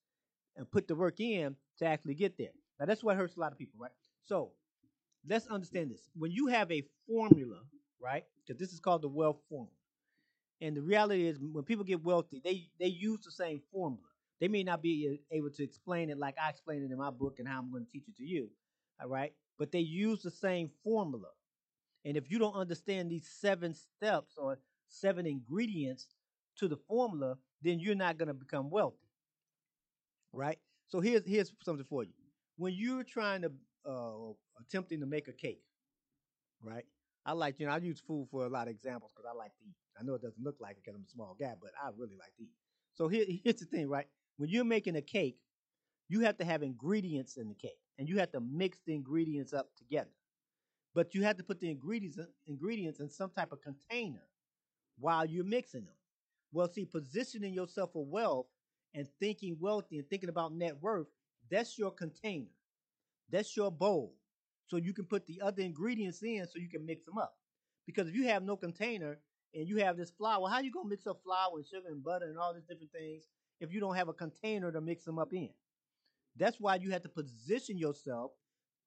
and 0.57 0.71
put 0.71 0.89
the 0.89 0.95
work 0.95 1.21
in 1.21 1.57
to 1.79 1.87
actually 1.87 2.15
get 2.15 2.39
there. 2.39 2.53
Now 2.79 2.87
that's 2.87 3.03
what 3.05 3.17
hurts 3.17 3.37
a 3.37 3.41
lot 3.41 3.53
of 3.53 3.59
people, 3.59 3.79
right? 3.81 3.93
So 4.25 4.53
let's 5.29 5.47
understand 5.49 5.91
this. 5.91 6.03
When 6.17 6.31
you 6.33 6.49
have 6.49 6.71
a 6.73 6.85
formula, 7.09 7.61
right? 8.01 8.25
Because 8.47 8.59
this 8.61 8.73
is 8.73 8.81
called 8.81 9.03
the 9.03 9.09
wealth 9.09 9.39
formula. 9.49 9.71
And 10.61 10.77
the 10.77 10.83
reality 10.83 11.27
is, 11.27 11.39
when 11.41 11.65
people 11.65 11.85
get 11.85 12.03
wealthy, 12.05 12.41
they 12.45 12.69
they 12.79 12.87
use 12.87 13.21
the 13.25 13.31
same 13.31 13.61
formula. 13.73 14.09
They 14.41 14.49
may 14.49 14.63
not 14.63 14.83
be 14.83 15.21
able 15.31 15.51
to 15.51 15.63
explain 15.65 16.11
it 16.11 16.19
like 16.19 16.37
I 16.43 16.51
explained 16.51 16.85
it 16.85 16.93
in 16.93 16.99
my 16.99 17.11
book 17.11 17.37
and 17.39 17.49
how 17.49 17.59
I'm 17.61 17.71
going 17.71 17.85
to 17.85 17.91
teach 17.91 18.09
it 18.09 18.17
to 18.19 18.25
you, 18.25 18.51
all 19.03 19.09
right? 19.09 19.33
But 19.59 19.73
they 19.73 19.81
use 19.81 20.23
the 20.23 20.31
same 20.31 20.71
formula. 20.83 21.29
And 22.05 22.17
if 22.17 22.31
you 22.31 22.39
don't 22.39 22.55
understand 22.55 23.11
these 23.11 23.29
seven 23.29 23.75
steps 23.75 24.35
or 24.37 24.59
seven 24.89 25.27
ingredients 25.27 26.09
to 26.59 26.69
the 26.69 26.77
formula, 26.77 27.37
then 27.63 27.81
you're 27.81 27.95
not 27.95 28.19
going 28.19 28.29
to 28.29 28.35
become 28.35 28.71
wealthy, 28.71 29.09
right? 30.33 30.59
So 30.89 31.01
here's 31.01 31.27
here's 31.27 31.53
something 31.63 31.87
for 31.89 32.05
you. 32.05 32.13
When 32.57 32.75
you're 32.75 33.05
trying 33.05 33.43
to 33.43 33.53
uh, 33.89 34.33
attempting 34.61 35.01
to 35.01 35.07
make 35.07 35.29
a 35.29 35.33
cake, 35.33 35.63
right? 36.63 36.85
I 37.27 37.33
like 37.33 37.59
you 37.59 37.67
know 37.67 37.73
I 37.73 37.79
use 37.79 38.01
food 38.01 38.29
for 38.31 38.45
a 38.47 38.49
lot 38.49 38.69
of 38.69 38.75
examples 38.75 39.13
because 39.15 39.29
I 39.33 39.37
like 39.37 39.53
to 39.59 39.65
eat. 39.69 39.77
I 39.99 40.03
know 40.03 40.15
it 40.15 40.23
doesn't 40.23 40.43
look 40.43 40.57
like 40.61 40.73
it 40.77 40.85
because 40.85 40.97
I'm 40.97 41.05
a 41.07 41.11
small 41.13 41.37
guy, 41.41 41.55
but 41.61 41.71
I 41.83 41.89
really 41.97 42.17
like 42.19 42.35
to 42.37 42.43
eat. 42.43 42.53
So 42.95 43.09
here, 43.09 43.25
here's 43.45 43.61
the 43.61 43.67
thing, 43.67 43.89
right? 43.89 44.07
When 44.37 44.51
you're 44.51 44.65
making 44.65 44.97
a 44.97 45.03
cake, 45.03 45.37
you 46.09 46.21
have 46.21 46.37
to 46.39 46.45
have 46.45 46.63
ingredients 46.63 47.37
in 47.37 47.49
the 47.49 47.55
cake, 47.55 47.79
and 47.99 48.09
you 48.09 48.19
have 48.19 48.33
to 48.33 48.41
mix 48.41 48.81
the 48.87 48.95
ingredients 48.95 49.53
up 49.53 49.69
together. 49.77 50.11
But 50.95 51.15
you 51.15 51.25
have 51.25 51.37
to 51.39 51.43
put 51.43 51.61
the 51.61 51.71
ingredients 51.71 52.19
ingredients 52.47 53.01
in 53.01 53.09
some 53.09 53.31
type 53.31 53.53
of 53.53 53.61
container 53.61 54.23
while 54.99 55.25
you're 55.27 55.45
mixing 55.45 55.85
them. 55.85 55.95
Well, 56.53 56.69
see, 56.69 56.85
positioning 56.85 57.53
yourself 57.53 57.91
for 57.93 58.05
wealth 58.05 58.47
and 58.95 59.09
thinking 59.19 59.57
wealthy 59.61 59.99
and 59.99 60.09
thinking 60.09 60.29
about 60.29 60.55
net 60.55 60.81
worth, 60.81 61.09
that's 61.51 61.77
your 61.77 61.91
container. 61.91 62.51
That's 63.31 63.57
your 63.57 63.73
bowl. 63.73 64.15
So 64.67 64.77
you 64.77 64.93
can 64.93 65.05
put 65.05 65.27
the 65.27 65.41
other 65.43 65.63
ingredients 65.63 66.23
in 66.23 66.47
so 66.47 66.59
you 66.59 66.69
can 66.69 66.87
mix 66.87 67.05
them 67.05 67.19
up. 67.19 67.35
Because 67.87 68.09
if 68.09 68.15
you 68.15 68.29
have 68.29 68.45
no 68.45 68.57
container 68.57 69.19
and 69.53 69.69
you 69.69 69.79
have 69.79 69.97
this 69.97 70.11
flour, 70.11 70.49
how 70.49 70.61
you 70.61 70.71
gonna 70.71 70.89
mix 70.89 71.07
up 71.07 71.21
flour 71.25 71.57
and 71.57 71.67
sugar 71.67 71.89
and 71.89 72.03
butter 72.03 72.27
and 72.27 72.39
all 72.39 72.55
these 72.55 72.65
different 72.65 72.93
things 72.93 73.25
if 73.61 73.73
you 73.73 73.81
don't 73.81 73.97
have 73.97 74.09
a 74.09 74.13
container 74.13 74.71
to 74.71 74.81
mix 74.81 75.05
them 75.05 75.19
up 75.19 75.33
in? 75.35 75.51
That's 76.37 76.61
why 76.61 76.77
you 76.77 76.93
have 76.93 77.03
to 77.03 77.09
position 77.09 77.79
yourself, 77.79 78.33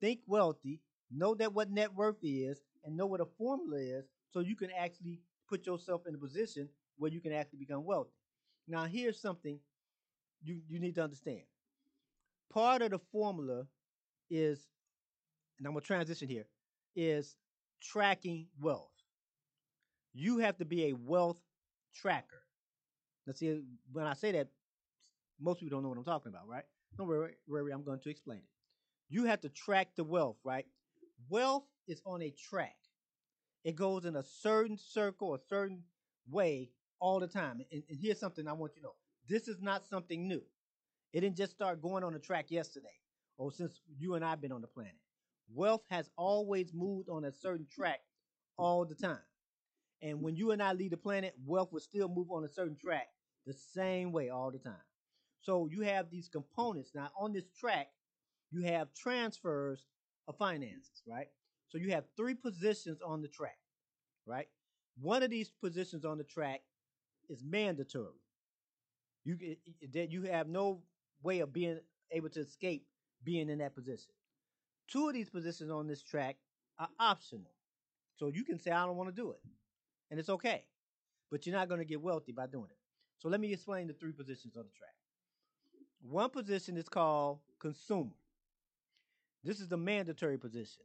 think 0.00 0.20
wealthy, 0.26 0.80
know 1.10 1.34
that 1.34 1.52
what 1.52 1.70
net 1.70 1.94
worth 1.94 2.16
is, 2.22 2.60
and 2.84 2.96
know 2.96 3.06
what 3.06 3.20
a 3.20 3.26
formula 3.38 3.78
is, 3.78 4.04
so 4.30 4.40
you 4.40 4.56
can 4.56 4.70
actually 4.78 5.20
put 5.48 5.66
yourself 5.66 6.02
in 6.06 6.14
a 6.14 6.18
position 6.18 6.68
where 6.96 7.10
you 7.10 7.20
can 7.20 7.32
actually 7.32 7.58
become 7.58 7.84
wealthy. 7.84 8.10
Now, 8.66 8.84
here's 8.84 9.20
something 9.20 9.58
you, 10.42 10.60
you 10.68 10.78
need 10.78 10.94
to 10.96 11.02
understand. 11.02 11.42
Part 12.52 12.82
of 12.82 12.90
the 12.90 12.98
formula 13.12 13.66
is, 14.30 14.66
and 15.58 15.66
I'm 15.66 15.72
gonna 15.72 15.80
transition 15.80 16.28
here, 16.28 16.46
is 16.96 17.36
tracking 17.82 18.46
wealth. 18.60 18.90
You 20.12 20.38
have 20.38 20.56
to 20.58 20.64
be 20.64 20.86
a 20.86 20.92
wealth 20.94 21.40
tracker. 21.94 22.42
Let's 23.26 23.40
see, 23.40 23.62
when 23.92 24.06
I 24.06 24.14
say 24.14 24.32
that, 24.32 24.48
most 25.40 25.60
people 25.60 25.76
don't 25.76 25.82
know 25.82 25.90
what 25.90 25.98
I'm 25.98 26.04
talking 26.04 26.32
about, 26.32 26.48
right? 26.48 26.64
Don't 26.96 27.06
worry, 27.06 27.34
worry, 27.46 27.72
I'm 27.72 27.84
going 27.84 28.00
to 28.00 28.10
explain 28.10 28.38
it. 28.38 28.44
You 29.08 29.24
have 29.24 29.40
to 29.42 29.48
track 29.48 29.88
the 29.96 30.04
wealth, 30.04 30.36
right? 30.44 30.66
Wealth 31.28 31.64
is 31.86 32.00
on 32.06 32.22
a 32.22 32.30
track. 32.30 32.76
It 33.64 33.76
goes 33.76 34.04
in 34.04 34.16
a 34.16 34.22
certain 34.22 34.78
circle, 34.78 35.34
a 35.34 35.38
certain 35.48 35.82
way 36.30 36.70
all 37.00 37.20
the 37.20 37.26
time. 37.26 37.60
And, 37.72 37.82
and 37.88 37.98
here's 38.00 38.20
something 38.20 38.46
I 38.46 38.52
want 38.52 38.72
you 38.74 38.82
to 38.82 38.88
know. 38.88 38.94
This 39.28 39.48
is 39.48 39.60
not 39.60 39.86
something 39.86 40.26
new. 40.26 40.42
It 41.12 41.20
didn't 41.20 41.36
just 41.36 41.52
start 41.52 41.82
going 41.82 42.04
on 42.04 42.12
the 42.12 42.18
track 42.18 42.50
yesterday 42.50 42.88
or 43.36 43.52
since 43.52 43.80
you 43.98 44.14
and 44.14 44.24
I 44.24 44.30
have 44.30 44.40
been 44.40 44.52
on 44.52 44.60
the 44.60 44.66
planet. 44.66 44.96
Wealth 45.52 45.82
has 45.90 46.10
always 46.16 46.72
moved 46.74 47.08
on 47.08 47.24
a 47.24 47.32
certain 47.32 47.66
track 47.74 48.00
all 48.56 48.84
the 48.84 48.94
time. 48.94 49.18
And 50.02 50.22
when 50.22 50.36
you 50.36 50.52
and 50.52 50.62
I 50.62 50.72
leave 50.72 50.90
the 50.90 50.96
planet, 50.96 51.34
wealth 51.44 51.72
will 51.72 51.80
still 51.80 52.08
move 52.08 52.30
on 52.30 52.44
a 52.44 52.48
certain 52.48 52.76
track 52.76 53.08
the 53.46 53.54
same 53.54 54.12
way 54.12 54.28
all 54.28 54.50
the 54.50 54.58
time. 54.58 54.74
So 55.40 55.68
you 55.70 55.82
have 55.82 56.10
these 56.10 56.28
components. 56.28 56.90
Now, 56.94 57.10
on 57.18 57.32
this 57.32 57.48
track, 57.58 57.88
you 58.50 58.62
have 58.62 58.92
transfers 58.94 59.84
of 60.28 60.36
finances, 60.36 61.02
right? 61.06 61.26
So 61.68 61.78
you 61.78 61.90
have 61.90 62.04
three 62.16 62.34
positions 62.34 63.00
on 63.04 63.22
the 63.22 63.28
track, 63.28 63.58
right? 64.26 64.46
One 65.00 65.22
of 65.22 65.30
these 65.30 65.50
positions 65.62 66.04
on 66.04 66.18
the 66.18 66.24
track 66.24 66.60
is 67.28 67.42
mandatory. 67.44 68.20
You 69.24 69.36
that 69.92 70.10
you 70.10 70.22
have 70.22 70.48
no 70.48 70.82
way 71.22 71.40
of 71.40 71.52
being 71.52 71.80
able 72.12 72.30
to 72.30 72.40
escape 72.40 72.86
being 73.24 73.50
in 73.50 73.58
that 73.58 73.74
position. 73.74 74.12
Two 74.90 75.08
of 75.08 75.14
these 75.14 75.28
positions 75.28 75.70
on 75.70 75.86
this 75.86 76.02
track 76.02 76.36
are 76.78 76.88
optional. 76.98 77.50
So 78.16 78.28
you 78.28 78.44
can 78.44 78.58
say 78.58 78.70
I 78.70 78.86
don't 78.86 78.96
want 78.96 79.14
to 79.14 79.22
do 79.22 79.32
it. 79.32 79.40
And 80.10 80.18
it's 80.18 80.30
okay. 80.30 80.64
But 81.30 81.44
you're 81.46 81.54
not 81.54 81.68
going 81.68 81.80
to 81.80 81.84
get 81.84 82.00
wealthy 82.00 82.32
by 82.32 82.46
doing 82.46 82.68
it. 82.70 82.78
So 83.18 83.28
let 83.28 83.40
me 83.40 83.52
explain 83.52 83.86
the 83.86 83.92
three 83.92 84.12
positions 84.12 84.56
on 84.56 84.64
the 84.64 84.70
track. 84.70 84.94
One 86.00 86.30
position 86.30 86.76
is 86.76 86.88
called 86.88 87.40
consumer. 87.60 88.12
This 89.44 89.60
is 89.60 89.68
the 89.68 89.76
mandatory 89.76 90.38
position. 90.38 90.82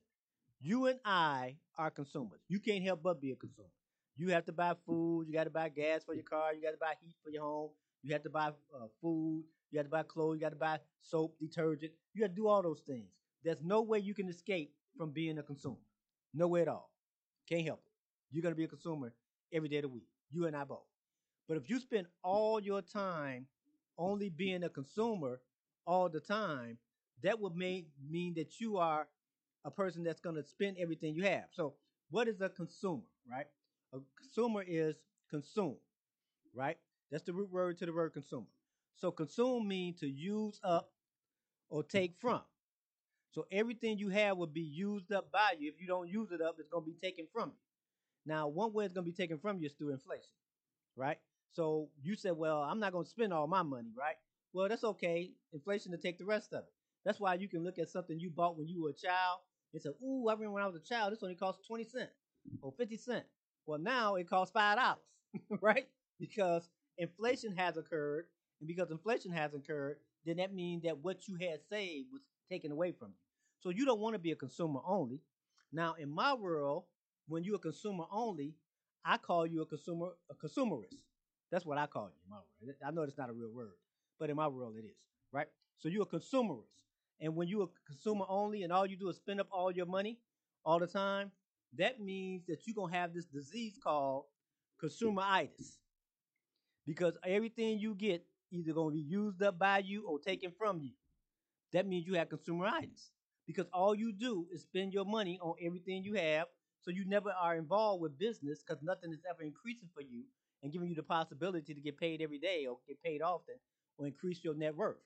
You 0.61 0.87
and 0.87 0.99
I 1.03 1.57
are 1.77 1.89
consumers. 1.91 2.39
You 2.47 2.59
can't 2.59 2.83
help 2.83 3.03
but 3.03 3.19
be 3.19 3.31
a 3.31 3.35
consumer. 3.35 3.67
You 4.15 4.29
have 4.29 4.45
to 4.45 4.51
buy 4.51 4.73
food. 4.85 5.27
You 5.27 5.33
got 5.33 5.45
to 5.45 5.49
buy 5.49 5.69
gas 5.69 6.03
for 6.05 6.13
your 6.13 6.23
car. 6.23 6.53
You 6.53 6.61
got 6.61 6.71
to 6.71 6.77
buy 6.77 6.93
heat 7.01 7.15
for 7.23 7.31
your 7.31 7.43
home. 7.43 7.69
You 8.03 8.13
have 8.13 8.23
to 8.23 8.29
buy 8.29 8.47
uh, 8.47 8.87
food. 9.01 9.43
You 9.71 9.79
have 9.79 9.87
to 9.87 9.91
buy 9.91 10.03
clothes. 10.03 10.35
You 10.35 10.41
got 10.41 10.51
to 10.51 10.55
buy 10.55 10.79
soap, 11.01 11.37
detergent. 11.39 11.91
You 12.13 12.21
have 12.21 12.31
to 12.31 12.35
do 12.35 12.47
all 12.47 12.61
those 12.61 12.81
things. 12.85 13.09
There's 13.43 13.61
no 13.63 13.81
way 13.81 13.99
you 13.99 14.13
can 14.13 14.29
escape 14.29 14.71
from 14.97 15.11
being 15.11 15.39
a 15.39 15.43
consumer. 15.43 15.75
No 16.33 16.47
way 16.47 16.61
at 16.61 16.67
all. 16.67 16.91
Can't 17.49 17.65
help 17.65 17.79
it. 17.79 17.91
You're 18.35 18.43
going 18.43 18.53
to 18.53 18.57
be 18.57 18.63
a 18.63 18.67
consumer 18.67 19.13
every 19.51 19.67
day 19.67 19.77
of 19.77 19.83
the 19.83 19.89
week. 19.89 20.07
You 20.31 20.45
and 20.45 20.55
I 20.55 20.63
both. 20.63 20.85
But 21.47 21.57
if 21.57 21.69
you 21.69 21.79
spend 21.79 22.07
all 22.23 22.61
your 22.61 22.81
time 22.81 23.47
only 23.97 24.29
being 24.29 24.63
a 24.63 24.69
consumer 24.69 25.41
all 25.85 26.07
the 26.07 26.19
time, 26.19 26.77
that 27.23 27.39
would 27.39 27.55
make, 27.55 27.87
mean 28.09 28.33
that 28.35 28.59
you 28.59 28.77
are 28.77 29.07
a 29.65 29.71
person 29.71 30.03
that's 30.03 30.19
going 30.19 30.35
to 30.35 30.43
spend 30.43 30.77
everything 30.79 31.15
you 31.15 31.23
have. 31.23 31.45
So, 31.51 31.75
what 32.09 32.27
is 32.27 32.41
a 32.41 32.49
consumer, 32.49 33.03
right? 33.29 33.47
A 33.93 33.99
consumer 34.19 34.63
is 34.67 34.95
consume, 35.29 35.77
right? 36.53 36.77
That's 37.11 37.23
the 37.23 37.33
root 37.33 37.51
word 37.51 37.77
to 37.79 37.85
the 37.85 37.93
word 37.93 38.13
consumer. 38.13 38.47
So, 38.97 39.11
consume 39.11 39.67
means 39.67 39.99
to 40.01 40.07
use 40.07 40.59
up 40.63 40.91
or 41.69 41.83
take 41.83 42.15
from. 42.19 42.41
So, 43.31 43.45
everything 43.51 43.97
you 43.97 44.09
have 44.09 44.37
will 44.37 44.47
be 44.47 44.61
used 44.61 45.11
up 45.11 45.31
by 45.31 45.55
you. 45.59 45.69
If 45.69 45.81
you 45.81 45.87
don't 45.87 46.09
use 46.09 46.31
it 46.31 46.41
up, 46.41 46.55
it's 46.59 46.69
going 46.69 46.83
to 46.85 46.91
be 46.91 46.97
taken 47.01 47.27
from 47.33 47.49
you. 47.49 47.55
Now, 48.25 48.47
one 48.47 48.73
way 48.73 48.85
it's 48.85 48.93
going 48.93 49.05
to 49.05 49.11
be 49.11 49.17
taken 49.17 49.39
from 49.39 49.59
you 49.59 49.67
is 49.67 49.73
through 49.73 49.91
inflation, 49.91 50.31
right? 50.95 51.19
So, 51.53 51.89
you 52.03 52.15
said, 52.15 52.33
well, 52.37 52.61
I'm 52.63 52.79
not 52.79 52.93
going 52.93 53.05
to 53.05 53.09
spend 53.09 53.33
all 53.33 53.47
my 53.47 53.63
money, 53.63 53.89
right? 53.97 54.15
Well, 54.53 54.69
that's 54.69 54.83
okay. 54.83 55.31
Inflation 55.53 55.91
to 55.93 55.97
take 55.97 56.19
the 56.19 56.25
rest 56.25 56.53
of 56.53 56.59
it. 56.63 56.73
That's 57.05 57.19
why 57.19 57.35
you 57.35 57.47
can 57.47 57.63
look 57.63 57.79
at 57.79 57.89
something 57.89 58.19
you 58.19 58.29
bought 58.29 58.57
when 58.57 58.67
you 58.67 58.83
were 58.83 58.89
a 58.91 58.93
child 58.93 59.39
and 59.73 59.81
say, 59.81 59.89
ooh, 60.03 60.27
I 60.29 60.33
remember 60.33 60.53
when 60.53 60.63
I 60.63 60.67
was 60.67 60.75
a 60.75 60.79
child, 60.79 61.11
this 61.13 61.23
only 61.23 61.35
cost 61.35 61.65
20 61.67 61.83
cents 61.83 62.11
or 62.61 62.71
50 62.77 62.97
cents. 62.97 63.27
Well, 63.65 63.79
now 63.79 64.15
it 64.15 64.29
costs 64.29 64.53
$5, 64.53 64.99
right? 65.61 65.87
Because 66.19 66.69
inflation 66.97 67.55
has 67.55 67.77
occurred. 67.77 68.25
And 68.59 68.67
because 68.67 68.91
inflation 68.91 69.31
has 69.31 69.53
occurred, 69.53 69.97
then 70.25 70.37
that 70.37 70.53
means 70.53 70.83
that 70.83 70.97
what 70.99 71.27
you 71.27 71.35
had 71.35 71.59
saved 71.69 72.07
was 72.11 72.21
taken 72.49 72.71
away 72.71 72.91
from 72.91 73.09
you. 73.09 73.15
So 73.59 73.69
you 73.69 73.85
don't 73.85 73.99
want 73.99 74.13
to 74.15 74.19
be 74.19 74.31
a 74.31 74.35
consumer 74.35 74.79
only. 74.85 75.19
Now, 75.71 75.95
in 75.95 76.09
my 76.09 76.33
world, 76.33 76.83
when 77.27 77.43
you're 77.43 77.55
a 77.55 77.59
consumer 77.59 78.05
only, 78.11 78.53
I 79.05 79.17
call 79.17 79.45
you 79.45 79.61
a 79.61 79.65
consumer 79.65 80.11
a 80.29 80.35
consumerist. 80.35 80.95
That's 81.51 81.65
what 81.65 81.77
I 81.77 81.87
call 81.87 82.05
you 82.09 82.15
in 82.25 82.29
my 82.29 82.37
world. 82.37 82.75
I 82.85 82.91
know 82.91 83.01
it's 83.03 83.17
not 83.17 83.29
a 83.29 83.33
real 83.33 83.51
word, 83.51 83.73
but 84.19 84.29
in 84.29 84.35
my 84.35 84.47
world 84.47 84.75
it 84.77 84.85
is, 84.85 84.97
right? 85.31 85.47
So 85.77 85.89
you're 85.89 86.03
a 86.03 86.05
consumerist. 86.05 86.67
And 87.21 87.35
when 87.35 87.47
you're 87.47 87.63
a 87.63 87.87
consumer 87.87 88.25
only 88.27 88.63
and 88.63 88.73
all 88.73 88.85
you 88.85 88.97
do 88.97 89.09
is 89.09 89.17
spend 89.17 89.39
up 89.39 89.47
all 89.51 89.71
your 89.71 89.85
money 89.85 90.19
all 90.65 90.79
the 90.79 90.87
time, 90.87 91.31
that 91.77 91.99
means 91.99 92.43
that 92.47 92.59
you're 92.65 92.75
gonna 92.75 92.95
have 92.95 93.13
this 93.13 93.25
disease 93.25 93.77
called 93.81 94.25
consumeritis. 94.83 95.77
Because 96.85 97.17
everything 97.25 97.79
you 97.79 97.95
get 97.95 98.25
either 98.51 98.73
gonna 98.73 98.91
be 98.91 98.99
used 98.99 99.41
up 99.41 99.57
by 99.57 99.79
you 99.79 100.05
or 100.07 100.19
taken 100.19 100.51
from 100.57 100.79
you. 100.79 100.91
That 101.71 101.87
means 101.87 102.05
you 102.05 102.15
have 102.15 102.29
consumeritis. 102.29 103.09
Because 103.47 103.67
all 103.73 103.95
you 103.95 104.13
do 104.13 104.47
is 104.53 104.61
spend 104.63 104.93
your 104.93 105.05
money 105.05 105.39
on 105.41 105.55
everything 105.61 106.03
you 106.03 106.13
have, 106.13 106.47
so 106.81 106.91
you 106.91 107.05
never 107.05 107.31
are 107.31 107.55
involved 107.55 108.01
with 108.01 108.17
business 108.17 108.61
because 108.61 108.81
nothing 108.83 109.11
is 109.11 109.19
ever 109.29 109.43
increasing 109.43 109.89
for 109.93 110.01
you 110.01 110.23
and 110.61 110.71
giving 110.71 110.89
you 110.89 110.95
the 110.95 111.03
possibility 111.03 111.73
to 111.73 111.81
get 111.81 111.97
paid 111.97 112.21
every 112.21 112.39
day 112.39 112.65
or 112.69 112.77
get 112.87 113.01
paid 113.03 113.21
often 113.21 113.55
or 113.97 114.07
increase 114.07 114.43
your 114.43 114.53
net 114.53 114.75
worth. 114.75 114.97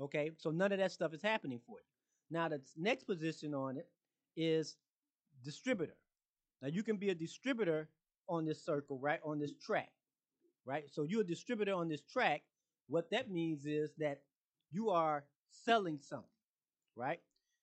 Okay, 0.00 0.30
so 0.36 0.50
none 0.50 0.72
of 0.72 0.78
that 0.78 0.92
stuff 0.92 1.12
is 1.14 1.22
happening 1.22 1.60
for 1.66 1.76
you. 1.78 1.84
Now, 2.30 2.48
the 2.48 2.60
next 2.76 3.04
position 3.04 3.54
on 3.54 3.76
it 3.76 3.88
is 4.36 4.76
distributor. 5.44 5.96
Now, 6.62 6.68
you 6.68 6.82
can 6.82 6.96
be 6.96 7.10
a 7.10 7.14
distributor 7.14 7.88
on 8.28 8.44
this 8.44 8.64
circle, 8.64 8.98
right? 8.98 9.20
On 9.24 9.38
this 9.38 9.52
track, 9.64 9.90
right? 10.64 10.84
So 10.90 11.02
you're 11.02 11.20
a 11.20 11.24
distributor 11.24 11.74
on 11.74 11.88
this 11.88 12.02
track. 12.02 12.42
What 12.88 13.10
that 13.10 13.30
means 13.30 13.66
is 13.66 13.92
that 13.98 14.22
you 14.70 14.90
are 14.90 15.24
selling 15.50 15.98
something, 16.00 16.28
right? 16.96 17.20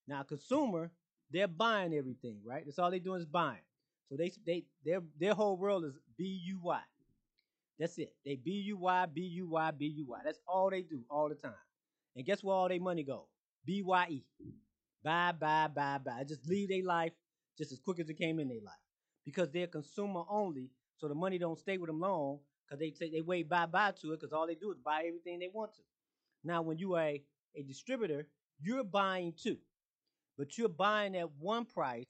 Now, 0.08 0.24
consumer, 0.24 0.92
they're 1.32 1.48
buying 1.48 1.94
everything, 1.94 2.38
right? 2.46 2.64
That's 2.66 2.80
all 2.80 2.92
they're 2.92 3.00
doing 3.00 3.22
is 3.22 3.26
buying. 3.26 3.62
So 4.10 4.18
they 4.18 4.32
they 4.46 4.66
their 4.84 5.02
their 5.20 5.34
whole 5.36 5.58
world 5.58 5.86
is 5.86 5.94
B 6.18 6.42
U 6.46 6.60
Y. 6.64 6.82
That's 7.78 7.98
it. 8.00 8.14
They 8.26 8.36
B 8.36 8.52
U 8.52 8.78
Y 8.78 9.06
B 9.06 9.22
U 9.22 9.48
Y 9.50 9.72
B 9.72 9.86
U 9.86 10.06
Y. 10.08 10.20
That's 10.26 10.40
all 10.48 10.70
they 10.70 10.82
do 10.82 11.02
all 11.10 11.30
the 11.30 11.36
time. 11.36 11.54
And 12.16 12.26
guess 12.26 12.44
where 12.44 12.56
all 12.56 12.70
their 12.70 12.80
money 12.80 13.04
go? 13.04 13.28
BYE. 13.66 14.24
Bye, 15.04 15.32
bye, 15.34 15.68
bye, 15.68 16.00
buy. 16.04 16.24
Just 16.24 16.48
leave 16.48 16.70
their 16.70 16.84
life 16.84 17.14
just 17.58 17.72
as 17.72 17.80
quick 17.80 18.00
as 18.00 18.10
it 18.10 18.18
came 18.18 18.40
in 18.40 18.48
their 18.48 18.62
life. 18.62 18.76
Because 19.26 19.52
they're 19.52 19.68
consumer 19.68 20.24
only, 20.30 20.70
so 20.98 21.08
the 21.08 21.16
money 21.16 21.38
don't 21.38 21.60
stay 21.60 21.78
with 21.78 21.90
them 21.90 22.00
long 22.00 22.40
because 22.66 22.80
they 22.80 22.92
say 22.92 23.10
they 23.10 23.22
wait 23.22 23.50
bye 23.50 23.66
bye 23.66 23.94
to 24.02 24.14
it 24.14 24.20
because 24.20 24.34
all 24.34 24.48
they 24.48 24.56
do 24.56 24.72
is 24.72 24.78
buy 24.84 25.04
everything 25.08 25.40
they 25.40 25.50
want 25.54 25.74
to. 25.76 25.82
Now, 26.44 26.62
when 26.62 26.78
you 26.78 26.96
are 26.96 27.04
a, 27.04 27.24
a 27.56 27.64
distributor, 27.64 28.28
you're 28.62 28.84
buying 28.84 29.34
too, 29.34 29.58
but 30.38 30.58
you're 30.58 30.70
buying 30.70 31.16
at 31.16 31.32
one 31.40 31.66
price 31.66 32.08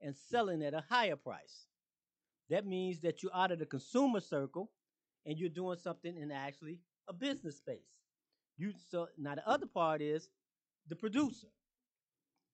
and 0.00 0.14
selling 0.16 0.62
at 0.62 0.74
a 0.74 0.84
higher 0.88 1.16
price. 1.16 1.66
That 2.50 2.66
means 2.66 3.00
that 3.00 3.22
you're 3.22 3.34
out 3.34 3.52
of 3.52 3.58
the 3.58 3.66
consumer 3.66 4.20
circle 4.20 4.70
and 5.26 5.38
you're 5.38 5.50
doing 5.50 5.78
something 5.78 6.16
in 6.16 6.30
actually 6.32 6.80
a 7.08 7.12
business 7.12 7.58
space. 7.58 7.88
You 8.58 8.72
so 8.90 9.08
now 9.18 9.34
the 9.34 9.48
other 9.48 9.66
part 9.66 10.00
is 10.00 10.28
the 10.88 10.96
producer. 10.96 11.48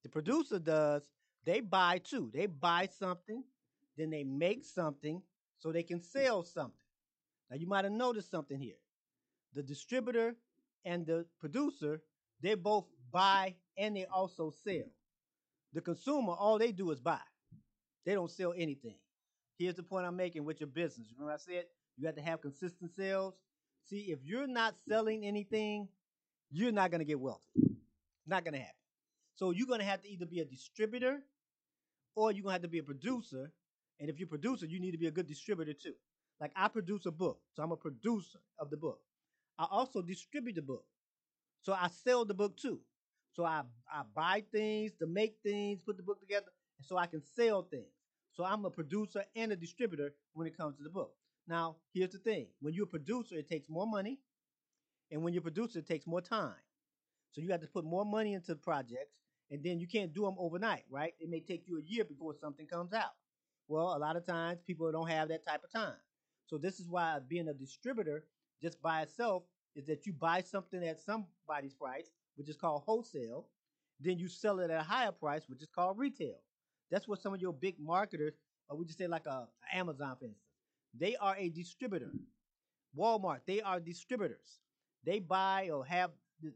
The 0.03 0.09
producer 0.09 0.59
does 0.59 1.09
they 1.45 1.61
buy 1.61 1.99
too. 1.99 2.31
They 2.33 2.47
buy 2.47 2.89
something, 2.99 3.45
then 3.97 4.11
they 4.11 4.25
make 4.25 4.65
something 4.65 5.23
so 5.59 5.73
they 5.73 5.83
can 5.83 6.01
sell 6.01 6.43
something. 6.45 6.77
Now 7.51 7.57
you 7.57 7.67
might 7.67 7.85
have 7.85 7.93
noticed 7.93 8.31
something 8.31 8.59
here. 8.59 8.79
The 9.55 9.63
distributor 9.63 10.35
and 10.85 11.07
the 11.07 11.27
producer, 11.39 12.01
they 12.41 12.55
both 12.55 12.87
buy 13.13 13.55
and 13.77 13.97
they 13.97 14.07
also 14.07 14.53
sell. 14.65 14.91
The 15.73 15.81
consumer, 15.81 16.33
all 16.33 16.59
they 16.59 16.73
do 16.73 16.91
is 16.91 17.01
buy. 17.01 17.21
They 18.05 18.15
don't 18.15 18.31
sell 18.31 18.53
anything. 18.57 18.97
Here's 19.59 19.77
the 19.77 19.83
point 19.83 20.07
I'm 20.07 20.17
making 20.17 20.45
with 20.45 20.61
your 20.61 20.69
business. 20.69 21.09
Remember 21.17 21.35
I 21.35 21.37
said 21.37 21.65
you 21.97 22.07
have 22.07 22.17
to 22.17 22.23
have 22.23 22.41
consistent 22.41 22.91
sales. 22.95 23.35
See, 23.85 24.11
if 24.11 24.21
you're 24.25 24.47
not 24.47 24.75
selling 24.89 25.27
anything, 25.27 25.89
you're 26.51 26.73
not 26.73 26.91
going 26.91 27.01
to 27.01 27.05
get 27.05 27.21
wealthy. 27.21 27.79
Not 28.27 28.45
going 28.45 28.55
to 28.55 28.61
happen. 28.61 28.77
So 29.35 29.51
you're 29.51 29.67
going 29.67 29.81
to 29.81 29.87
have 29.87 30.03
to 30.03 30.09
either 30.09 30.27
be 30.27 30.41
a 30.41 30.45
distributor 30.45 31.21
or 32.15 32.31
you're 32.33 32.43
going 32.43 32.51
to 32.51 32.55
have 32.55 32.63
to 32.63 32.69
be 32.69 32.79
a 32.79 32.83
producer. 32.83 33.51
And 33.99 34.09
if 34.11 34.19
you're 34.19 34.27
a 34.27 34.29
producer, 34.29 34.67
you 34.67 34.81
need 34.81 34.93
to 34.93 34.99
be 34.99 35.07
a 35.07 35.11
good 35.11 35.27
distributor 35.27 35.73
too. 35.73 35.95
Like 36.41 36.53
I 36.57 36.69
produce 36.69 37.07
a 37.07 37.13
book, 37.13 37.41
so 37.55 37.63
I'm 37.63 37.73
a 37.73 37.77
producer 37.77 38.39
of 38.59 38.71
the 38.71 38.77
book. 38.77 39.01
I 39.59 39.67
also 39.71 40.03
distribute 40.03 40.57
the 40.57 40.63
book. 40.63 40.85
So 41.61 41.73
I 41.73 41.89
sell 42.05 42.25
the 42.25 42.35
book 42.35 42.57
too. 42.57 42.81
So 43.33 43.45
I, 43.45 43.63
I 43.91 44.03
buy 44.15 44.43
things 44.53 44.93
to 44.99 45.07
make 45.07 45.37
things, 45.43 45.83
put 45.83 45.97
the 45.97 46.03
book 46.03 46.21
together, 46.21 46.49
so 46.83 46.97
I 46.97 47.07
can 47.07 47.23
sell 47.37 47.63
things. 47.63 47.87
So 48.33 48.45
I'm 48.45 48.65
a 48.65 48.71
producer 48.71 49.25
and 49.37 49.53
a 49.53 49.57
distributor 49.57 50.15
when 50.33 50.47
it 50.47 50.57
comes 50.57 50.77
to 50.79 50.83
the 50.83 50.91
book. 50.91 51.13
Now, 51.49 51.77
here's 51.93 52.13
the 52.13 52.19
thing 52.19 52.49
when 52.61 52.75
you're 52.75 52.85
a 52.85 52.87
producer, 52.87 53.37
it 53.37 53.49
takes 53.49 53.69
more 53.69 53.87
money. 53.87 54.19
And 55.11 55.23
when 55.23 55.35
you're 55.35 55.41
a 55.41 55.43
producer, 55.43 55.81
it 55.81 55.87
takes 55.87 56.07
more 56.07 56.23
time. 56.23 56.55
So 57.33 57.41
you 57.41 57.51
have 57.51 57.61
to 57.61 57.67
put 57.67 57.85
more 57.85 58.05
money 58.05 58.35
into 58.35 58.55
projects. 58.57 59.17
And 59.51 59.63
then 59.63 59.79
you 59.79 59.87
can't 59.87 60.15
do 60.15 60.23
them 60.23 60.37
overnight, 60.39 60.85
right? 60.91 61.13
It 61.21 61.29
may 61.29 61.41
take 61.41 61.65
you 61.67 61.79
a 61.79 61.83
year 61.83 62.05
before 62.05 62.35
something 62.41 62.67
comes 62.67 62.95
out. 62.95 63.13
Well, 63.69 63.95
a 63.95 63.99
lot 63.99 64.17
of 64.17 64.25
times 64.25 64.61
people 64.67 64.91
don't 64.91 65.11
have 65.11 65.29
that 65.29 65.47
type 65.47 65.63
of 65.63 65.71
time. 65.71 65.97
So 66.47 66.57
this 66.57 66.81
is 66.81 66.89
why 66.89 67.19
being 67.29 67.49
a 67.49 67.55
distributor 67.55 68.25
just 68.63 68.81
by 68.81 69.03
itself 69.03 69.43
is 69.75 69.87
that 69.87 70.07
you 70.07 70.15
buy 70.15 70.41
something 70.41 70.83
at 70.83 71.01
somebody's 71.01 71.75
price, 71.75 72.13
which 72.37 72.49
is 72.49 72.57
called 72.57 72.83
wholesale. 72.87 73.47
Then 74.01 74.19
you 74.19 74.29
sell 74.29 74.61
it 74.61 74.71
at 74.71 74.81
a 74.81 74.83
higher 74.83 75.13
price, 75.13 75.43
which 75.49 75.63
is 75.63 75.69
called 75.75 75.99
retail. 75.99 76.41
That's 76.91 77.07
what 77.07 77.21
some 77.21 77.35
of 77.35 77.41
your 77.41 77.53
big 77.53 77.77
marketers, 77.79 78.35
or 78.69 78.77
we 78.79 78.87
just 78.87 78.99
say 78.99 79.07
like 79.07 79.27
a 79.27 79.49
Amazon, 79.73 80.17
for 80.19 80.25
instance, 80.27 80.52
they 80.99 81.17
are 81.17 81.37
a 81.39 81.49
distributor. 81.49 82.11
Walmart, 82.97 83.41
they 83.47 83.61
are 83.63 83.81
distributors. 83.81 84.61
They 85.05 85.19
buy 85.19 85.71
or 85.73 85.85
have 85.85 86.11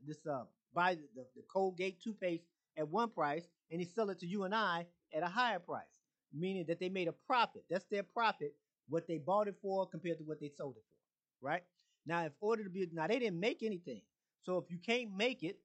this 0.06 0.18
uh, 0.26 0.44
buy 0.74 0.94
the, 0.94 1.24
the 1.34 1.42
Colgate 1.50 2.00
toothpaste 2.02 2.44
at 2.76 2.88
one 2.88 3.08
price 3.10 3.48
and 3.70 3.80
they 3.80 3.84
sell 3.84 4.10
it 4.10 4.18
to 4.20 4.26
you 4.26 4.44
and 4.44 4.54
I 4.54 4.86
at 5.14 5.22
a 5.22 5.28
higher 5.28 5.58
price, 5.58 5.84
meaning 6.32 6.64
that 6.68 6.78
they 6.78 6.88
made 6.88 7.08
a 7.08 7.12
profit. 7.12 7.64
That's 7.70 7.86
their 7.90 8.02
profit, 8.02 8.54
what 8.88 9.06
they 9.08 9.18
bought 9.18 9.48
it 9.48 9.56
for 9.62 9.86
compared 9.86 10.18
to 10.18 10.24
what 10.24 10.40
they 10.40 10.50
sold 10.56 10.76
it 10.76 10.84
for, 10.90 11.46
right? 11.46 11.62
Now, 12.06 12.24
if 12.24 12.32
order 12.40 12.62
to 12.64 12.70
be 12.70 12.88
now 12.92 13.06
they 13.06 13.18
didn't 13.18 13.40
make 13.40 13.62
anything, 13.62 14.02
so 14.42 14.58
if 14.58 14.70
you 14.70 14.78
can't 14.78 15.16
make 15.16 15.42
it, 15.42 15.58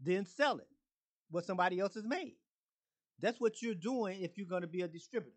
then 0.00 0.24
sell 0.24 0.58
it 0.58 0.68
what 1.30 1.44
somebody 1.44 1.80
else 1.80 1.94
has 1.94 2.04
made. 2.04 2.34
That's 3.20 3.40
what 3.40 3.60
you're 3.62 3.74
doing 3.74 4.20
if 4.22 4.36
you're 4.36 4.46
going 4.46 4.62
to 4.62 4.68
be 4.68 4.82
a 4.82 4.88
distributor. 4.88 5.36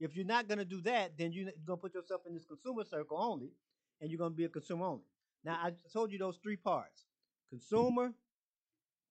If 0.00 0.16
you're 0.16 0.24
not 0.26 0.48
going 0.48 0.58
to 0.58 0.64
do 0.64 0.80
that, 0.82 1.18
then 1.18 1.32
you're 1.32 1.52
going 1.66 1.78
to 1.78 1.82
put 1.82 1.94
yourself 1.94 2.22
in 2.26 2.32
this 2.34 2.46
consumer 2.46 2.84
circle 2.84 3.18
only, 3.20 3.52
and 4.00 4.10
you're 4.10 4.18
going 4.18 4.32
to 4.32 4.36
be 4.36 4.44
a 4.44 4.48
consumer 4.48 4.86
only. 4.86 5.04
Now, 5.44 5.58
I 5.62 5.72
told 5.92 6.10
you 6.10 6.18
those 6.18 6.38
three 6.42 6.56
parts 6.56 7.04
consumer, 7.50 8.12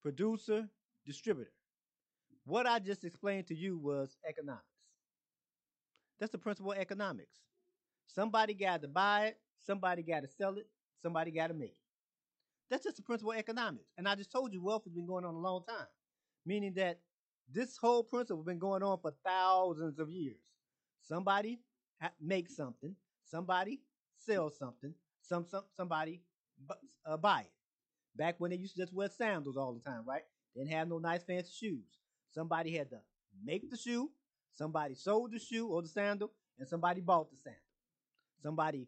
producer, 0.02 0.68
distributor. 1.06 1.52
What 2.44 2.66
I 2.66 2.78
just 2.78 3.04
explained 3.04 3.46
to 3.48 3.54
you 3.54 3.78
was 3.78 4.16
economics. 4.28 4.64
That's 6.18 6.32
the 6.32 6.38
principle 6.38 6.72
of 6.72 6.78
economics. 6.78 7.38
Somebody 8.06 8.54
got 8.54 8.82
to 8.82 8.88
buy 8.88 9.26
it, 9.26 9.38
somebody 9.64 10.02
got 10.02 10.20
to 10.20 10.28
sell 10.28 10.56
it, 10.56 10.66
somebody 11.00 11.30
got 11.30 11.48
to 11.48 11.54
make 11.54 11.70
it. 11.70 11.76
That's 12.70 12.84
just 12.84 12.96
the 12.96 13.02
principle 13.02 13.32
of 13.32 13.38
economics. 13.38 13.90
And 13.96 14.08
I 14.08 14.14
just 14.14 14.32
told 14.32 14.52
you 14.52 14.62
wealth 14.62 14.84
has 14.84 14.92
been 14.92 15.06
going 15.06 15.24
on 15.24 15.34
a 15.34 15.38
long 15.38 15.64
time, 15.68 15.86
meaning 16.44 16.72
that 16.74 17.00
this 17.52 17.76
whole 17.76 18.02
principle 18.02 18.42
has 18.42 18.46
been 18.46 18.58
going 18.58 18.82
on 18.82 18.98
for 19.00 19.12
thousands 19.24 19.98
of 19.98 20.10
years. 20.10 20.36
Somebody 21.02 21.60
makes 22.20 22.56
something, 22.56 22.94
somebody 23.24 23.80
sells 24.16 24.58
something, 24.58 24.94
some, 25.22 25.46
some 25.48 25.64
somebody 25.76 26.22
uh, 27.06 27.16
buy 27.16 27.40
it. 27.42 27.52
Back 28.16 28.36
when 28.38 28.50
they 28.50 28.56
used 28.56 28.74
to 28.74 28.82
just 28.82 28.92
wear 28.92 29.08
sandals 29.08 29.56
all 29.56 29.72
the 29.72 29.80
time, 29.88 30.02
right? 30.06 30.22
Didn't 30.54 30.70
have 30.72 30.88
no 30.88 30.98
nice 30.98 31.22
fancy 31.22 31.52
shoes. 31.52 31.84
Somebody 32.30 32.76
had 32.76 32.90
to 32.90 32.98
make 33.44 33.70
the 33.70 33.76
shoe, 33.76 34.10
somebody 34.52 34.94
sold 34.94 35.32
the 35.32 35.38
shoe 35.38 35.68
or 35.68 35.82
the 35.82 35.88
sandal, 35.88 36.30
and 36.58 36.68
somebody 36.68 37.00
bought 37.00 37.30
the 37.30 37.36
sandal. 37.36 37.60
Somebody 38.42 38.86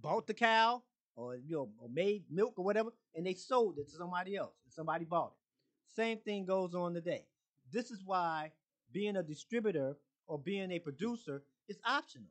bought 0.00 0.26
the 0.26 0.34
cow 0.34 0.82
or 1.16 1.36
you 1.36 1.56
know 1.56 1.68
or 1.78 1.88
made 1.88 2.24
milk 2.30 2.54
or 2.56 2.64
whatever, 2.64 2.90
and 3.14 3.26
they 3.26 3.34
sold 3.34 3.78
it 3.78 3.88
to 3.90 3.96
somebody 3.96 4.36
else, 4.36 4.54
and 4.64 4.72
somebody 4.72 5.04
bought 5.04 5.32
it. 5.32 5.94
Same 5.94 6.18
thing 6.18 6.44
goes 6.44 6.74
on 6.74 6.94
today. 6.94 7.26
This 7.72 7.90
is 7.90 8.02
why 8.04 8.52
being 8.92 9.16
a 9.16 9.22
distributor 9.22 9.96
or 10.26 10.38
being 10.38 10.70
a 10.70 10.78
producer 10.78 11.42
is 11.68 11.78
optional. 11.86 12.30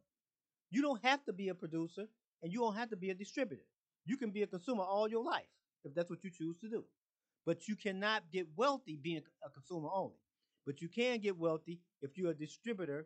You 0.72 0.82
don't 0.82 1.04
have 1.04 1.24
to 1.26 1.34
be 1.34 1.50
a 1.50 1.56
producer 1.56 2.06
and 2.42 2.52
you 2.52 2.60
don't 2.60 2.76
have 2.76 2.90
to 2.90 2.98
be 2.98 3.10
a 3.10 3.14
distributor. 3.16 3.64
You 4.06 4.18
can 4.18 4.32
be 4.32 4.42
a 4.44 4.48
consumer 4.48 4.84
all 4.84 5.08
your 5.08 5.24
life 5.24 5.46
if 5.86 5.94
that's 5.94 6.10
what 6.10 6.24
you 6.24 6.30
choose 6.30 6.58
to 6.60 6.70
do. 6.70 6.84
But 7.46 7.68
you 7.68 7.76
cannot 7.76 8.24
get 8.32 8.48
wealthy 8.56 8.98
being 9.02 9.22
a 9.46 9.50
consumer 9.50 9.90
only. 9.94 10.18
But 10.66 10.82
you 10.82 10.88
can 10.88 11.20
get 11.20 11.38
wealthy 11.38 11.82
if 12.02 12.18
you're 12.18 12.32
a 12.32 12.36
distributor 12.36 13.06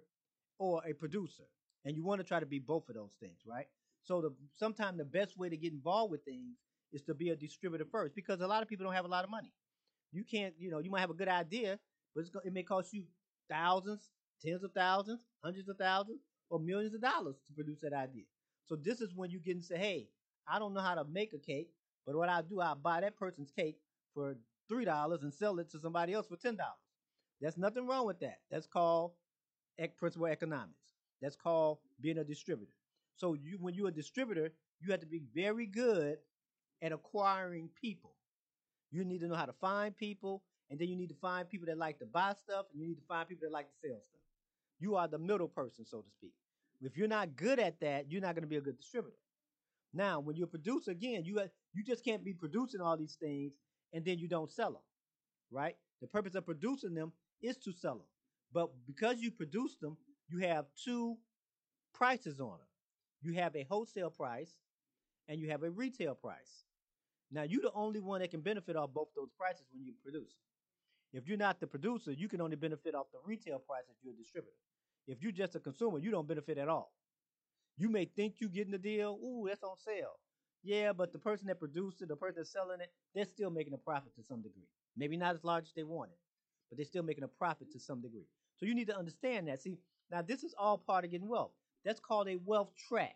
or 0.59 0.81
a 0.87 0.93
producer. 0.93 1.43
And 1.85 1.95
you 1.95 2.03
want 2.03 2.19
to 2.19 2.27
try 2.27 2.39
to 2.39 2.45
be 2.45 2.59
both 2.59 2.89
of 2.89 2.95
those 2.95 3.15
things, 3.19 3.39
right? 3.45 3.67
So 4.03 4.21
the 4.21 4.33
sometimes 4.55 4.97
the 4.97 5.05
best 5.05 5.37
way 5.37 5.49
to 5.49 5.57
get 5.57 5.73
involved 5.73 6.11
with 6.11 6.23
things 6.23 6.57
is 6.93 7.01
to 7.03 7.13
be 7.13 7.29
a 7.29 7.35
distributor 7.35 7.85
first 7.91 8.15
because 8.15 8.41
a 8.41 8.47
lot 8.47 8.61
of 8.61 8.69
people 8.69 8.85
don't 8.85 8.93
have 8.95 9.05
a 9.05 9.09
lot 9.09 9.23
of 9.23 9.29
money. 9.29 9.53
You 10.11 10.23
can't, 10.23 10.53
you 10.57 10.69
know, 10.69 10.79
you 10.79 10.89
might 10.89 11.01
have 11.01 11.09
a 11.09 11.15
good 11.15 11.27
idea, 11.27 11.79
but 12.15 12.25
it 12.45 12.53
may 12.53 12.63
cost 12.63 12.93
you 12.93 13.03
thousands, 13.49 14.09
tens 14.43 14.63
of 14.63 14.71
thousands, 14.73 15.21
hundreds 15.43 15.69
of 15.69 15.77
thousands, 15.77 16.21
or 16.49 16.59
millions 16.59 16.93
of 16.93 17.01
dollars 17.01 17.35
to 17.47 17.53
produce 17.53 17.81
that 17.81 17.93
idea. 17.93 18.23
So 18.65 18.75
this 18.75 19.01
is 19.01 19.13
when 19.15 19.29
you 19.29 19.39
get 19.39 19.55
and 19.55 19.63
say, 19.65 19.77
hey, 19.77 20.07
I 20.47 20.59
don't 20.59 20.73
know 20.73 20.81
how 20.81 20.95
to 20.95 21.05
make 21.05 21.33
a 21.33 21.39
cake, 21.39 21.69
but 22.05 22.15
what 22.15 22.29
I'll 22.29 22.43
do, 22.43 22.61
I'll 22.61 22.75
buy 22.75 23.01
that 23.01 23.17
person's 23.17 23.51
cake 23.51 23.77
for 24.13 24.35
three 24.67 24.85
dollars 24.85 25.23
and 25.23 25.33
sell 25.33 25.59
it 25.59 25.69
to 25.71 25.79
somebody 25.79 26.13
else 26.13 26.27
for 26.27 26.37
ten 26.37 26.55
dollars. 26.55 26.73
There's 27.39 27.57
nothing 27.57 27.87
wrong 27.87 28.05
with 28.05 28.19
that. 28.21 28.39
That's 28.49 28.67
called 28.67 29.11
principal 29.97 30.27
economics. 30.27 30.93
That's 31.21 31.35
called 31.35 31.79
being 32.01 32.17
a 32.17 32.23
distributor. 32.23 32.71
So 33.15 33.33
you, 33.33 33.57
when 33.59 33.73
you're 33.73 33.89
a 33.89 33.91
distributor, 33.91 34.51
you 34.79 34.91
have 34.91 35.01
to 35.01 35.07
be 35.07 35.21
very 35.33 35.65
good 35.65 36.17
at 36.81 36.91
acquiring 36.91 37.69
people. 37.79 38.13
You 38.91 39.03
need 39.03 39.19
to 39.21 39.27
know 39.27 39.35
how 39.35 39.45
to 39.45 39.53
find 39.53 39.95
people, 39.95 40.43
and 40.69 40.79
then 40.79 40.87
you 40.87 40.95
need 40.95 41.09
to 41.09 41.15
find 41.15 41.49
people 41.49 41.67
that 41.67 41.77
like 41.77 41.99
to 41.99 42.05
buy 42.05 42.33
stuff, 42.33 42.65
and 42.71 42.81
you 42.81 42.87
need 42.87 42.95
to 42.95 43.07
find 43.07 43.27
people 43.27 43.47
that 43.47 43.53
like 43.53 43.67
to 43.67 43.87
sell 43.87 43.99
stuff. 44.01 44.21
You 44.79 44.95
are 44.95 45.07
the 45.07 45.17
middle 45.17 45.47
person, 45.47 45.85
so 45.85 46.01
to 46.01 46.09
speak. 46.11 46.33
If 46.81 46.95
you're 46.97 47.07
not 47.07 47.35
good 47.35 47.59
at 47.59 47.79
that, 47.79 48.11
you're 48.11 48.21
not 48.21 48.35
going 48.35 48.43
to 48.43 48.49
be 48.49 48.57
a 48.57 48.61
good 48.61 48.77
distributor. 48.77 49.17
Now, 49.93 50.19
when 50.19 50.35
you're 50.35 50.45
a 50.45 50.49
producer, 50.49 50.91
again, 50.91 51.23
you 51.25 51.41
you 51.73 51.83
just 51.83 52.03
can't 52.03 52.23
be 52.23 52.33
producing 52.33 52.81
all 52.81 52.97
these 52.97 53.17
things 53.19 53.53
and 53.93 54.05
then 54.05 54.19
you 54.19 54.27
don't 54.27 54.51
sell 54.51 54.71
them, 54.73 54.81
right? 55.51 55.75
The 56.01 56.07
purpose 56.07 56.35
of 56.35 56.45
producing 56.45 56.93
them 56.93 57.13
is 57.41 57.57
to 57.57 57.71
sell 57.71 57.95
them. 57.95 58.07
But 58.53 58.69
because 58.85 59.19
you 59.19 59.31
produce 59.31 59.75
them, 59.81 59.97
you 60.29 60.39
have 60.39 60.65
two 60.83 61.17
prices 61.93 62.39
on 62.39 62.57
them. 62.59 62.67
You 63.21 63.33
have 63.33 63.55
a 63.55 63.63
wholesale 63.63 64.09
price 64.11 64.53
and 65.27 65.39
you 65.39 65.49
have 65.49 65.63
a 65.63 65.69
retail 65.69 66.15
price. 66.15 66.65
Now, 67.31 67.43
you're 67.43 67.61
the 67.61 67.73
only 67.73 67.99
one 67.99 68.21
that 68.21 68.31
can 68.31 68.41
benefit 68.41 68.75
off 68.75 68.93
both 68.93 69.09
those 69.15 69.29
prices 69.37 69.65
when 69.73 69.85
you 69.85 69.93
produce. 70.03 70.33
If 71.13 71.27
you're 71.27 71.37
not 71.37 71.59
the 71.59 71.67
producer, 71.67 72.11
you 72.11 72.27
can 72.27 72.41
only 72.41 72.55
benefit 72.55 72.95
off 72.95 73.07
the 73.11 73.19
retail 73.25 73.59
price 73.59 73.83
if 73.89 73.95
you're 74.03 74.13
a 74.13 74.17
distributor. 74.17 74.57
If 75.07 75.21
you're 75.21 75.31
just 75.31 75.55
a 75.55 75.59
consumer, 75.59 75.99
you 75.99 76.11
don't 76.11 76.27
benefit 76.27 76.57
at 76.57 76.67
all. 76.67 76.91
You 77.77 77.89
may 77.89 78.05
think 78.05 78.35
you're 78.39 78.49
getting 78.49 78.71
the 78.71 78.77
deal. 78.77 79.17
Ooh, 79.23 79.45
that's 79.47 79.63
on 79.63 79.77
sale. 79.77 80.19
Yeah, 80.63 80.91
but 80.91 81.13
the 81.13 81.19
person 81.19 81.47
that 81.47 81.59
produced 81.59 82.01
it, 82.01 82.09
the 82.09 82.15
person 82.15 82.35
that's 82.37 82.51
selling 82.51 82.81
it, 82.81 82.91
they're 83.15 83.25
still 83.25 83.49
making 83.49 83.73
a 83.73 83.77
profit 83.77 84.13
to 84.15 84.23
some 84.23 84.41
degree. 84.41 84.67
Maybe 84.97 85.15
not 85.15 85.35
as 85.35 85.43
large 85.43 85.65
as 85.65 85.73
they 85.75 85.83
wanted, 85.83 86.17
but 86.69 86.77
they're 86.77 86.85
still 86.85 87.03
making 87.03 87.23
a 87.23 87.27
profit 87.27 87.71
to 87.71 87.79
some 87.79 88.01
degree. 88.01 88.25
So 88.57 88.65
you 88.65 88.75
need 88.75 88.87
to 88.87 88.97
understand 88.97 89.47
that. 89.47 89.61
See, 89.61 89.77
now 90.11 90.21
this 90.21 90.43
is 90.43 90.55
all 90.57 90.77
part 90.77 91.05
of 91.05 91.11
getting 91.11 91.27
wealth. 91.29 91.51
That's 91.85 91.99
called 91.99 92.27
a 92.27 92.37
wealth 92.43 92.71
track, 92.89 93.15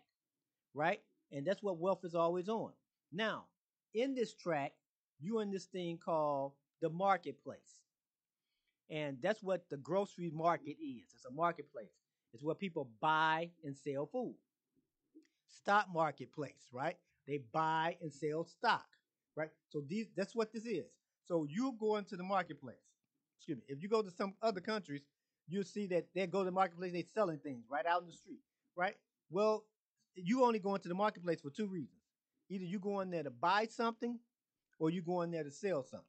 right? 0.72 1.00
And 1.32 1.44
that's 1.46 1.62
what 1.62 1.78
wealth 1.78 2.04
is 2.04 2.14
always 2.14 2.48
on. 2.48 2.70
Now, 3.12 3.44
in 3.92 4.14
this 4.14 4.32
track, 4.34 4.72
you're 5.20 5.42
in 5.42 5.50
this 5.50 5.66
thing 5.66 5.98
called 6.02 6.52
the 6.82 6.90
marketplace. 6.90 7.80
And 8.90 9.16
that's 9.22 9.42
what 9.42 9.64
the 9.70 9.78
grocery 9.78 10.30
market 10.34 10.76
is. 10.82 11.06
It's 11.14 11.24
a 11.24 11.32
marketplace. 11.32 11.94
It's 12.34 12.42
where 12.42 12.54
people 12.54 12.90
buy 13.00 13.50
and 13.64 13.74
sell 13.74 14.06
food. 14.06 14.34
Stock 15.46 15.86
marketplace, 15.94 16.68
right? 16.72 16.96
They 17.26 17.40
buy 17.52 17.96
and 18.02 18.12
sell 18.12 18.44
stock, 18.44 18.84
right? 19.36 19.50
So 19.68 19.82
these 19.88 20.08
that's 20.16 20.34
what 20.34 20.52
this 20.52 20.66
is. 20.66 20.86
So 21.24 21.46
you 21.48 21.74
go 21.78 21.96
into 21.96 22.16
the 22.16 22.24
marketplace. 22.24 22.76
Excuse 23.38 23.58
me. 23.58 23.64
If 23.68 23.82
you 23.82 23.88
go 23.88 24.02
to 24.02 24.10
some 24.10 24.34
other 24.42 24.60
countries, 24.60 25.02
you'll 25.48 25.64
see 25.64 25.86
that 25.88 26.06
they 26.14 26.26
go 26.26 26.40
to 26.40 26.46
the 26.46 26.50
marketplace, 26.50 26.92
they're 26.92 27.02
selling 27.14 27.38
things 27.38 27.64
right 27.70 27.86
out 27.86 28.02
in 28.02 28.08
the 28.08 28.12
street, 28.12 28.40
right? 28.76 28.96
Well, 29.30 29.64
you 30.14 30.44
only 30.44 30.58
go 30.58 30.74
into 30.74 30.88
the 30.88 30.94
marketplace 30.94 31.40
for 31.40 31.50
two 31.50 31.66
reasons. 31.66 32.00
Either 32.50 32.64
you 32.64 32.78
go 32.78 33.00
in 33.00 33.10
there 33.10 33.22
to 33.22 33.30
buy 33.30 33.66
something 33.66 34.18
or 34.78 34.90
you 34.90 35.00
go 35.00 35.22
in 35.22 35.30
there 35.30 35.44
to 35.44 35.50
sell 35.50 35.82
something. 35.82 36.06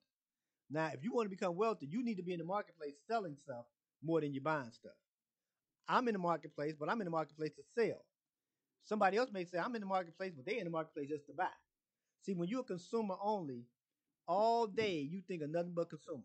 Now, 0.74 0.90
if 0.92 1.04
you 1.04 1.14
want 1.14 1.28
to 1.28 1.30
become 1.30 1.56
wealthy, 1.56 1.86
you 1.86 2.04
need 2.04 2.18
to 2.18 2.24
be 2.24 2.34
in 2.34 2.40
the 2.40 2.46
marketplace 2.46 2.96
selling 3.08 3.38
stuff 3.44 3.66
more 4.04 4.22
than 4.22 4.34
you're 4.34 4.42
buying 4.42 4.72
stuff. 4.72 4.98
I'm 5.88 6.08
in 6.08 6.14
the 6.14 6.20
marketplace, 6.20 6.74
but 6.80 6.90
I'm 6.90 7.00
in 7.00 7.06
the 7.06 7.12
marketplace 7.12 7.52
to 7.58 7.64
sell. 7.78 8.04
Somebody 8.84 9.18
else 9.18 9.30
may 9.32 9.46
say, 9.46 9.60
I'm 9.60 9.76
in 9.76 9.82
the 9.82 9.88
marketplace, 9.88 10.34
but 10.36 10.46
they're 10.48 10.58
in 10.58 10.64
the 10.64 10.72
marketplace 10.72 11.10
just 11.10 11.28
to 11.28 11.34
buy. 11.34 11.46
See, 12.24 12.34
when 12.34 12.50
you're 12.50 12.62
a 12.62 12.64
consumer 12.64 13.16
only, 13.22 13.66
all 14.28 14.66
day 14.66 15.08
you 15.08 15.22
think 15.28 15.44
of 15.44 15.52
nothing 15.52 15.74
but 15.76 15.90
consumer. 15.92 16.24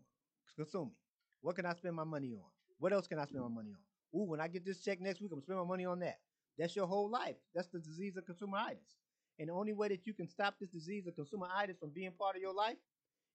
Consuming. 0.55 0.95
What 1.41 1.55
can 1.55 1.67
I 1.67 1.73
spend 1.75 1.95
my 1.95 2.03
money 2.03 2.33
on? 2.33 2.49
What 2.79 2.91
else 2.91 3.07
can 3.07 3.19
I 3.19 3.25
spend 3.25 3.43
my 3.43 3.49
money 3.49 3.69
on? 3.69 4.19
Ooh, 4.19 4.25
when 4.25 4.41
I 4.41 4.47
get 4.47 4.65
this 4.65 4.81
check 4.81 4.99
next 4.99 5.21
week, 5.21 5.31
I'm 5.31 5.41
spend 5.41 5.59
my 5.59 5.65
money 5.65 5.85
on 5.85 5.99
that. 5.99 6.17
That's 6.57 6.75
your 6.75 6.87
whole 6.87 7.09
life. 7.09 7.35
That's 7.53 7.67
the 7.67 7.79
disease 7.79 8.17
of 8.17 8.25
consumeritis. 8.25 8.97
And 9.37 9.49
the 9.49 9.53
only 9.53 9.73
way 9.73 9.89
that 9.89 10.07
you 10.07 10.13
can 10.13 10.27
stop 10.27 10.55
this 10.59 10.69
disease 10.69 11.05
of 11.05 11.13
consumeritis 11.13 11.79
from 11.79 11.91
being 11.93 12.11
part 12.17 12.35
of 12.35 12.41
your 12.41 12.53
life 12.53 12.77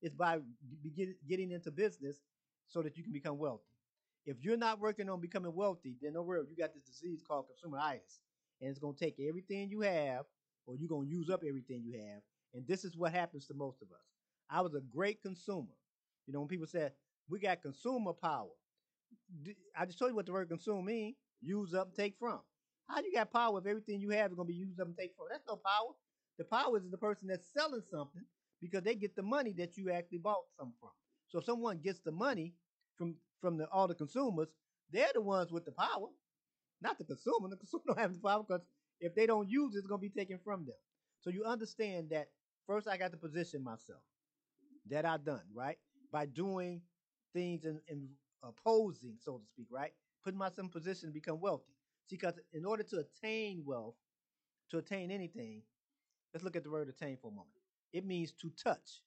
is 0.02 0.12
by 0.12 0.38
getting 1.28 1.50
into 1.50 1.70
business 1.70 2.16
so 2.68 2.82
that 2.82 2.96
you 2.96 3.02
can 3.02 3.12
become 3.12 3.38
wealthy. 3.38 3.62
If 4.26 4.36
you're 4.40 4.56
not 4.56 4.80
working 4.80 5.08
on 5.10 5.20
becoming 5.20 5.54
wealthy, 5.54 5.96
then 6.00 6.14
no 6.14 6.22
worry, 6.22 6.42
you 6.48 6.56
got 6.56 6.74
this 6.74 6.84
disease 6.84 7.22
called 7.26 7.46
consumeritis 7.46 8.18
and 8.60 8.70
it's 8.70 8.78
going 8.78 8.94
to 8.94 9.04
take 9.04 9.16
everything 9.20 9.68
you 9.68 9.80
have, 9.82 10.24
or 10.66 10.76
you're 10.76 10.88
going 10.88 11.06
to 11.06 11.14
use 11.14 11.28
up 11.28 11.42
everything 11.46 11.82
you 11.84 11.98
have. 12.00 12.22
And 12.54 12.66
this 12.66 12.84
is 12.84 12.96
what 12.96 13.12
happens 13.12 13.46
to 13.46 13.54
most 13.54 13.82
of 13.82 13.88
us. 13.88 14.04
I 14.48 14.60
was 14.60 14.74
a 14.74 14.80
great 14.80 15.20
consumer. 15.22 15.74
You 16.26 16.32
know, 16.32 16.40
when 16.40 16.48
people 16.48 16.66
said, 16.66 16.92
we 17.28 17.40
got 17.40 17.62
consumer 17.62 18.12
power, 18.12 18.48
I 19.76 19.84
just 19.84 19.98
told 19.98 20.10
you 20.10 20.14
what 20.14 20.26
the 20.26 20.32
word 20.32 20.48
consume 20.48 20.84
means 20.86 21.16
use 21.42 21.74
up, 21.74 21.94
take 21.94 22.14
from. 22.18 22.40
How 22.88 23.00
you 23.00 23.12
got 23.12 23.32
power 23.32 23.58
if 23.58 23.66
everything 23.66 24.00
you 24.00 24.10
have 24.10 24.30
is 24.30 24.36
going 24.36 24.46
to 24.46 24.52
be 24.52 24.58
used 24.58 24.80
up 24.80 24.86
and 24.86 24.96
take 24.96 25.12
from? 25.16 25.26
That's 25.30 25.44
no 25.48 25.56
power. 25.56 25.92
The 26.38 26.44
power 26.44 26.76
is 26.78 26.90
the 26.90 26.98
person 26.98 27.28
that's 27.28 27.52
selling 27.52 27.82
something 27.90 28.24
because 28.64 28.82
they 28.84 28.94
get 28.94 29.14
the 29.16 29.22
money 29.22 29.52
that 29.58 29.76
you 29.76 29.90
actually 29.92 30.18
bought 30.18 30.44
something 30.58 30.74
from. 30.80 30.90
So 31.28 31.38
if 31.38 31.44
someone 31.44 31.78
gets 31.78 32.00
the 32.00 32.12
money 32.12 32.54
from 32.96 33.16
from 33.40 33.58
the, 33.58 33.68
all 33.70 33.88
the 33.88 33.94
consumers, 33.94 34.48
they're 34.90 35.12
the 35.14 35.20
ones 35.20 35.52
with 35.52 35.66
the 35.66 35.72
power. 35.72 36.08
Not 36.80 36.98
the 36.98 37.04
consumer. 37.04 37.48
The 37.48 37.56
consumer 37.56 37.82
don't 37.88 37.98
have 37.98 38.14
the 38.14 38.20
power 38.20 38.42
because 38.46 38.64
if 39.00 39.14
they 39.14 39.26
don't 39.26 39.48
use 39.50 39.74
it, 39.74 39.78
it's 39.78 39.86
going 39.86 40.00
to 40.00 40.08
be 40.08 40.20
taken 40.20 40.38
from 40.44 40.64
them. 40.64 40.76
So 41.20 41.30
you 41.30 41.44
understand 41.44 42.10
that 42.10 42.28
first 42.66 42.88
I 42.88 42.96
got 42.96 43.12
to 43.12 43.18
position 43.18 43.62
myself. 43.62 44.02
That 44.90 45.06
I 45.06 45.16
done, 45.18 45.42
right? 45.54 45.78
By 46.12 46.26
doing 46.26 46.82
things 47.32 47.64
and, 47.64 47.80
opposing, 48.42 49.16
so 49.20 49.38
to 49.38 49.44
speak, 49.46 49.68
right? 49.70 49.92
Putting 50.24 50.38
myself 50.38 50.66
in 50.66 50.68
position 50.70 51.08
to 51.08 51.14
become 51.14 51.40
wealthy. 51.40 51.72
See, 52.06 52.16
because 52.16 52.34
in 52.52 52.66
order 52.66 52.82
to 52.82 52.98
attain 53.04 53.62
wealth, 53.64 53.94
to 54.70 54.78
attain 54.78 55.10
anything, 55.10 55.62
let's 56.34 56.44
look 56.44 56.56
at 56.56 56.64
the 56.64 56.70
word 56.70 56.88
attain 56.88 57.18
for 57.20 57.28
a 57.28 57.34
moment. 57.34 57.63
It 57.94 58.06
means 58.06 58.32
to 58.42 58.50
touch. 58.62 59.02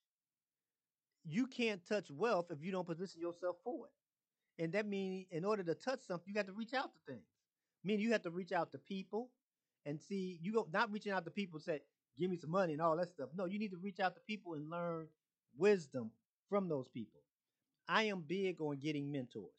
You 1.26 1.48
can't 1.48 1.86
touch 1.88 2.12
wealth 2.12 2.48
if 2.52 2.60
you 2.64 2.72
don't 2.72 2.88
position 2.88 3.22
yourself 3.22 3.58
for 3.64 3.88
it. 3.88 4.64
And 4.64 4.74
that 4.74 4.88
means 4.88 5.28
in 5.32 5.46
order 5.46 5.64
to 5.64 5.76
touch 5.76 6.02
something, 6.08 6.26
you 6.28 6.36
got 6.36 6.48
to 6.48 6.54
reach 6.54 6.74
out 6.76 6.92
to 6.94 7.00
things. 7.14 7.26
Meaning 7.84 8.02
you 8.02 8.14
have 8.14 8.24
to 8.24 8.32
reach 8.32 8.54
out 8.54 8.72
to 8.74 8.80
people 8.80 9.32
and 9.86 10.02
see 10.02 10.40
you 10.44 10.54
go 10.54 10.68
not 10.74 10.92
reaching 10.92 11.14
out 11.14 11.26
to 11.26 11.32
people 11.32 11.60
say, 11.60 11.82
give 12.20 12.32
me 12.32 12.38
some 12.38 12.52
money 12.52 12.74
and 12.74 12.82
all 12.84 12.98
that 12.98 13.10
stuff. 13.10 13.30
No, 13.36 13.46
you 13.46 13.60
need 13.60 13.72
to 13.72 13.78
reach 13.78 14.00
out 14.02 14.16
to 14.16 14.22
people 14.28 14.56
and 14.56 14.70
learn 14.70 15.08
wisdom 15.58 16.12
from 16.50 16.70
those 16.70 16.90
people. 16.90 17.22
I 17.90 18.04
am 18.06 18.22
big 18.28 18.62
on 18.62 18.78
getting 18.80 19.12
mentors. 19.12 19.52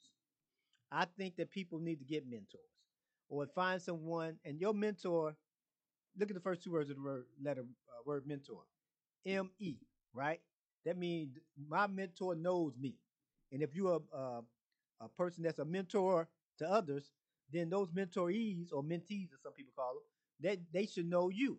I 0.92 1.06
think 1.18 1.36
that 1.36 1.50
people 1.50 1.80
need 1.80 1.98
to 2.00 2.04
get 2.06 2.26
mentors. 2.28 2.60
or 3.30 3.46
find 3.48 3.82
someone 3.82 4.36
and 4.46 4.60
your 4.60 4.74
mentor. 4.74 5.36
Look 6.18 6.30
at 6.30 6.34
the 6.36 6.42
first 6.42 6.64
two 6.64 6.72
words 6.72 6.90
of 6.90 6.96
the 6.96 7.02
word 7.02 7.26
letter 7.42 7.62
uh, 7.62 8.02
word 8.06 8.26
mentor, 8.26 8.62
M 9.28 9.50
E, 9.58 9.76
right? 10.14 10.40
That 10.84 10.96
means 10.98 11.38
my 11.68 11.86
mentor 11.86 12.34
knows 12.34 12.74
me, 12.78 12.94
and 13.52 13.62
if 13.62 13.74
you're 13.74 14.00
a, 14.12 14.16
uh, 14.16 14.40
a 15.00 15.04
a 15.06 15.08
person 15.10 15.44
that's 15.44 15.58
a 15.60 15.64
mentor 15.64 16.28
to 16.58 16.68
others, 16.68 17.10
then 17.52 17.70
those 17.70 17.90
mentorees 17.90 18.68
or 18.72 18.82
mentees, 18.82 19.32
as 19.32 19.40
some 19.42 19.52
people 19.52 19.72
call 19.76 19.94
them, 19.94 20.02
they 20.40 20.58
they 20.72 20.86
should 20.86 21.06
know 21.06 21.28
you. 21.28 21.58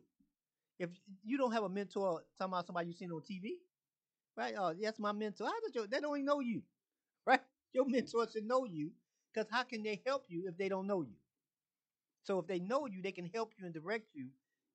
If 0.79 0.89
you 1.23 1.37
don't 1.37 1.51
have 1.53 1.63
a 1.63 1.69
mentor, 1.69 2.23
talking 2.39 2.53
about 2.53 2.67
somebody 2.67 2.87
you've 2.87 2.97
seen 2.97 3.11
on 3.11 3.21
TV, 3.23 3.57
right? 4.37 4.55
Oh, 4.57 4.73
that's 4.73 4.99
my 4.99 5.11
mentor. 5.13 5.45
How 5.47 5.59
did 5.61 5.75
you? 5.75 5.87
They 5.87 5.99
don't 5.99 6.17
even 6.17 6.25
know 6.25 6.39
you, 6.41 6.63
right? 7.25 7.41
Your 7.73 7.85
mentor 7.87 8.27
should 8.31 8.45
know 8.45 8.65
you, 8.65 8.91
because 9.33 9.49
how 9.51 9.63
can 9.63 9.83
they 9.83 10.01
help 10.05 10.25
you 10.29 10.47
if 10.47 10.57
they 10.57 10.69
don't 10.69 10.87
know 10.87 11.01
you? 11.03 11.15
So 12.23 12.39
if 12.39 12.47
they 12.47 12.59
know 12.59 12.85
you, 12.85 13.01
they 13.01 13.11
can 13.11 13.25
help 13.33 13.51
you 13.57 13.65
and 13.65 13.73
direct 13.73 14.07
you 14.13 14.29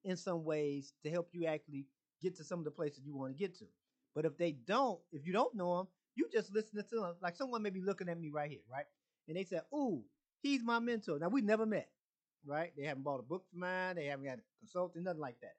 in 0.04 0.16
some 0.16 0.44
ways 0.44 0.92
to 1.02 1.10
help 1.10 1.28
you 1.32 1.46
actually 1.46 1.86
get 2.24 2.36
to 2.38 2.44
some 2.44 2.60
of 2.60 2.66
the 2.66 2.72
places 2.72 3.02
you 3.06 3.16
want 3.16 3.32
to 3.36 3.38
get 3.38 3.56
to. 3.60 3.66
But 4.14 4.26
if 4.26 4.38
they 4.38 4.52
don't, 4.52 5.00
if 5.12 5.26
you 5.26 5.34
don't 5.34 5.54
know 5.56 5.78
them, 5.78 5.88
you 6.16 6.28
just 6.32 6.52
listening 6.54 6.84
to 6.90 6.96
them. 6.96 7.16
Like 7.22 7.36
someone 7.36 7.62
may 7.62 7.70
be 7.70 7.82
looking 7.82 8.08
at 8.10 8.20
me 8.20 8.30
right 8.30 8.50
here, 8.50 8.60
right? 8.72 8.86
And 9.28 9.36
they 9.36 9.44
said, 9.44 9.62
"Ooh, 9.74 10.04
he's 10.42 10.64
my 10.64 10.80
mentor." 10.80 11.18
Now 11.20 11.28
we 11.28 11.42
never 11.42 11.66
met, 11.66 11.90
right? 12.46 12.72
They 12.76 12.84
haven't 12.84 13.04
bought 13.04 13.20
a 13.20 13.24
book 13.24 13.44
for 13.52 13.58
mine. 13.58 13.96
They 13.96 14.06
haven't 14.06 14.26
got 14.26 14.38
a 14.38 14.42
consulting, 14.60 15.04
nothing 15.04 15.20
like 15.20 15.40
that. 15.42 15.56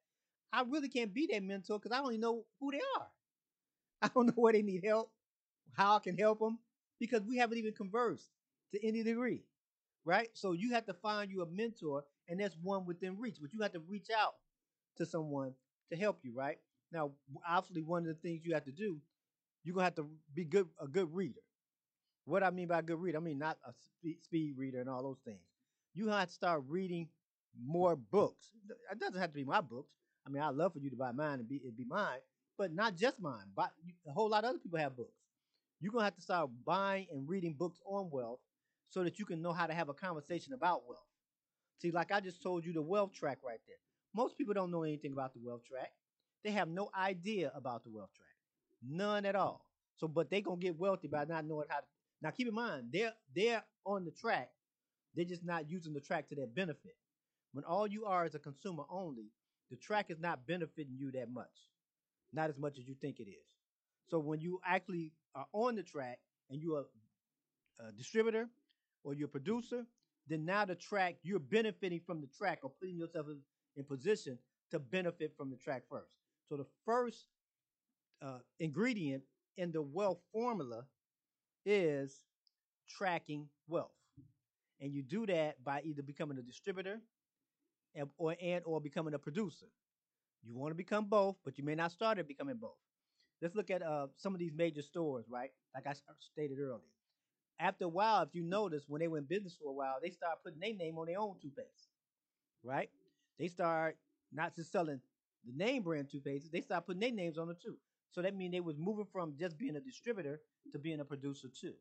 I 0.53 0.63
really 0.63 0.89
can't 0.89 1.13
be 1.13 1.28
their 1.28 1.41
mentor 1.41 1.80
because 1.80 1.97
I 1.97 2.01
don't 2.01 2.13
even 2.13 2.22
know 2.22 2.45
who 2.59 2.72
they 2.72 2.82
are. 2.99 3.07
I 4.03 4.09
don't 4.13 4.28
know 4.28 4.34
where 4.36 4.53
they 4.53 4.61
need 4.63 4.84
help, 4.86 5.11
how 5.74 5.97
I 5.97 5.99
can 5.99 6.18
help 6.18 6.39
them, 6.39 6.59
because 6.99 7.24
we 7.24 7.38
haven't 7.38 7.57
even 7.59 7.74
conversed 7.74 8.30
to 8.74 8.88
any 8.88 9.03
degree, 9.03 9.43
right? 10.05 10.30
So 10.34 10.53
you 10.53 10.74
have 10.74 10.86
to 10.88 10.93
find 10.93 11.32
you 11.32 11.43
a 11.43 11.47
mentor, 11.47 12.05
and 12.30 12.39
that's 12.39 12.57
one 12.61 12.86
within 12.86 13.20
reach. 13.20 13.38
But 13.41 13.53
you 13.53 13.61
have 13.61 13.74
to 13.74 13.82
reach 13.82 14.09
out 14.18 14.36
to 14.97 15.05
someone 15.05 15.53
to 15.92 15.98
help 15.98 16.20
you, 16.24 16.34
right? 16.36 16.58
Now, 16.92 17.12
obviously, 17.48 17.82
one 17.84 18.04
of 18.04 18.08
the 18.08 18.14
things 18.16 18.46
you 18.46 18.54
have 18.54 18.66
to 18.66 18.72
do, 18.72 18.98
you're 19.64 19.74
gonna 19.76 19.86
have 19.86 19.96
to 19.96 20.08
be 20.34 20.46
good 20.46 20.68
a 20.82 20.88
good 20.88 21.14
reader. 21.14 21.42
What 22.26 22.44
I 22.44 22.50
mean 22.50 22.68
by 22.68 22.82
good 22.82 23.00
reader, 23.00 23.18
I 23.18 23.22
mean 23.22 23.40
not 23.40 23.58
a 23.66 23.74
speed 24.24 24.56
reader 24.58 24.80
and 24.80 24.90
all 24.90 25.04
those 25.04 25.20
things. 25.26 25.42
You 25.94 26.08
have 26.10 26.28
to 26.28 26.34
start 26.34 26.64
reading 26.68 27.08
more 27.64 27.96
books. 27.96 28.52
It 28.92 29.00
doesn't 29.00 29.20
have 29.20 29.32
to 29.32 29.36
be 29.36 29.44
my 29.44 29.62
books. 29.62 29.94
I 30.26 30.30
mean, 30.30 30.42
I'd 30.42 30.56
love 30.56 30.74
for 30.74 30.80
you 30.80 30.90
to 30.90 30.96
buy 30.96 31.12
mine 31.12 31.40
and 31.40 31.48
be 31.48 31.58
it 31.58 31.78
be 31.78 31.86
mine, 31.86 32.20
but 32.58 32.74
not 32.74 32.96
just 32.96 33.22
mine. 33.22 33.46
But 33.56 33.72
a 34.08 34.12
whole 34.12 34.30
lot 34.30 34.44
of 34.44 34.52
other 34.52 34.60
people 34.60 34.80
have 34.80 34.96
books. 34.96 35.18
You're 35.80 35.92
gonna 35.92 36.06
have 36.06 36.16
to 36.16 36.22
start 36.22 36.50
buying 36.66 37.08
and 37.12 37.28
reading 37.30 37.54
books 37.54 37.80
on 37.86 38.10
wealth 38.10 38.40
so 38.90 39.04
that 39.04 39.20
you 39.20 39.26
can 39.26 39.42
know 39.42 39.54
how 39.54 39.68
to 39.68 39.74
have 39.74 39.90
a 39.90 39.94
conversation 39.94 40.54
about 40.54 40.88
wealth. 40.88 41.06
See, 41.80 41.92
like 41.92 42.12
I 42.12 42.20
just 42.22 42.42
told 42.42 42.66
you, 42.66 42.74
the 42.74 42.82
wealth 42.82 43.14
track 43.14 43.40
right 43.46 43.60
there. 43.68 43.76
Most 44.16 44.38
people 44.38 44.53
don't 44.53 44.72
know 44.72 44.84
anything 44.84 45.11
about 45.11 45.34
the 45.34 45.41
wealth 45.43 45.66
track. 45.66 45.91
They 46.43 46.51
have 46.51 46.70
no 46.70 46.89
idea 46.97 47.51
about 47.53 47.84
the 47.84 47.89
wealth 47.89 48.11
track, 48.16 48.30
none 48.88 49.26
at 49.26 49.36
all. 49.36 49.66
So, 49.97 50.07
but 50.07 50.30
they 50.30 50.41
gonna 50.41 50.57
get 50.57 50.78
wealthy 50.80 51.07
by 51.07 51.26
not 51.26 51.45
knowing 51.45 51.68
how 51.70 51.80
to. 51.80 51.86
Now, 52.22 52.32
keep 52.32 52.47
in 52.47 52.53
mind, 52.55 52.88
they're 52.93 53.13
they're 53.36 53.63
on 53.86 54.05
the 54.05 54.11
track. 54.11 54.49
They're 55.16 55.26
just 55.26 55.43
not 55.43 55.70
using 55.70 55.93
the 55.93 55.99
track 55.99 56.30
to 56.30 56.36
their 56.36 56.47
benefit. 56.47 56.95
When 57.53 57.66
all 57.66 57.88
you 57.88 58.05
are 58.05 58.26
is 58.26 58.36
a 58.36 58.39
consumer 58.39 58.84
only, 58.89 59.32
the 59.70 59.78
track 59.78 60.07
is 60.09 60.20
not 60.20 60.47
benefiting 60.47 60.95
you 60.97 61.11
that 61.11 61.32
much, 61.32 61.47
not 62.34 62.49
as 62.49 62.57
much 62.57 62.78
as 62.80 62.88
you 62.88 62.95
think 63.01 63.20
it 63.20 63.30
is. 63.30 63.45
So 64.09 64.20
when 64.20 64.39
you 64.39 64.59
actually 64.66 65.13
are 65.34 65.47
on 65.53 65.76
the 65.76 65.84
track 65.84 66.20
and 66.49 66.61
you're 66.61 66.86
a, 67.82 67.84
a 67.88 67.91
distributor 67.93 68.47
or 69.03 69.13
you're 69.13 69.28
a 69.28 69.32
producer, 69.32 69.86
then 70.28 70.45
now 70.45 70.66
the 70.66 70.76
track 70.76 71.16
you're 71.24 71.39
benefiting 71.39 72.01
from 72.05 72.22
the 72.22 72.28
track 72.38 72.59
or 72.63 72.72
putting 72.80 72.97
yourself 72.97 73.28
in 73.76 73.84
position 73.84 74.38
to 74.71 74.80
benefit 74.80 75.34
from 75.38 75.49
the 75.49 75.57
track 75.57 75.84
first. 75.89 76.11
So 76.49 76.57
the 76.57 76.65
first 76.86 77.28
uh, 78.21 78.39
ingredient 78.59 79.23
in 79.57 79.71
the 79.71 79.82
wealth 79.82 80.19
formula 80.34 80.86
is 81.65 82.26
tracking 82.89 83.47
wealth, 83.67 83.91
and 84.82 84.93
you 84.93 85.03
do 85.03 85.26
that 85.28 85.63
by 85.63 85.82
either 85.84 86.03
becoming 86.03 86.38
a 86.38 86.41
distributor 86.41 87.01
and 87.95 88.09
or 88.17 88.36
and 88.41 88.63
or 88.65 88.82
becoming 88.82 89.13
a 89.13 89.19
producer. 89.19 89.67
You 90.43 90.55
want 90.55 90.71
to 90.71 90.76
become 90.76 91.05
both, 91.05 91.38
but 91.43 91.57
you 91.57 91.63
may 91.63 91.76
not 91.76 91.91
start 91.91 92.19
at 92.19 92.28
becoming 92.28 92.57
both. 92.57 92.78
Let's 93.41 93.55
look 93.55 93.71
at 93.71 93.82
uh, 93.84 94.07
some 94.17 94.34
of 94.34 94.39
these 94.39 94.53
major 94.55 94.82
stores, 94.82 95.26
right? 95.30 95.51
Like 95.76 95.88
I 95.88 95.93
stated 96.19 96.59
earlier. 96.59 96.82
After 97.59 97.86
a 97.86 97.89
while, 97.89 98.23
if 98.23 98.30
you 98.34 98.43
notice, 98.43 98.84
when 98.88 98.99
they 98.99 99.05
in 99.05 99.26
business 99.26 99.57
for 99.61 99.69
a 99.69 99.73
while, 99.73 99.95
they 100.01 100.09
start 100.09 100.39
putting 100.43 100.59
their 100.59 100.73
name 100.73 100.97
on 100.97 101.07
their 101.07 101.19
own 101.19 101.36
toothpaste, 101.41 101.89
right? 102.63 102.89
They 103.40 103.48
start 103.48 103.98
not 104.32 104.56
just 104.56 104.72
selling 104.72 105.02
the 105.46 105.54
name 105.64 105.84
brand 105.84 106.10
toothpaste, 106.10 106.52
they 106.52 106.62
start 106.62 106.86
putting 106.86 107.02
their 107.02 107.12
names 107.12 107.38
on 107.38 107.50
it 107.50 107.62
too. 107.62 107.78
So 108.12 108.22
that 108.22 108.36
means 108.36 108.54
they 108.54 108.62
was 108.62 108.78
moving 108.78 109.06
from 109.12 109.36
just 109.38 109.58
being 109.58 109.76
a 109.76 109.82
distributor 109.82 110.40
to 110.72 110.80
being 110.80 111.00
a 111.00 111.06
producer 111.06 111.50
too. 111.50 111.74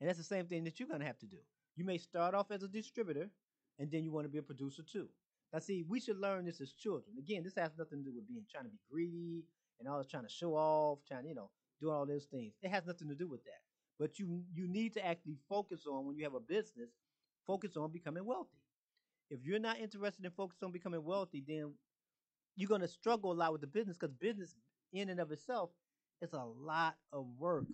And 0.00 0.08
that's 0.08 0.18
the 0.18 0.24
same 0.24 0.46
thing 0.46 0.64
that 0.64 0.78
you're 0.78 0.88
gonna 0.88 1.04
have 1.04 1.18
to 1.18 1.26
do. 1.26 1.38
You 1.76 1.84
may 1.84 1.98
start 1.98 2.34
off 2.34 2.50
as 2.50 2.62
a 2.62 2.68
distributor, 2.68 3.30
and 3.78 3.90
then 3.90 4.02
you 4.04 4.12
want 4.12 4.24
to 4.24 4.30
be 4.30 4.38
a 4.38 4.42
producer 4.42 4.82
too. 4.82 5.08
Now, 5.52 5.58
see, 5.60 5.84
we 5.88 6.00
should 6.00 6.18
learn 6.18 6.44
this 6.44 6.60
as 6.60 6.72
children. 6.72 7.16
Again, 7.18 7.44
this 7.44 7.54
has 7.56 7.70
nothing 7.78 7.98
to 7.98 8.04
do 8.10 8.14
with 8.14 8.26
being 8.26 8.44
trying 8.50 8.64
to 8.64 8.70
be 8.70 8.78
greedy 8.90 9.44
and 9.78 9.88
always 9.88 10.06
trying 10.06 10.24
to 10.24 10.28
show 10.28 10.54
off, 10.54 10.98
trying 11.06 11.22
to, 11.22 11.28
you 11.28 11.34
know, 11.34 11.50
doing 11.80 11.94
all 11.94 12.06
those 12.06 12.24
things. 12.26 12.54
It 12.62 12.70
has 12.70 12.86
nothing 12.86 13.08
to 13.08 13.14
do 13.14 13.28
with 13.28 13.44
that. 13.44 13.60
But 13.98 14.18
you 14.18 14.42
you 14.54 14.68
need 14.68 14.94
to 14.94 15.06
actually 15.06 15.36
focus 15.48 15.86
on 15.86 16.06
when 16.06 16.16
you 16.16 16.24
have 16.24 16.34
a 16.34 16.40
business, 16.40 16.90
focus 17.46 17.76
on 17.76 17.92
becoming 17.92 18.24
wealthy. 18.24 18.58
If 19.30 19.40
you're 19.44 19.58
not 19.58 19.78
interested 19.78 20.24
in 20.24 20.30
focusing 20.32 20.66
on 20.66 20.72
becoming 20.72 21.04
wealthy, 21.04 21.42
then 21.46 21.74
you're 22.56 22.68
gonna 22.68 22.88
struggle 22.88 23.32
a 23.32 23.34
lot 23.34 23.52
with 23.52 23.60
the 23.60 23.66
business 23.66 23.96
because 23.98 24.14
business 24.16 24.54
in 24.92 25.08
and 25.10 25.20
of 25.20 25.32
itself 25.32 25.70
is 26.22 26.32
a 26.32 26.44
lot 26.44 26.96
of 27.12 27.26
work. 27.38 27.66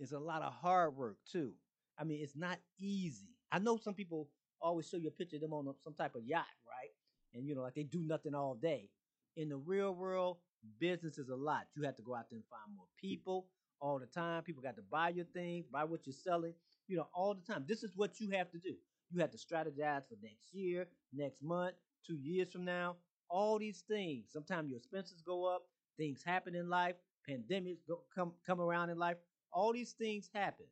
It's 0.00 0.12
a 0.12 0.18
lot 0.18 0.42
of 0.42 0.52
hard 0.52 0.96
work 0.96 1.18
too. 1.30 1.52
I 1.98 2.04
mean, 2.04 2.20
it's 2.22 2.36
not 2.36 2.58
easy. 2.78 3.28
I 3.52 3.58
know 3.58 3.76
some 3.76 3.94
people 3.94 4.28
always 4.60 4.88
show 4.88 4.96
you 4.96 5.08
a 5.08 5.12
picture 5.12 5.36
of 5.36 5.42
them 5.42 5.52
on 5.52 5.72
some 5.84 5.94
type 5.94 6.14
of 6.14 6.24
yacht, 6.24 6.46
right? 6.66 6.90
And 7.34 7.46
you 7.46 7.54
know, 7.54 7.62
like 7.62 7.74
they 7.74 7.84
do 7.84 8.00
nothing 8.02 8.34
all 8.34 8.54
day. 8.54 8.90
In 9.36 9.48
the 9.48 9.56
real 9.56 9.94
world, 9.94 10.38
business 10.78 11.18
is 11.18 11.28
a 11.28 11.36
lot. 11.36 11.66
You 11.76 11.82
have 11.84 11.96
to 11.96 12.02
go 12.02 12.14
out 12.14 12.30
there 12.30 12.38
and 12.38 12.46
find 12.48 12.76
more 12.76 12.86
people 13.00 13.46
all 13.80 13.98
the 13.98 14.06
time. 14.06 14.42
People 14.42 14.62
got 14.62 14.76
to 14.76 14.82
buy 14.82 15.10
your 15.10 15.26
things, 15.26 15.66
buy 15.70 15.84
what 15.84 16.06
you're 16.06 16.14
selling, 16.14 16.54
you 16.88 16.96
know, 16.96 17.08
all 17.14 17.34
the 17.34 17.42
time. 17.52 17.64
This 17.68 17.82
is 17.82 17.92
what 17.96 18.20
you 18.20 18.30
have 18.30 18.50
to 18.52 18.58
do. 18.58 18.74
You 19.14 19.20
have 19.22 19.32
to 19.32 19.38
strategize 19.38 20.08
for 20.08 20.16
next 20.22 20.52
year, 20.54 20.88
next 21.14 21.42
month, 21.42 21.76
two 22.06 22.16
years 22.16 22.50
from 22.52 22.66
now. 22.66 22.96
All 23.30 23.58
these 23.60 23.84
things. 23.88 24.26
Sometimes 24.32 24.70
your 24.70 24.78
expenses 24.78 25.22
go 25.22 25.46
up, 25.46 25.64
things 25.98 26.22
happen 26.24 26.56
in 26.56 26.68
life, 26.70 26.96
pandemics 27.30 27.86
go, 27.88 28.02
come 28.14 28.34
come 28.46 28.60
around 28.60 28.90
in 28.90 28.98
life. 28.98 29.18
All 29.52 29.72
these 29.72 29.92
things 29.94 30.30
happen. 30.34 30.66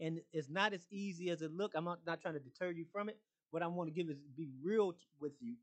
And 0.00 0.20
it's 0.32 0.50
not 0.50 0.74
as 0.74 0.86
easy 0.90 1.30
as 1.30 1.42
it 1.42 1.52
look. 1.52 1.72
I'm 1.76 1.84
not, 1.84 2.00
not 2.06 2.20
trying 2.22 2.34
to 2.34 2.40
deter 2.40 2.70
you 2.72 2.86
from 2.92 3.08
it. 3.10 3.18
but 3.52 3.62
I 3.62 3.68
want 3.68 3.88
to 3.88 3.94
give 3.94 4.10
is 4.10 4.18
be 4.36 4.50
real 4.62 4.92
t- 4.92 4.98
with 5.20 5.34
you 5.40 5.56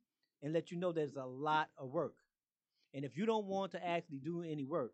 and 0.43 0.53
let 0.53 0.71
you 0.71 0.77
know 0.77 0.91
there's 0.93 1.15
a 1.17 1.25
lot 1.25 1.69
of 1.77 1.89
work. 1.89 2.15
And 2.93 3.05
if 3.05 3.17
you 3.17 3.25
don't 3.25 3.47
want 3.47 3.71
to 3.73 3.85
actually 3.85 4.19
do 4.19 4.43
any 4.43 4.65
work, 4.65 4.93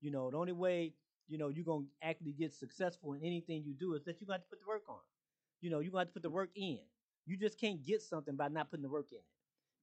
you 0.00 0.10
know, 0.10 0.30
the 0.30 0.38
only 0.38 0.52
way, 0.52 0.94
you 1.28 1.38
know, 1.38 1.48
you're 1.48 1.64
to 1.64 1.86
actually 2.02 2.32
get 2.32 2.52
successful 2.54 3.14
in 3.14 3.22
anything 3.24 3.64
you 3.64 3.74
do 3.74 3.94
is 3.94 4.04
that 4.04 4.20
you 4.20 4.26
got 4.26 4.38
to 4.38 4.46
put 4.50 4.60
the 4.60 4.66
work 4.68 4.84
on. 4.88 4.98
You 5.60 5.70
know, 5.70 5.80
you 5.80 5.90
got 5.90 5.98
to 5.98 6.00
have 6.02 6.08
to 6.08 6.12
put 6.14 6.22
the 6.22 6.30
work 6.30 6.50
in. 6.54 6.80
You 7.26 7.36
just 7.36 7.58
can't 7.60 7.82
get 7.84 8.02
something 8.02 8.36
by 8.36 8.48
not 8.48 8.70
putting 8.70 8.82
the 8.82 8.88
work 8.88 9.08
in 9.12 9.18
it. 9.18 9.24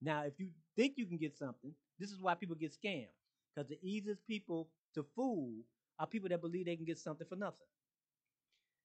Now, 0.02 0.24
if 0.24 0.38
you 0.38 0.50
think 0.76 0.94
you 0.96 1.06
can 1.06 1.18
get 1.18 1.36
something, 1.36 1.74
this 1.98 2.10
is 2.12 2.20
why 2.20 2.34
people 2.34 2.56
get 2.56 2.72
scammed. 2.72 3.08
Because 3.54 3.68
the 3.68 3.78
easiest 3.82 4.26
people 4.26 4.68
to 4.94 5.04
fool 5.16 5.52
are 5.98 6.06
people 6.06 6.28
that 6.30 6.40
believe 6.40 6.66
they 6.66 6.76
can 6.76 6.84
get 6.84 6.98
something 6.98 7.26
for 7.28 7.36
nothing. 7.36 7.66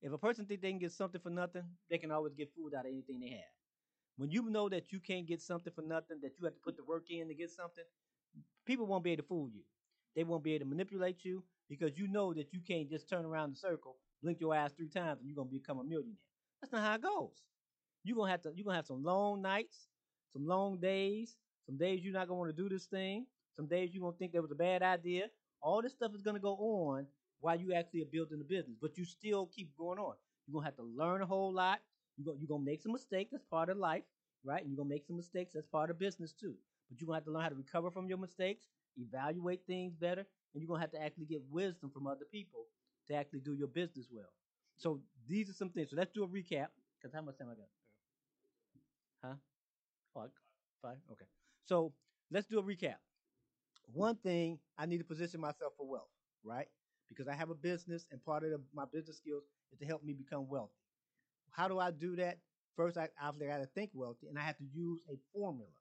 If 0.02 0.12
a 0.12 0.18
person 0.18 0.46
think 0.46 0.62
they 0.62 0.70
can 0.72 0.80
get 0.80 0.92
something 0.92 1.22
for 1.22 1.30
nothing, 1.30 1.64
they 1.90 1.98
can 1.98 2.12
always 2.12 2.34
get 2.34 2.54
fooled 2.56 2.74
out 2.74 2.86
of 2.86 2.92
anything 2.92 3.20
they 3.20 3.30
have. 3.30 3.54
When 4.18 4.32
you 4.32 4.50
know 4.50 4.70
that 4.70 4.92
you 4.92 5.00
can't 5.00 5.28
get 5.28 5.42
something 5.42 5.74
for 5.74 5.84
nothing, 5.84 6.20
that 6.22 6.38
you 6.40 6.46
have 6.46 6.56
to 6.56 6.62
put 6.62 6.78
the 6.78 6.84
work 6.86 7.12
in 7.12 7.28
to 7.30 7.36
get 7.36 7.52
something, 7.52 7.84
people 8.66 8.88
won't 8.88 9.04
be 9.04 9.12
able 9.14 9.24
to 9.24 9.28
fool 9.30 9.50
you. 9.54 9.62
They 10.16 10.24
won't 10.24 10.44
be 10.44 10.54
able 10.56 10.66
to 10.66 10.70
manipulate 10.70 11.26
you 11.26 11.44
because 11.70 11.98
you 11.98 12.08
know 12.08 12.34
that 12.34 12.54
you 12.54 12.62
can't 12.68 12.90
just 12.90 13.10
turn 13.10 13.26
around 13.26 13.54
the 13.54 13.58
circle, 13.58 13.98
blink 14.24 14.40
your 14.42 14.56
ass 14.56 14.74
three 14.74 14.90
times, 14.90 15.20
and 15.22 15.30
you're 15.30 15.36
gonna 15.38 15.50
become 15.50 15.80
a 15.80 15.84
millionaire. 15.84 16.18
That's 16.62 16.72
not 16.74 16.84
how 16.84 16.96
it 16.96 17.02
goes. 17.02 17.42
You're 18.04 18.18
gonna 18.18 18.32
have 18.32 18.42
to 18.44 18.52
you're 18.56 18.66
gonna 18.66 18.78
have 18.78 18.88
some 18.88 19.04
long 19.04 19.42
nights, 19.42 19.88
some 20.34 20.48
long 20.48 20.80
days, 20.80 21.38
some 21.66 21.78
days 21.78 22.04
you're 22.04 22.14
not 22.14 22.28
gonna 22.28 22.40
want 22.40 22.56
to 22.56 22.62
do 22.64 22.70
this 22.70 22.86
thing, 22.86 23.26
some 23.56 23.68
days 23.68 23.92
you're 23.94 24.02
gonna 24.04 24.18
think 24.18 24.34
that 24.34 24.42
was 24.42 24.52
a 24.52 24.56
bad 24.56 24.84
idea. 24.84 25.28
All 25.62 25.82
this 25.82 25.94
stuff 25.94 26.14
is 26.16 26.22
gonna 26.22 26.40
go 26.40 26.56
on 26.56 27.08
while 27.40 27.60
you 27.60 27.74
actually 27.74 28.02
are 28.02 28.12
building 28.12 28.40
the 28.40 28.46
business, 28.46 28.78
but 28.82 28.98
you 28.98 29.06
still 29.06 29.48
keep 29.48 29.76
going 29.78 30.00
on. 30.00 30.16
You're 30.48 30.54
gonna 30.54 30.66
have 30.66 30.78
to 30.78 30.84
learn 30.84 31.22
a 31.22 31.26
whole 31.26 31.54
lot. 31.54 31.82
You're 32.18 32.26
gonna, 32.26 32.40
you're 32.40 32.48
gonna 32.48 32.64
make 32.64 32.82
some 32.82 32.94
mistakes. 32.94 33.32
That's 33.32 33.44
part 33.46 33.70
of 33.70 33.78
life, 33.78 34.04
right? 34.44 34.62
And 34.62 34.72
you're 34.72 34.78
gonna 34.78 34.90
make 34.90 35.06
some 35.06 35.18
mistakes. 35.18 35.54
That's 35.54 35.68
part 35.68 35.90
of 35.90 36.00
business 36.00 36.34
too. 36.34 36.56
But 36.90 37.00
you're 37.02 37.08
gonna 37.08 37.18
have 37.18 37.26
to 37.26 37.32
learn 37.32 37.44
how 37.44 37.50
to 37.50 37.56
recover 37.56 37.92
from 37.92 38.08
your 38.08 38.18
mistakes, 38.18 38.66
evaluate 38.98 39.62
things 39.68 39.96
better, 39.96 40.26
and 40.54 40.62
you're 40.62 40.68
gonna 40.70 40.82
have 40.82 40.92
to 40.92 41.04
actually 41.04 41.26
get 41.26 41.42
wisdom 41.52 41.92
from 41.92 42.08
other 42.08 42.26
people 42.32 42.66
to 43.08 43.16
actually 43.16 43.42
do 43.42 43.54
your 43.56 43.68
business 43.68 44.08
well. 44.12 44.32
So 44.78 45.02
these 45.28 45.50
are 45.50 45.54
some 45.54 45.70
things. 45.70 45.90
So 45.92 45.98
let's 45.98 46.12
do 46.12 46.24
a 46.24 46.28
recap. 46.28 46.68
Because 47.00 47.14
how 47.14 47.22
much 47.22 47.38
time 47.38 47.50
I 47.52 47.56
got? 47.56 47.68
Huh? 49.24 49.36
I- 50.16 50.30
five. 50.82 50.98
Okay. 51.12 51.26
So 51.66 51.94
let's 52.32 52.48
do 52.48 52.60
a 52.60 52.64
recap. 52.64 52.98
One 53.94 54.16
thing 54.18 54.60
I 54.78 54.86
need 54.86 55.00
to 55.00 55.04
position 55.06 55.42
myself 55.42 55.74
for 55.78 55.88
wealth, 55.88 56.10
right? 56.44 56.68
Because 57.10 57.28
I 57.28 57.36
have 57.36 57.50
a 57.50 57.56
business, 57.56 58.06
and 58.12 58.24
part 58.24 58.44
of 58.44 58.52
the, 58.52 58.62
my 58.74 58.86
business 58.92 59.18
skills 59.18 59.44
is 59.72 59.80
to 59.80 59.86
help 59.86 60.04
me 60.04 60.14
become 60.14 60.48
wealthy. 60.50 60.74
How 61.52 61.68
do 61.68 61.80
I 61.80 61.92
do 61.92 62.16
that? 62.18 62.40
First, 62.76 62.98
I 62.98 63.10
obviously 63.22 63.48
got 63.48 63.60
to 63.60 63.68
think 63.68 63.92
wealthy, 63.94 64.28
and 64.28 64.40
I 64.40 64.44
have 64.44 64.58
to 64.58 64.66
use 64.74 65.02
a 65.10 65.16
formula. 65.34 65.72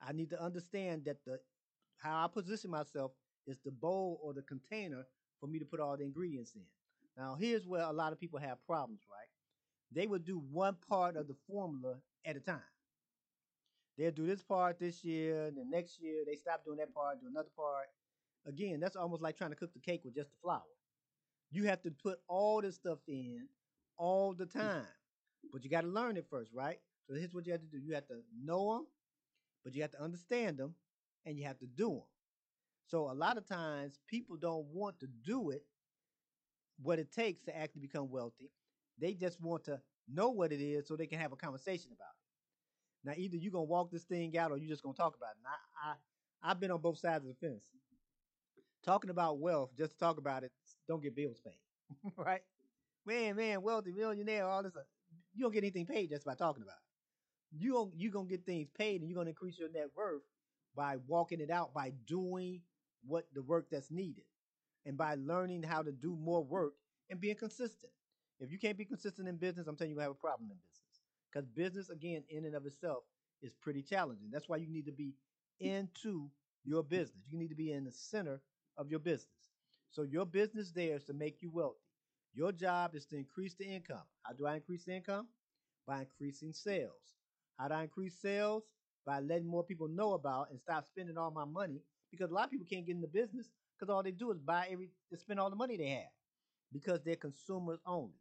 I 0.00 0.12
need 0.12 0.30
to 0.30 0.42
understand 0.42 1.04
that 1.06 1.24
the 1.24 1.38
how 1.98 2.24
I 2.24 2.28
position 2.28 2.70
myself 2.70 3.12
is 3.46 3.58
the 3.64 3.70
bowl 3.72 4.20
or 4.22 4.32
the 4.32 4.42
container 4.42 5.06
for 5.40 5.46
me 5.48 5.58
to 5.58 5.64
put 5.64 5.80
all 5.80 5.96
the 5.96 6.04
ingredients 6.04 6.52
in. 6.54 6.62
Now, 7.18 7.36
here's 7.38 7.66
where 7.66 7.82
a 7.82 7.92
lot 7.92 8.12
of 8.12 8.20
people 8.20 8.38
have 8.38 8.64
problems, 8.64 9.00
right? 9.10 9.26
They 9.90 10.06
would 10.06 10.24
do 10.24 10.40
one 10.52 10.76
part 10.88 11.16
of 11.16 11.26
the 11.26 11.34
formula 11.50 11.96
at 12.24 12.36
a 12.36 12.40
time. 12.40 12.60
They'll 13.96 14.12
do 14.12 14.26
this 14.26 14.42
part 14.42 14.78
this 14.78 15.02
year, 15.04 15.46
and 15.46 15.56
the 15.56 15.64
next 15.64 16.00
year 16.00 16.22
they 16.24 16.36
stop 16.36 16.64
doing 16.64 16.78
that 16.78 16.94
part, 16.94 17.20
do 17.20 17.26
another 17.26 17.48
part. 17.56 17.86
Again, 18.46 18.78
that's 18.78 18.94
almost 18.94 19.20
like 19.20 19.36
trying 19.36 19.50
to 19.50 19.56
cook 19.56 19.72
the 19.74 19.80
cake 19.80 20.02
with 20.04 20.14
just 20.14 20.30
the 20.30 20.36
flour. 20.40 20.62
You 21.50 21.64
have 21.64 21.82
to 21.82 21.90
put 21.90 22.18
all 22.28 22.62
this 22.62 22.76
stuff 22.76 22.98
in 23.08 23.48
all 23.96 24.34
the 24.34 24.44
hmm. 24.44 24.60
time, 24.60 24.86
but 25.52 25.64
you 25.64 25.70
got 25.70 25.80
to 25.80 25.88
learn 25.88 26.16
it 26.16 26.26
first, 26.30 26.52
right? 26.54 26.78
So 27.08 27.14
here's 27.14 27.34
what 27.34 27.46
you 27.46 27.52
have 27.52 27.62
to 27.62 27.66
do: 27.66 27.78
you 27.78 27.94
have 27.94 28.06
to 28.06 28.20
know 28.40 28.74
them, 28.74 28.86
but 29.64 29.74
you 29.74 29.82
have 29.82 29.90
to 29.92 30.02
understand 30.02 30.58
them, 30.58 30.74
and 31.26 31.36
you 31.36 31.44
have 31.46 31.58
to 31.58 31.66
do 31.66 31.88
them. 31.88 32.02
So 32.86 33.10
a 33.10 33.14
lot 33.14 33.36
of 33.36 33.48
times 33.48 33.98
people 34.06 34.36
don't 34.36 34.66
want 34.66 35.00
to 35.00 35.08
do 35.24 35.50
it, 35.50 35.64
what 36.82 36.98
it 36.98 37.12
takes 37.12 37.42
to 37.44 37.56
actually 37.56 37.82
become 37.82 38.10
wealthy. 38.10 38.50
They 38.98 39.14
just 39.14 39.40
want 39.40 39.64
to 39.64 39.80
know 40.12 40.30
what 40.30 40.52
it 40.52 40.60
is 40.60 40.86
so 40.88 40.96
they 40.96 41.06
can 41.06 41.18
have 41.20 41.32
a 41.32 41.36
conversation 41.36 41.92
about 41.92 42.08
it. 42.08 43.08
Now, 43.08 43.14
either 43.16 43.36
you're 43.36 43.52
gonna 43.52 43.64
walk 43.64 43.90
this 43.90 44.04
thing 44.04 44.36
out 44.38 44.50
or 44.52 44.58
you're 44.58 44.70
just 44.70 44.82
gonna 44.82 44.94
talk 44.96 45.16
about 45.16 45.30
it. 45.30 45.38
And 45.38 45.46
I, 45.48 45.90
I 45.92 46.50
I've 46.50 46.60
been 46.60 46.70
on 46.70 46.80
both 46.80 46.98
sides 46.98 47.24
of 47.24 47.30
the 47.30 47.48
fence. 47.48 47.66
Talking 48.84 49.10
about 49.10 49.38
wealth, 49.38 49.70
just 49.76 49.92
to 49.92 49.98
talk 49.98 50.18
about 50.18 50.44
it, 50.44 50.52
don't 50.86 51.02
get 51.02 51.14
bills 51.14 51.40
paid. 51.44 52.12
right? 52.16 52.42
Man, 53.06 53.36
man, 53.36 53.62
wealthy, 53.62 53.92
millionaire, 53.92 54.46
all 54.46 54.62
this. 54.62 54.76
uh, 54.76 54.82
You 55.34 55.44
don't 55.44 55.52
get 55.52 55.64
anything 55.64 55.86
paid 55.86 56.10
just 56.10 56.24
by 56.24 56.34
talking 56.34 56.62
about 56.62 56.76
it. 57.36 57.58
You 57.58 57.74
gon- 57.74 57.92
you 57.96 58.10
gonna 58.10 58.28
get 58.28 58.46
things 58.46 58.70
paid 58.70 59.00
and 59.00 59.10
you're 59.10 59.16
gonna 59.18 59.30
increase 59.30 59.58
your 59.58 59.70
net 59.70 59.88
worth 59.96 60.22
by 60.76 60.96
walking 61.06 61.40
it 61.40 61.50
out, 61.50 61.74
by 61.74 61.92
doing 62.06 62.62
what 63.06 63.26
the 63.34 63.42
work 63.42 63.68
that's 63.70 63.90
needed, 63.90 64.24
and 64.88 64.96
by 64.96 65.14
learning 65.16 65.62
how 65.62 65.82
to 65.82 65.92
do 65.92 66.16
more 66.16 66.42
work 66.42 66.72
and 67.10 67.20
being 67.20 67.36
consistent. 67.36 67.92
If 68.40 68.50
you 68.50 68.58
can't 68.58 68.78
be 68.78 68.86
consistent 68.86 69.28
in 69.28 69.36
business, 69.36 69.66
I'm 69.66 69.76
telling 69.76 69.90
you, 69.90 69.96
you 69.96 70.02
have 70.02 70.10
a 70.10 70.14
problem 70.14 70.50
in 70.50 70.56
business. 70.56 71.02
Because 71.30 71.46
business, 71.46 71.90
again, 71.90 72.24
in 72.30 72.46
and 72.46 72.54
of 72.54 72.64
itself, 72.64 73.04
is 73.42 73.52
pretty 73.60 73.82
challenging. 73.82 74.30
That's 74.32 74.48
why 74.48 74.56
you 74.56 74.66
need 74.66 74.86
to 74.86 74.92
be 74.92 75.14
into 75.60 76.30
your 76.64 76.82
business. 76.82 77.26
You 77.30 77.38
need 77.38 77.50
to 77.50 77.54
be 77.54 77.72
in 77.72 77.84
the 77.84 77.92
center 77.92 78.40
of 78.78 78.90
your 78.90 78.98
business. 78.98 79.28
So 79.90 80.02
your 80.02 80.24
business 80.24 80.72
there 80.72 80.96
is 80.96 81.04
to 81.04 81.12
make 81.12 81.42
you 81.42 81.50
wealthy. 81.50 81.76
Your 82.32 82.50
job 82.50 82.94
is 82.94 83.04
to 83.06 83.16
increase 83.16 83.54
the 83.54 83.66
income. 83.66 84.04
How 84.22 84.32
do 84.32 84.46
I 84.46 84.54
increase 84.54 84.84
the 84.84 84.96
income? 84.96 85.28
By 85.86 86.00
increasing 86.00 86.54
sales. 86.54 87.16
How 87.58 87.68
do 87.68 87.74
I 87.74 87.82
increase 87.82 88.14
sales? 88.22 88.62
By 89.04 89.20
letting 89.20 89.48
more 89.48 89.64
people 89.64 89.88
know 89.88 90.14
about 90.14 90.50
and 90.50 90.58
stop 90.58 90.86
spending 90.86 91.18
all 91.18 91.30
my 91.30 91.44
money. 91.44 91.82
Because 92.10 92.30
a 92.30 92.34
lot 92.34 92.44
of 92.44 92.50
people 92.50 92.66
can't 92.70 92.86
get 92.86 92.94
in 92.94 93.02
the 93.02 93.06
business 93.06 93.50
because 93.78 93.92
all 93.92 94.02
they 94.02 94.10
do 94.10 94.30
is 94.30 94.38
buy 94.38 94.66
every, 94.70 94.90
they 95.10 95.16
spend 95.16 95.38
all 95.38 95.50
the 95.50 95.56
money 95.56 95.76
they 95.76 95.90
have 95.90 96.10
because 96.72 97.00
they're 97.04 97.16
consumers 97.16 97.78
only. 97.86 98.20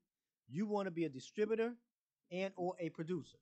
You 0.49 0.65
want 0.65 0.85
to 0.87 0.91
be 0.91 1.05
a 1.05 1.09
distributor 1.09 1.73
and 2.31 2.53
or 2.55 2.75
a 2.79 2.89
producer. 2.89 3.37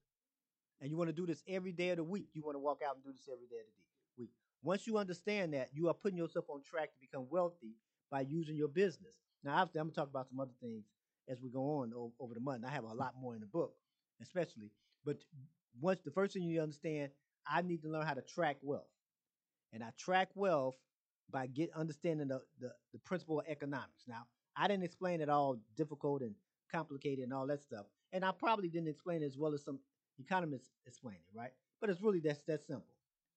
And 0.81 0.89
you 0.89 0.97
want 0.97 1.09
to 1.09 1.13
do 1.13 1.25
this 1.25 1.41
every 1.47 1.71
day 1.71 1.89
of 1.89 1.97
the 1.97 2.03
week. 2.03 2.29
You 2.33 2.43
want 2.43 2.55
to 2.55 2.59
walk 2.59 2.81
out 2.87 2.95
and 2.95 3.03
do 3.03 3.11
this 3.11 3.29
every 3.31 3.47
day 3.47 3.59
of 3.59 3.65
the 3.65 4.21
week. 4.23 4.31
Once 4.61 4.87
you 4.87 4.97
understand 4.97 5.53
that, 5.53 5.69
you 5.73 5.87
are 5.87 5.93
putting 5.93 6.17
yourself 6.17 6.45
on 6.49 6.61
track 6.63 6.91
to 6.93 6.99
become 6.99 7.27
wealthy 7.29 7.75
by 8.11 8.21
using 8.21 8.55
your 8.55 8.67
business. 8.67 9.13
Now, 9.43 9.57
I'm 9.57 9.69
going 9.73 9.89
to 9.89 9.95
talk 9.95 10.09
about 10.09 10.27
some 10.27 10.39
other 10.39 10.53
things 10.61 10.83
as 11.29 11.41
we 11.41 11.49
go 11.49 11.81
on 11.81 11.91
over, 12.19 12.33
the 12.33 12.39
month. 12.39 12.63
I 12.67 12.71
have 12.71 12.83
a 12.83 12.93
lot 12.93 13.13
more 13.19 13.35
in 13.35 13.41
the 13.41 13.47
book, 13.47 13.73
especially. 14.21 14.71
But 15.05 15.17
once 15.79 16.01
the 16.03 16.11
first 16.11 16.33
thing 16.33 16.43
you 16.43 16.61
understand, 16.61 17.11
I 17.47 17.61
need 17.61 17.81
to 17.83 17.89
learn 17.89 18.05
how 18.05 18.13
to 18.13 18.21
track 18.21 18.57
wealth. 18.61 18.87
And 19.73 19.83
I 19.83 19.89
track 19.97 20.29
wealth 20.35 20.75
by 21.31 21.47
get 21.47 21.69
understanding 21.75 22.27
the, 22.27 22.41
the, 22.59 22.71
the 22.93 22.99
principle 22.99 23.39
of 23.39 23.45
economics. 23.47 24.05
Now, 24.07 24.25
I 24.55 24.67
didn't 24.67 24.83
explain 24.83 25.21
it 25.21 25.29
all 25.29 25.57
difficult 25.75 26.21
and 26.21 26.35
complicated 26.71 27.23
and 27.23 27.33
all 27.33 27.47
that 27.47 27.61
stuff. 27.61 27.85
And 28.13 28.23
I 28.23 28.31
probably 28.31 28.69
didn't 28.69 28.87
explain 28.87 29.21
it 29.21 29.25
as 29.25 29.37
well 29.37 29.53
as 29.53 29.63
some 29.63 29.79
economists 30.19 30.69
explain 30.85 31.15
it, 31.15 31.37
right? 31.37 31.51
But 31.81 31.89
it's 31.89 32.01
really 32.01 32.19
that's 32.19 32.39
that 32.47 32.61
simple. 32.61 32.85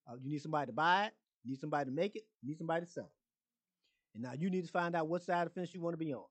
Uh, 0.09 0.15
you 0.23 0.31
need 0.31 0.43
somebody 0.43 0.67
to 0.67 0.73
buy 0.73 1.07
it, 1.07 1.13
you 1.45 1.53
need 1.53 1.61
somebody 1.61 1.87
to 1.87 1.91
make 1.91 2.17
it, 2.17 2.23
you 2.43 2.49
need 2.49 2.59
somebody 2.59 2.87
to 2.87 2.91
sell 2.91 3.05
it. 3.05 4.15
And 4.15 4.23
now 4.23 4.33
you 4.39 4.51
need 4.51 4.65
to 4.65 4.71
find 4.71 4.95
out 4.95 5.09
what 5.09 5.23
side 5.23 5.47
of 5.47 5.55
the 5.55 5.61
fence 5.61 5.75
you 5.75 5.81
want 5.81 5.95
to 5.95 6.05
be 6.05 6.15
on. 6.15 6.25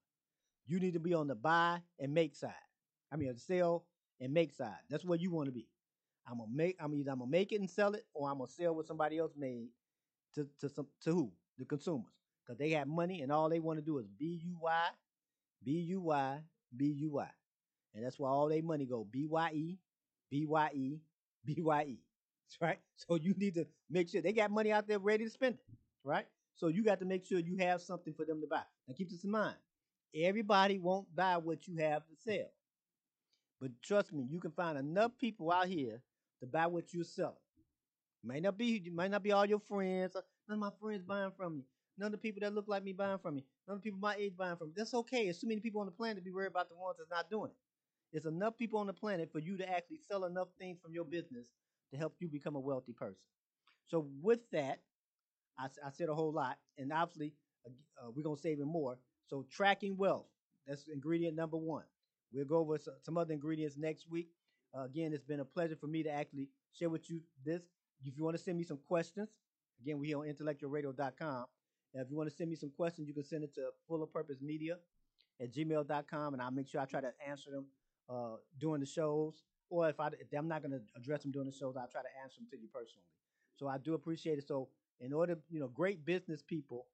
You 0.66 0.80
need 0.80 0.93
to 0.93 0.99
be 0.99 1.14
on 1.14 1.28
the 1.28 1.36
buy 1.36 1.80
and 1.99 2.14
make 2.14 2.36
side. 2.36 2.51
I 3.12 3.16
mean, 3.16 3.34
the 3.34 3.39
sell 3.39 3.86
and 4.20 4.34
make 4.34 4.51
side. 4.51 4.76
That's 4.89 5.05
where 5.05 5.18
you 5.18 5.32
want 5.32 5.47
to 5.47 5.51
be. 5.51 5.68
I'm 6.30 6.39
gonna 6.39 6.51
make. 6.53 6.76
I'm 6.80 6.93
either 6.93 7.12
I'm 7.12 7.20
gonna 7.20 7.32
make 7.32 7.53
it 7.53 7.62
and 7.62 7.70
sell 7.70 7.93
it, 7.93 8.05
or 8.14 8.30
I'm 8.30 8.39
gonna 8.39 8.49
sell 8.49 8.76
what 8.76 8.86
somebody 8.86 9.18
else 9.18 9.32
made 9.38 9.70
to 10.36 10.47
to 10.60 10.68
some 10.68 10.88
to 11.03 11.14
who 11.14 11.32
the 11.58 11.66
consumers, 11.66 12.14
because 12.45 12.58
they 12.58 12.72
have 12.72 12.88
money 12.88 13.22
and 13.22 13.32
all 13.32 13.49
they 13.49 13.60
want 13.60 13.80
to 13.80 13.86
do 13.86 13.97
is 13.99 14.08
B 14.18 14.39
U 14.43 14.58
Y, 14.62 14.88
B 15.64 15.72
U 15.72 16.01
Y, 16.01 16.39
B 16.76 16.86
U 16.86 17.12
Y, 17.12 17.28
and 17.93 18.05
that's 18.05 18.20
why 18.20 18.30
all 18.30 18.49
their 18.49 18.64
money 18.64 18.86
go 18.86 19.08
B 19.10 19.28
Y 19.28 19.51
E, 19.53 19.78
B 20.30 20.45
Y 20.45 20.70
E, 20.74 20.99
B 21.45 21.62
Y 21.62 21.84
E. 21.84 21.99
Right. 22.62 22.80
So 22.95 23.16
you 23.16 23.34
need 23.38 23.55
to 23.55 23.68
make 23.89 24.08
sure 24.08 24.22
they 24.22 24.32
got 24.32 24.49
money 24.51 24.72
out 24.72 24.88
there 24.88 24.99
ready 24.99 25.26
to 25.26 25.30
spend 25.30 25.55
it. 25.55 25.76
Right. 26.05 26.26
So 26.55 26.68
you 26.70 26.82
got 26.84 26.99
to 26.99 27.05
make 27.05 27.26
sure 27.26 27.39
you 27.39 27.58
have 27.58 27.82
something 27.82 28.14
for 28.14 28.26
them 28.26 28.39
to 28.39 28.47
buy. 28.47 28.62
Now 28.88 28.93
keep 28.97 29.10
this 29.10 29.26
in 29.26 29.32
mind. 29.32 29.58
Everybody 30.16 30.80
won't 30.80 31.14
buy 31.14 31.38
what 31.38 31.68
you 31.68 31.76
have 31.78 32.03
to 32.08 32.16
sell. 32.16 32.49
But 33.60 33.72
trust 33.84 34.14
me, 34.14 34.26
you 34.30 34.39
can 34.39 34.51
find 34.51 34.78
enough 34.78 35.12
people 35.20 35.51
out 35.51 35.68
here 35.68 36.01
to 36.39 36.45
buy 36.47 36.68
what 36.68 36.93
you're 36.93 37.03
selling. 37.03 37.36
Might 38.24 38.43
not 38.43 38.58
be 38.58 38.89
might 38.93 39.12
not 39.12 39.24
be 39.24 39.32
all 39.32 39.45
your 39.45 39.60
friends. 39.60 40.16
None 40.48 40.56
of 40.56 40.60
my 40.60 40.72
friends 40.80 41.04
buying 41.04 41.32
from 41.38 41.58
me. 41.58 41.64
None 41.98 42.08
of 42.08 42.12
the 42.14 42.18
people 42.18 42.41
that 42.41 42.54
look 42.54 42.68
like 42.68 42.84
me 42.84 42.93
buying 42.93 43.20
from 43.20 43.36
me. 43.36 43.45
None 43.68 43.78
of 43.78 43.82
the 43.84 43.89
people 43.89 44.00
my 44.00 44.16
age 44.16 44.36
buying 44.38 44.56
from 44.58 44.70
me. 44.70 44.74
That's 44.78 44.93
okay. 44.93 45.26
There's 45.26 45.39
too 45.39 45.48
many 45.48 45.62
people 45.62 45.82
on 45.82 45.88
the 45.88 45.91
planet 45.91 46.18
to 46.18 46.22
be 46.24 46.32
worried 46.32 46.48
about 46.52 46.70
the 46.70 46.76
ones 46.76 46.98
that's 47.00 47.10
not 47.10 47.30
doing 47.30 47.52
it. 47.52 47.58
There's 48.12 48.26
enough 48.26 48.58
people 48.58 48.80
on 48.80 48.88
the 48.88 48.93
planet 48.93 49.32
for 49.32 49.39
you 49.39 49.58
to 49.58 49.70
actually 49.70 50.00
sell 50.10 50.26
enough 50.26 50.48
things 50.60 50.80
from 50.82 50.93
your 50.93 51.06
business 51.06 51.48
to 51.91 51.98
help 51.98 52.16
you 52.20 52.28
become 52.30 52.56
a 52.56 52.60
wealthy 52.60 52.93
person. 52.93 53.22
So 53.88 54.08
with 54.22 54.39
that, 54.52 54.80
I 55.60 55.89
said 55.91 56.10
a 56.10 56.16
whole 56.16 56.32
lot, 56.32 56.58
and 56.78 56.93
obviously 56.93 57.34
uh, 57.66 58.12
we're 58.16 58.24
gonna 58.24 58.38
say 58.38 58.52
even 58.52 58.68
more. 58.68 58.98
So 59.28 59.45
tracking 59.52 59.98
wealth, 59.98 60.28
that's 60.68 60.88
ingredient 60.88 61.36
number 61.36 61.58
one. 61.58 61.84
We'll 62.34 62.45
go 62.45 62.58
over 62.58 62.78
some, 62.78 62.95
some 63.04 63.18
other 63.18 63.34
ingredients 63.34 63.78
next 63.78 64.10
week. 64.10 64.30
Uh, 64.78 64.84
again, 64.84 65.14
it's 65.14 65.24
been 65.24 65.39
a 65.39 65.45
pleasure 65.45 65.76
for 65.76 65.88
me 65.88 66.04
to 66.04 66.12
actually 66.12 66.50
share 66.74 66.89
with 66.89 67.10
you 67.10 67.22
this. 67.45 67.64
If 68.06 68.18
you 68.18 68.24
want 68.24 68.38
to 68.38 68.43
send 68.43 68.58
me 68.58 68.64
some 68.64 68.80
questions, 68.88 69.30
again, 69.82 69.99
we're 69.99 70.05
here 70.05 70.19
on 70.19 70.25
intellectualradio.com. 70.25 71.45
And 71.93 72.03
if 72.03 72.09
you 72.09 72.17
want 72.17 72.30
to 72.30 72.36
send 72.36 72.49
me 72.49 72.55
some 72.55 72.71
questions, 72.75 73.07
you 73.07 73.13
can 73.13 73.23
send 73.23 73.43
it 73.43 73.53
to 73.55 73.69
fullerpurposemedia 73.89 74.75
at 75.41 75.53
gmail.com, 75.53 76.34
and 76.34 76.41
I'll 76.41 76.51
make 76.51 76.67
sure 76.67 76.82
I 76.82 76.86
try 76.86 77.01
to 77.01 77.11
answer 77.28 77.51
them 77.51 77.65
uh, 78.09 78.38
during 78.59 78.82
the 78.82 78.86
shows. 78.86 79.43
Or 79.69 79.89
if, 79.89 79.99
I, 79.99 80.07
if 80.07 80.28
I'm 80.38 80.47
not 80.47 80.61
going 80.61 80.71
to 80.71 80.82
address 80.95 81.23
them 81.23 81.32
during 81.32 81.47
the 81.47 81.55
shows, 81.55 81.75
I'll 81.75 81.89
try 81.89 82.01
to 82.01 82.23
answer 82.23 82.39
them 82.39 82.47
to 82.51 82.57
you 82.57 82.67
personally. 82.73 83.05
So 83.55 83.67
I 83.67 83.78
do 83.78 83.95
appreciate 83.95 84.38
it. 84.38 84.47
So 84.47 84.69
in 84.99 85.11
order, 85.13 85.38
you 85.49 85.59
know, 85.59 85.67
great 85.67 86.05
business 86.05 86.41
people, 86.41 86.86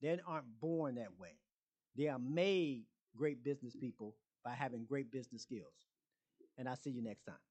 they 0.00 0.18
aren't 0.26 0.60
born 0.60 0.94
that 0.96 1.18
way. 1.18 1.36
They 1.96 2.08
are 2.08 2.18
made 2.18 2.84
great 3.16 3.42
business 3.42 3.74
people 3.74 4.14
by 4.44 4.52
having 4.54 4.84
great 4.84 5.10
business 5.10 5.42
skills. 5.42 5.74
And 6.56 6.68
I'll 6.68 6.76
see 6.76 6.90
you 6.90 7.02
next 7.02 7.24
time. 7.24 7.49